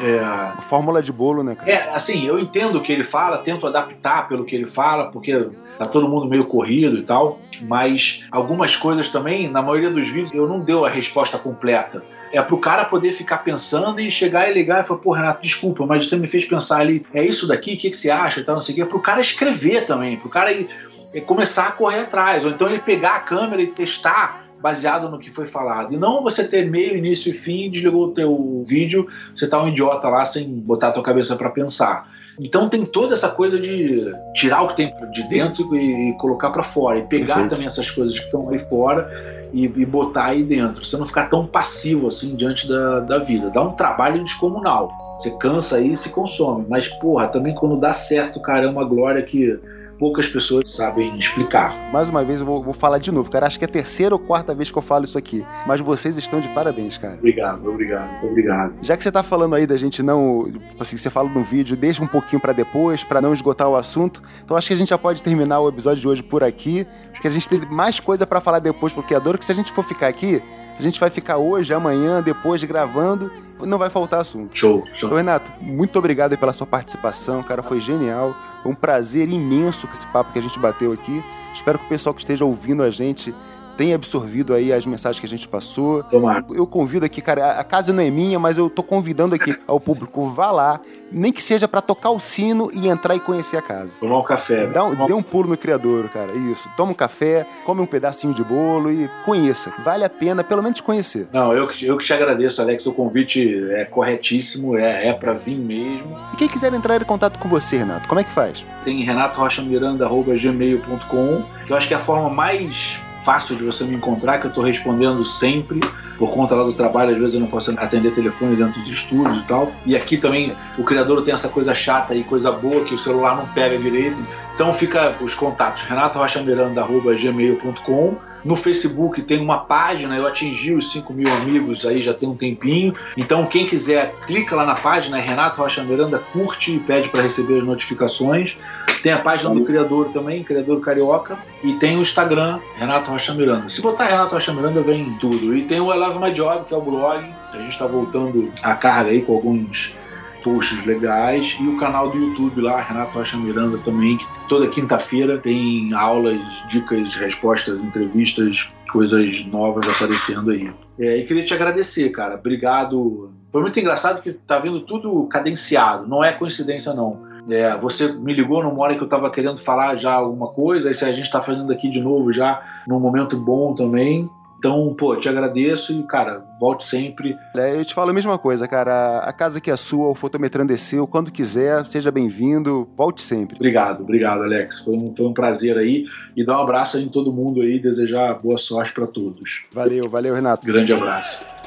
[0.00, 1.70] É, Fórmula de bolo, né, cara?
[1.70, 5.48] é, assim, eu entendo o que ele fala, tento adaptar pelo que ele fala, porque
[5.78, 10.32] tá todo mundo meio corrido e tal, mas algumas coisas também, na maioria dos vídeos,
[10.32, 12.02] eu não deu a resposta completa.
[12.32, 15.86] É pro cara poder ficar pensando e chegar e ligar e falar, pô, Renato, desculpa,
[15.86, 18.44] mas você me fez pensar ali, é isso daqui, o que, que você acha e
[18.44, 18.82] tal, não sei o quê.
[18.82, 20.68] É pro cara escrever também, pro cara ir,
[21.14, 25.18] é, começar a correr atrás, ou então ele pegar a câmera e testar baseado no
[25.18, 25.94] que foi falado.
[25.94, 29.68] E não você ter meio, início e fim, desligou o teu vídeo, você tá um
[29.68, 32.10] idiota lá sem botar a tua cabeça para pensar.
[32.40, 36.62] Então tem toda essa coisa de tirar o que tem de dentro e, colocar para
[36.62, 36.98] fora.
[36.98, 37.50] E pegar Perfeito.
[37.50, 40.84] também essas coisas que estão aí fora e, e botar aí dentro.
[40.84, 43.50] Você não ficar tão passivo assim diante da, da vida.
[43.50, 44.90] Dá um trabalho descomunal.
[45.18, 46.64] Você cansa aí e se consome.
[46.68, 49.58] Mas, porra, também quando dá certo, cara, é uma glória que
[49.98, 51.70] poucas pessoas sabem explicar.
[51.92, 53.46] Mais uma vez eu vou, vou falar de novo, cara.
[53.46, 55.44] Acho que é a terceira ou quarta vez que eu falo isso aqui.
[55.66, 57.14] Mas vocês estão de parabéns, cara.
[57.14, 58.74] Obrigado, obrigado, obrigado.
[58.82, 60.50] Já que você tá falando aí da gente não.
[60.78, 64.22] Assim, você fala no vídeo, deixa um pouquinho pra depois, pra não esgotar o assunto.
[64.44, 66.86] Então acho que a gente já pode terminar o episódio de hoje por aqui.
[67.12, 69.72] Porque a gente tem mais coisa pra falar depois pro criador, que se a gente
[69.72, 70.42] for ficar aqui,
[70.78, 73.30] a gente vai ficar hoje, amanhã, depois gravando,
[73.60, 74.56] não vai faltar assunto.
[74.56, 75.08] Show, show.
[75.08, 77.62] Então, Renato, muito obrigado pela sua participação, cara.
[77.62, 78.36] Foi genial.
[78.62, 81.24] Foi um prazer imenso com esse papo que a gente bateu aqui.
[81.52, 83.34] Espero que o pessoal que esteja ouvindo a gente
[83.78, 86.02] tenha absorvido aí as mensagens que a gente passou.
[86.02, 86.44] Tomara.
[86.50, 89.78] Eu convido aqui, cara, a- casa não é minha, mas eu tô convidando aqui ao
[89.80, 90.80] público, vá lá,
[91.12, 93.98] nem que seja pra tocar o sino e entrar e conhecer a casa.
[94.00, 94.66] Tomar um café.
[94.66, 96.32] Dá um, Tomar dê um pulo no criador, cara.
[96.32, 96.68] Isso.
[96.76, 99.72] Toma um café, come um pedacinho de bolo e conheça.
[99.84, 101.28] Vale a pena, pelo menos, conhecer.
[101.32, 102.84] Não, eu que, eu que te agradeço, Alex.
[102.86, 106.18] O convite é corretíssimo, é, é para vir mesmo.
[106.32, 108.66] E quem quiser entrar em contato com você, Renato, como é que faz?
[108.82, 114.40] Tem renatorochamiranda.gmail.com, que eu acho que é a forma mais fácil de você me encontrar,
[114.40, 115.80] que eu tô respondendo sempre,
[116.18, 119.36] por conta lá do trabalho, às vezes eu não posso atender telefone dentro dos estúdios
[119.36, 119.70] e tal.
[119.84, 123.36] E aqui também o criador tem essa coisa chata e coisa boa que o celular
[123.36, 124.18] não pega direito.
[124.54, 128.16] Então fica os contatos, renatorochamiranda.gmail.com
[128.48, 132.34] no Facebook tem uma página, eu atingi os 5 mil amigos aí já tem um
[132.34, 132.94] tempinho.
[133.14, 137.20] Então, quem quiser, clica lá na página, é Renato Rocha Miranda, curte e pede para
[137.20, 138.56] receber as notificações.
[139.02, 141.38] Tem a página do Criador também, Criador Carioca.
[141.62, 143.68] E tem o Instagram, Renato Rocha Miranda.
[143.68, 145.54] Se botar Renato Rocha Miranda, vem tudo.
[145.54, 147.22] E tem o I My Job, que é o blog.
[147.52, 149.94] A gente está voltando a carga aí com alguns
[150.42, 155.38] posts legais e o canal do YouTube lá, Renato Rocha Miranda também, que toda quinta-feira
[155.38, 160.70] tem aulas, dicas, respostas, entrevistas, coisas novas aparecendo aí.
[160.98, 162.34] É, e queria te agradecer, cara.
[162.34, 163.32] Obrigado.
[163.52, 167.26] Foi muito engraçado que tá vindo tudo cadenciado, não é coincidência não.
[167.50, 170.94] É, você me ligou numa hora que eu estava querendo falar já alguma coisa, aí
[170.94, 174.28] se a gente está fazendo aqui de novo já num momento bom também.
[174.58, 177.36] Então, pô, te agradeço e, cara, volte sempre.
[177.54, 179.20] É, eu te falo a mesma coisa, cara.
[179.20, 181.06] A casa que é sua, o fotometrando é seu.
[181.06, 182.88] Quando quiser, seja bem-vindo.
[182.96, 183.56] Volte sempre.
[183.56, 184.80] Obrigado, obrigado, Alex.
[184.80, 186.06] Foi um, foi um prazer aí.
[186.36, 189.62] E dar um abraço aí em todo mundo aí, desejar boa sorte para todos.
[189.72, 190.66] Valeu, valeu, Renato.
[190.66, 191.57] Grande abraço.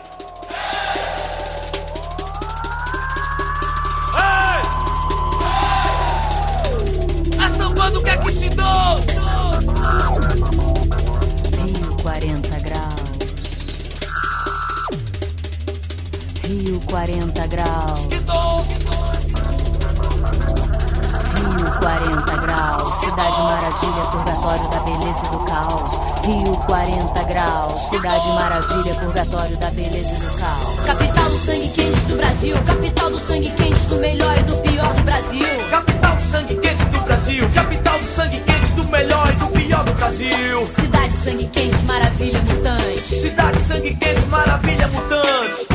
[16.52, 18.07] Rio 40 graus.
[21.38, 22.94] Rio 40 graus.
[22.95, 25.98] Cidade maravilha, purgatório da beleza e do caos.
[26.26, 27.82] Rio 40 graus.
[27.88, 30.80] Cidade maravilha, purgatório da beleza e do caos.
[30.86, 32.57] Capital do sangue quente do Brasil.
[32.65, 35.69] Capital do sangue quente do melhor e do pior do Brasil.
[35.69, 37.49] Capital do sangue quente do Brasil.
[37.56, 40.65] Capital do sangue quente do melhor e do pior do Brasil.
[40.65, 43.15] Cidade sangue quente, maravilha mutante.
[43.15, 45.70] Cidade sangue quente, maravilha mutante.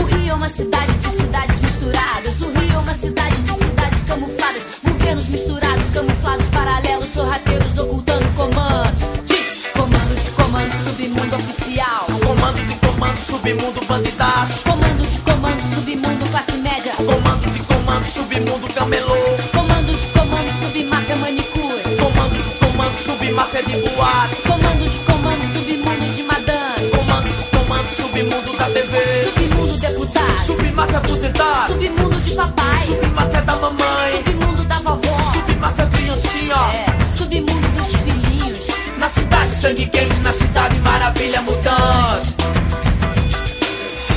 [0.46, 2.40] Uma cidade de cidades misturadas.
[2.40, 4.62] O Rio é uma cidade de cidades camufladas.
[4.84, 8.94] Governos misturados, camuflados, paralelos, sorrateiros ocultando comando.
[9.26, 12.06] De comando de comando, submundo oficial.
[12.24, 14.62] Comando de comando, submundo, bandidaço.
[14.62, 16.92] Comando de comando, submundo, classe média.
[16.94, 19.16] Comando de comando, submundo, camelô.
[19.50, 21.82] Comando de comando, submáfia, manicure.
[21.98, 24.42] Comando de comando, submáfia de boate.
[24.42, 26.90] Comando de comando, submundo de madame.
[26.90, 29.24] Comando de comando, submundo da TV.
[29.34, 29.65] Submundo
[30.06, 30.38] deputado.
[30.46, 31.72] Submáfia aposentado.
[31.72, 32.78] Submundo de papai.
[32.86, 34.24] Submáfia da mamãe.
[34.24, 35.22] Submundo da vovó.
[35.22, 36.54] Submáfia criancinha.
[36.54, 38.66] É, submundo dos filhinhos.
[38.98, 42.36] Na cidade sangue quente, na cidade maravilha mutante.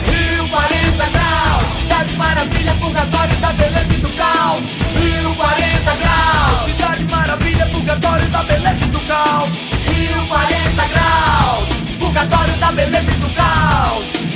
[0.05, 4.63] Rio 40 graus, cidade maravilha, purgatório da beleza e do caos.
[4.95, 9.51] Rio 40 graus, cidade maravilha, purgatório da beleza e do caos.
[9.85, 14.28] Rio 40 graus, purgatório da beleza e do caos.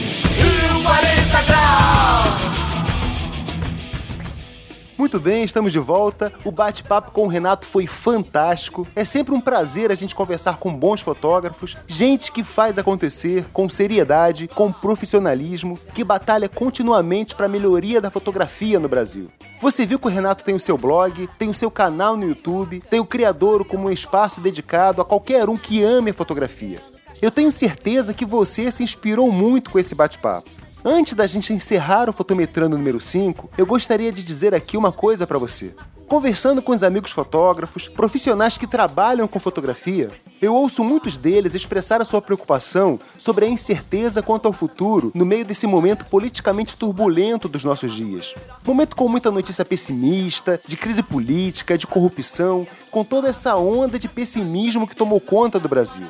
[5.04, 6.32] Muito bem, estamos de volta.
[6.46, 8.88] O bate-papo com o Renato foi fantástico.
[8.96, 13.68] É sempre um prazer a gente conversar com bons fotógrafos, gente que faz acontecer com
[13.68, 19.30] seriedade, com profissionalismo, que batalha continuamente para a melhoria da fotografia no Brasil.
[19.60, 22.80] Você viu que o Renato tem o seu blog, tem o seu canal no YouTube,
[22.90, 26.80] tem o Criador como um espaço dedicado a qualquer um que ame a fotografia.
[27.22, 30.63] Eu tenho certeza que você se inspirou muito com esse bate-papo.
[30.86, 35.26] Antes da gente encerrar o Fotometrando número 5, eu gostaria de dizer aqui uma coisa
[35.26, 35.74] para você.
[36.10, 40.12] Conversando com os amigos fotógrafos, profissionais que trabalham com fotografia,
[40.42, 45.26] eu ouço muitos deles expressar a sua preocupação sobre a incerteza quanto ao futuro no
[45.26, 48.36] meio desse momento politicamente turbulento dos nossos dias.
[48.66, 54.10] Momento com muita notícia pessimista, de crise política, de corrupção, com toda essa onda de
[54.10, 56.08] pessimismo que tomou conta do Brasil.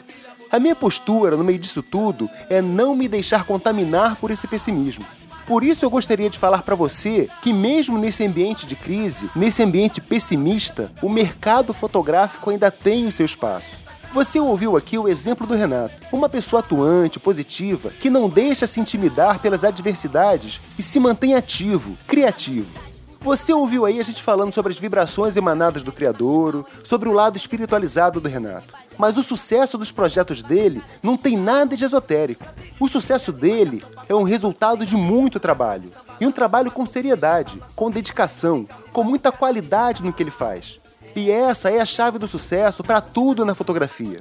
[0.54, 5.04] A minha postura no meio disso tudo é não me deixar contaminar por esse pessimismo.
[5.48, 9.64] Por isso eu gostaria de falar para você que mesmo nesse ambiente de crise, nesse
[9.64, 13.78] ambiente pessimista, o mercado fotográfico ainda tem o seu espaço.
[14.12, 18.80] Você ouviu aqui o exemplo do Renato, uma pessoa atuante, positiva, que não deixa se
[18.80, 22.93] intimidar pelas adversidades e se mantém ativo, criativo.
[23.24, 27.38] Você ouviu aí a gente falando sobre as vibrações emanadas do Criadouro, sobre o lado
[27.38, 28.74] espiritualizado do Renato.
[28.98, 32.44] Mas o sucesso dos projetos dele não tem nada de esotérico.
[32.82, 35.90] O sucesso dele é um resultado de muito trabalho.
[36.20, 40.78] E um trabalho com seriedade, com dedicação, com muita qualidade no que ele faz.
[41.16, 44.20] E essa é a chave do sucesso para tudo na fotografia.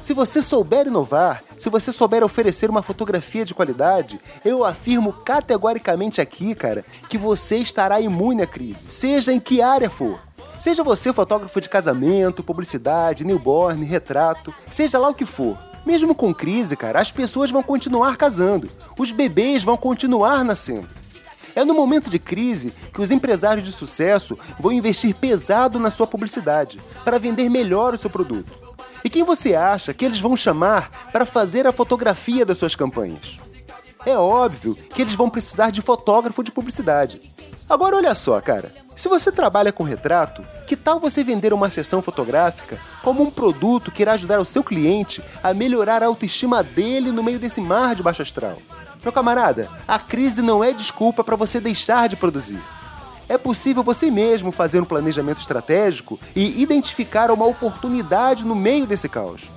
[0.00, 6.20] Se você souber inovar, se você souber oferecer uma fotografia de qualidade, eu afirmo categoricamente
[6.20, 10.20] aqui, cara, que você estará imune à crise, seja em que área for.
[10.58, 15.58] Seja você fotógrafo de casamento, publicidade, newborn, retrato, seja lá o que for.
[15.84, 20.88] Mesmo com crise, cara, as pessoas vão continuar casando, os bebês vão continuar nascendo.
[21.54, 26.06] É no momento de crise que os empresários de sucesso vão investir pesado na sua
[26.06, 28.67] publicidade para vender melhor o seu produto.
[29.08, 33.38] E quem você acha que eles vão chamar para fazer a fotografia das suas campanhas?
[34.04, 37.32] É óbvio que eles vão precisar de fotógrafo de publicidade.
[37.66, 38.70] Agora olha só, cara.
[38.94, 43.90] Se você trabalha com retrato, que tal você vender uma sessão fotográfica como um produto
[43.90, 47.94] que irá ajudar o seu cliente a melhorar a autoestima dele no meio desse mar
[47.94, 48.58] de baixo astral?
[49.02, 52.62] Meu camarada, a crise não é desculpa para você deixar de produzir.
[53.28, 59.08] É possível você mesmo fazer um planejamento estratégico e identificar uma oportunidade no meio desse
[59.08, 59.50] caos.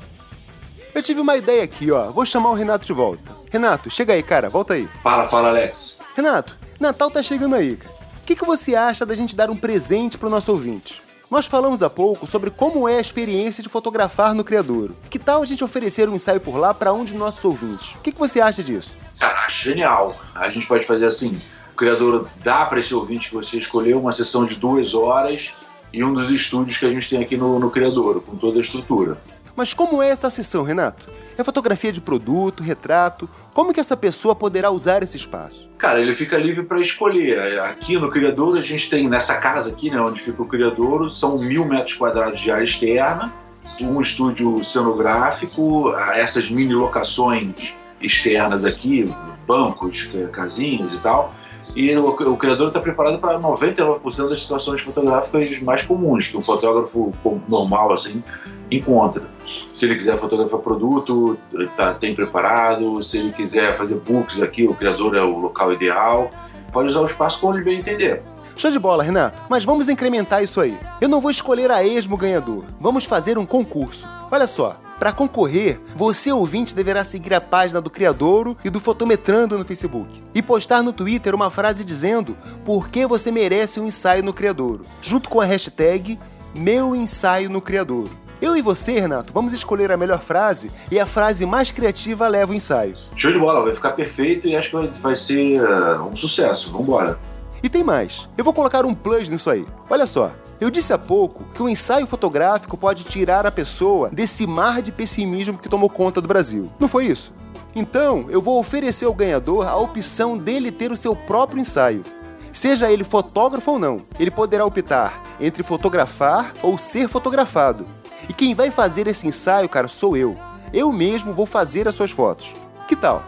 [0.93, 2.11] Eu tive uma ideia aqui, ó.
[2.11, 3.33] Vou chamar o Renato de volta.
[3.49, 4.49] Renato, chega aí, cara.
[4.49, 4.89] Volta aí.
[5.01, 5.99] Fala, fala, Alex.
[6.15, 7.95] Renato, Natal tá chegando aí, cara.
[8.21, 11.01] O que, que você acha da gente dar um presente pro nosso ouvinte?
[11.29, 14.97] Nós falamos há pouco sobre como é a experiência de fotografar no Criadouro.
[15.09, 17.91] Que tal a gente oferecer um ensaio por lá para um de nossos ouvintes?
[17.91, 18.97] O que, que você acha disso?
[19.17, 20.19] Cara, genial.
[20.35, 21.41] A gente pode fazer assim:
[21.71, 25.51] o criador dá para esse ouvinte que você escolheu uma sessão de duas horas
[25.93, 28.61] e um dos estúdios que a gente tem aqui no, no Criador, com toda a
[28.61, 29.17] estrutura.
[29.55, 31.05] Mas como é essa sessão, Renato?
[31.37, 33.27] É fotografia de produto, retrato?
[33.53, 35.69] Como que essa pessoa poderá usar esse espaço?
[35.77, 37.59] Cara, ele fica livre para escolher.
[37.59, 41.37] Aqui no Criadouro, a gente tem nessa casa aqui, né, onde fica o Criadouro, são
[41.39, 43.33] mil metros quadrados de área externa,
[43.81, 49.13] um estúdio cenográfico, essas mini locações externas aqui,
[49.45, 51.33] bancos, ca- casinhas e tal.
[51.75, 56.41] E o, o criador está preparado para 99% das situações fotográficas mais comuns que um
[56.41, 57.13] fotógrafo
[57.47, 58.23] normal assim
[58.69, 59.23] encontra.
[59.71, 61.37] Se ele quiser fotografar produto,
[61.75, 63.01] tá, tem preparado.
[63.03, 66.31] Se ele quiser fazer books aqui, o criador é o local ideal.
[66.71, 68.21] Pode usar o espaço como ele bem entender.
[68.55, 69.43] Show de bola, Renato.
[69.49, 70.77] Mas vamos incrementar isso aí.
[70.99, 72.63] Eu não vou escolher a esmo ganhador.
[72.79, 74.07] Vamos fazer um concurso.
[74.29, 74.75] Olha só.
[75.01, 80.21] Para concorrer, você ouvinte deverá seguir a página do Criadouro e do Fotometrando no Facebook
[80.31, 84.85] e postar no Twitter uma frase dizendo por que você merece um ensaio no Criadouro,
[85.01, 86.19] junto com a hashtag
[86.53, 88.11] Meu Ensaio no Criadouro.
[88.39, 92.51] Eu e você, Renato, vamos escolher a melhor frase e a frase mais criativa leva
[92.51, 92.95] o ensaio.
[93.15, 96.71] Show de bola, vai ficar perfeito e acho que vai, ser uh, um sucesso.
[96.71, 97.17] Vambora.
[97.63, 98.27] E tem mais.
[98.37, 99.65] Eu vou colocar um plus nisso aí.
[99.89, 100.31] Olha só.
[100.59, 104.91] Eu disse há pouco que o ensaio fotográfico pode tirar a pessoa desse mar de
[104.91, 106.71] pessimismo que tomou conta do Brasil.
[106.79, 107.33] Não foi isso?
[107.75, 112.03] Então, eu vou oferecer ao ganhador a opção dele ter o seu próprio ensaio.
[112.51, 117.87] Seja ele fotógrafo ou não, ele poderá optar entre fotografar ou ser fotografado.
[118.29, 120.37] E quem vai fazer esse ensaio, cara, sou eu.
[120.73, 122.53] Eu mesmo vou fazer as suas fotos.
[122.87, 123.23] Que tal?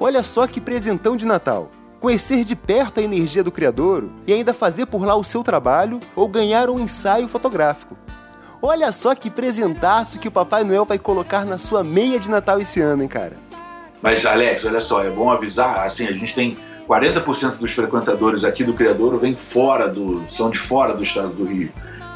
[0.00, 1.70] Olha só que presentão de Natal.
[2.00, 5.98] Conhecer de perto a energia do Criadouro e ainda fazer por lá o seu trabalho
[6.14, 7.96] ou ganhar um ensaio fotográfico.
[8.62, 12.60] Olha só que presentaço que o Papai Noel vai colocar na sua meia de Natal
[12.60, 13.36] esse ano, hein, cara?
[14.00, 16.56] Mas, Alex, olha só, é bom avisar, assim, a gente tem
[16.88, 20.24] 40% dos frequentadores aqui do Criador vêm fora do.
[20.28, 21.70] são de fora do estado do Rio.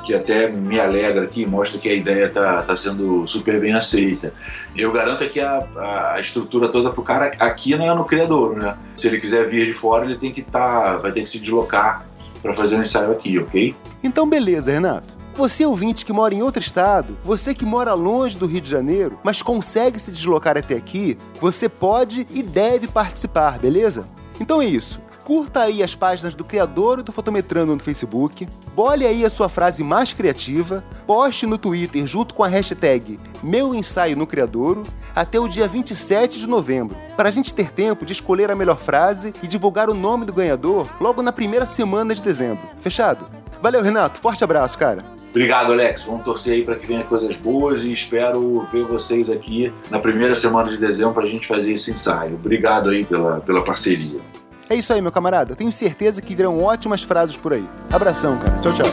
[0.04, 4.34] Que até me alegra aqui, mostra que a ideia está tá sendo super bem aceita.
[4.76, 8.56] Eu garanto é que a, a estrutura toda pro cara aqui não é no Criador,
[8.56, 8.76] né?
[8.96, 10.96] Se ele quiser vir de fora, ele tem que estar.
[10.96, 12.04] vai ter que se deslocar
[12.42, 13.74] para fazer um ensaio aqui, ok?
[14.02, 15.22] Então, beleza, Renato.
[15.34, 19.18] Você ouvinte que mora em outro estado, você que mora longe do Rio de Janeiro,
[19.24, 24.06] mas consegue se deslocar até aqui, você pode e deve participar, beleza?
[24.38, 25.00] Então é isso.
[25.24, 29.48] Curta aí as páginas do Criador e do Fotometrando no Facebook, bole aí a sua
[29.48, 34.82] frase mais criativa, poste no Twitter junto com a hashtag Meu Ensaio no Criadouro
[35.14, 38.78] até o dia 27 de novembro, para a gente ter tempo de escolher a melhor
[38.78, 42.62] frase e divulgar o nome do ganhador logo na primeira semana de dezembro.
[42.80, 43.26] Fechado?
[43.60, 44.18] Valeu, Renato.
[44.18, 45.04] Forte abraço, cara.
[45.30, 46.02] Obrigado, Alex.
[46.02, 50.34] Vamos torcer aí para que venha coisas boas e espero ver vocês aqui na primeira
[50.34, 52.34] semana de dezembro para a gente fazer esse ensaio.
[52.34, 54.20] Obrigado aí pela, pela parceria.
[54.68, 55.54] É isso aí, meu camarada.
[55.54, 57.68] Tenho certeza que virão ótimas frases por aí.
[57.90, 58.58] Abração, cara.
[58.60, 58.86] Tchau, tchau.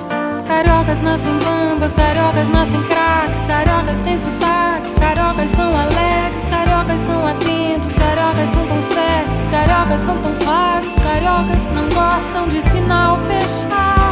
[0.47, 7.93] Cariocas nascem bambas, cariocas nascem craques, cariocas têm sotaque, cariocas são alegres, cariocas são atentos,
[7.93, 14.09] cariocas são tão sexys, cariocas são tão raros, cariocas não gostam de sinal fechado.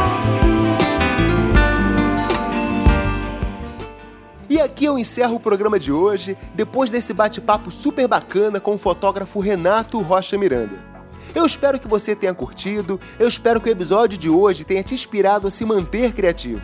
[4.48, 8.78] E aqui eu encerro o programa de hoje, depois desse bate-papo super bacana com o
[8.78, 10.97] fotógrafo Renato Rocha Miranda.
[11.34, 14.94] Eu espero que você tenha curtido, eu espero que o episódio de hoje tenha te
[14.94, 16.62] inspirado a se manter criativo.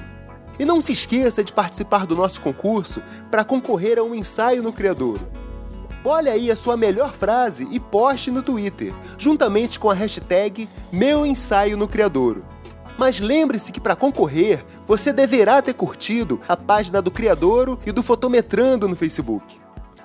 [0.58, 4.72] E não se esqueça de participar do nosso concurso para concorrer a um ensaio no
[4.72, 5.28] Criadouro.
[6.04, 11.24] Olha aí a sua melhor frase e poste no Twitter, juntamente com a hashtag Meu
[11.24, 12.44] Ensaio no Criadouro.
[12.98, 18.02] Mas lembre-se que para concorrer, você deverá ter curtido a página do Criadouro e do
[18.02, 19.63] Fotometrando no Facebook.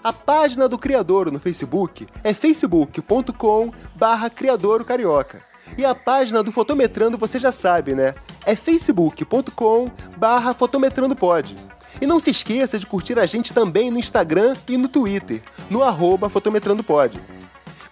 [0.09, 5.39] A página do Criadouro no Facebook é facebook.com barra Criadouro Carioca.
[5.77, 8.15] E a página do Fotometrando você já sabe, né?
[8.43, 9.87] É facebook.com
[10.17, 11.55] barra Fotometrando Pod.
[12.01, 15.83] E não se esqueça de curtir a gente também no Instagram e no Twitter, no
[15.83, 17.21] arroba fotometrandopod.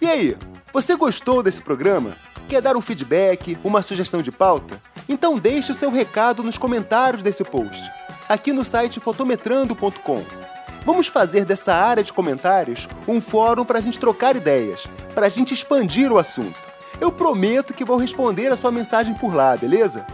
[0.02, 0.36] E aí,
[0.72, 2.16] você gostou desse programa?
[2.48, 4.82] Quer dar um feedback, uma sugestão de pauta?
[5.08, 7.88] Então deixe o seu recado nos comentários desse post,
[8.28, 10.57] aqui no site fotometrando.com.
[10.88, 15.28] Vamos fazer dessa área de comentários um fórum para a gente trocar ideias, para a
[15.28, 16.58] gente expandir o assunto.
[16.98, 20.06] Eu prometo que vou responder a sua mensagem por lá, beleza?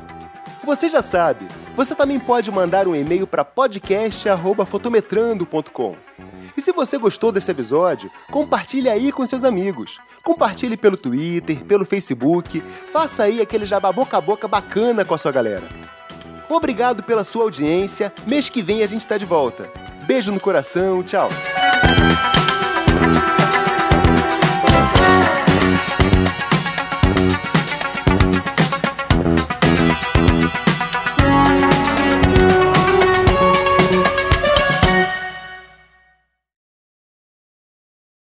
[0.64, 1.46] Você já sabe,
[1.76, 5.94] você também pode mandar um e-mail para podcast@fotometrando.com.
[6.56, 10.00] E se você gostou desse episódio, compartilhe aí com seus amigos.
[10.24, 12.60] Compartilhe pelo Twitter, pelo Facebook,
[12.92, 15.68] faça aí aquele jabá boca a boca bacana com a sua galera.
[16.48, 18.12] Obrigado pela sua audiência.
[18.26, 19.70] Mês que vem a gente está de volta.
[20.06, 21.30] Beijo no coração, tchau.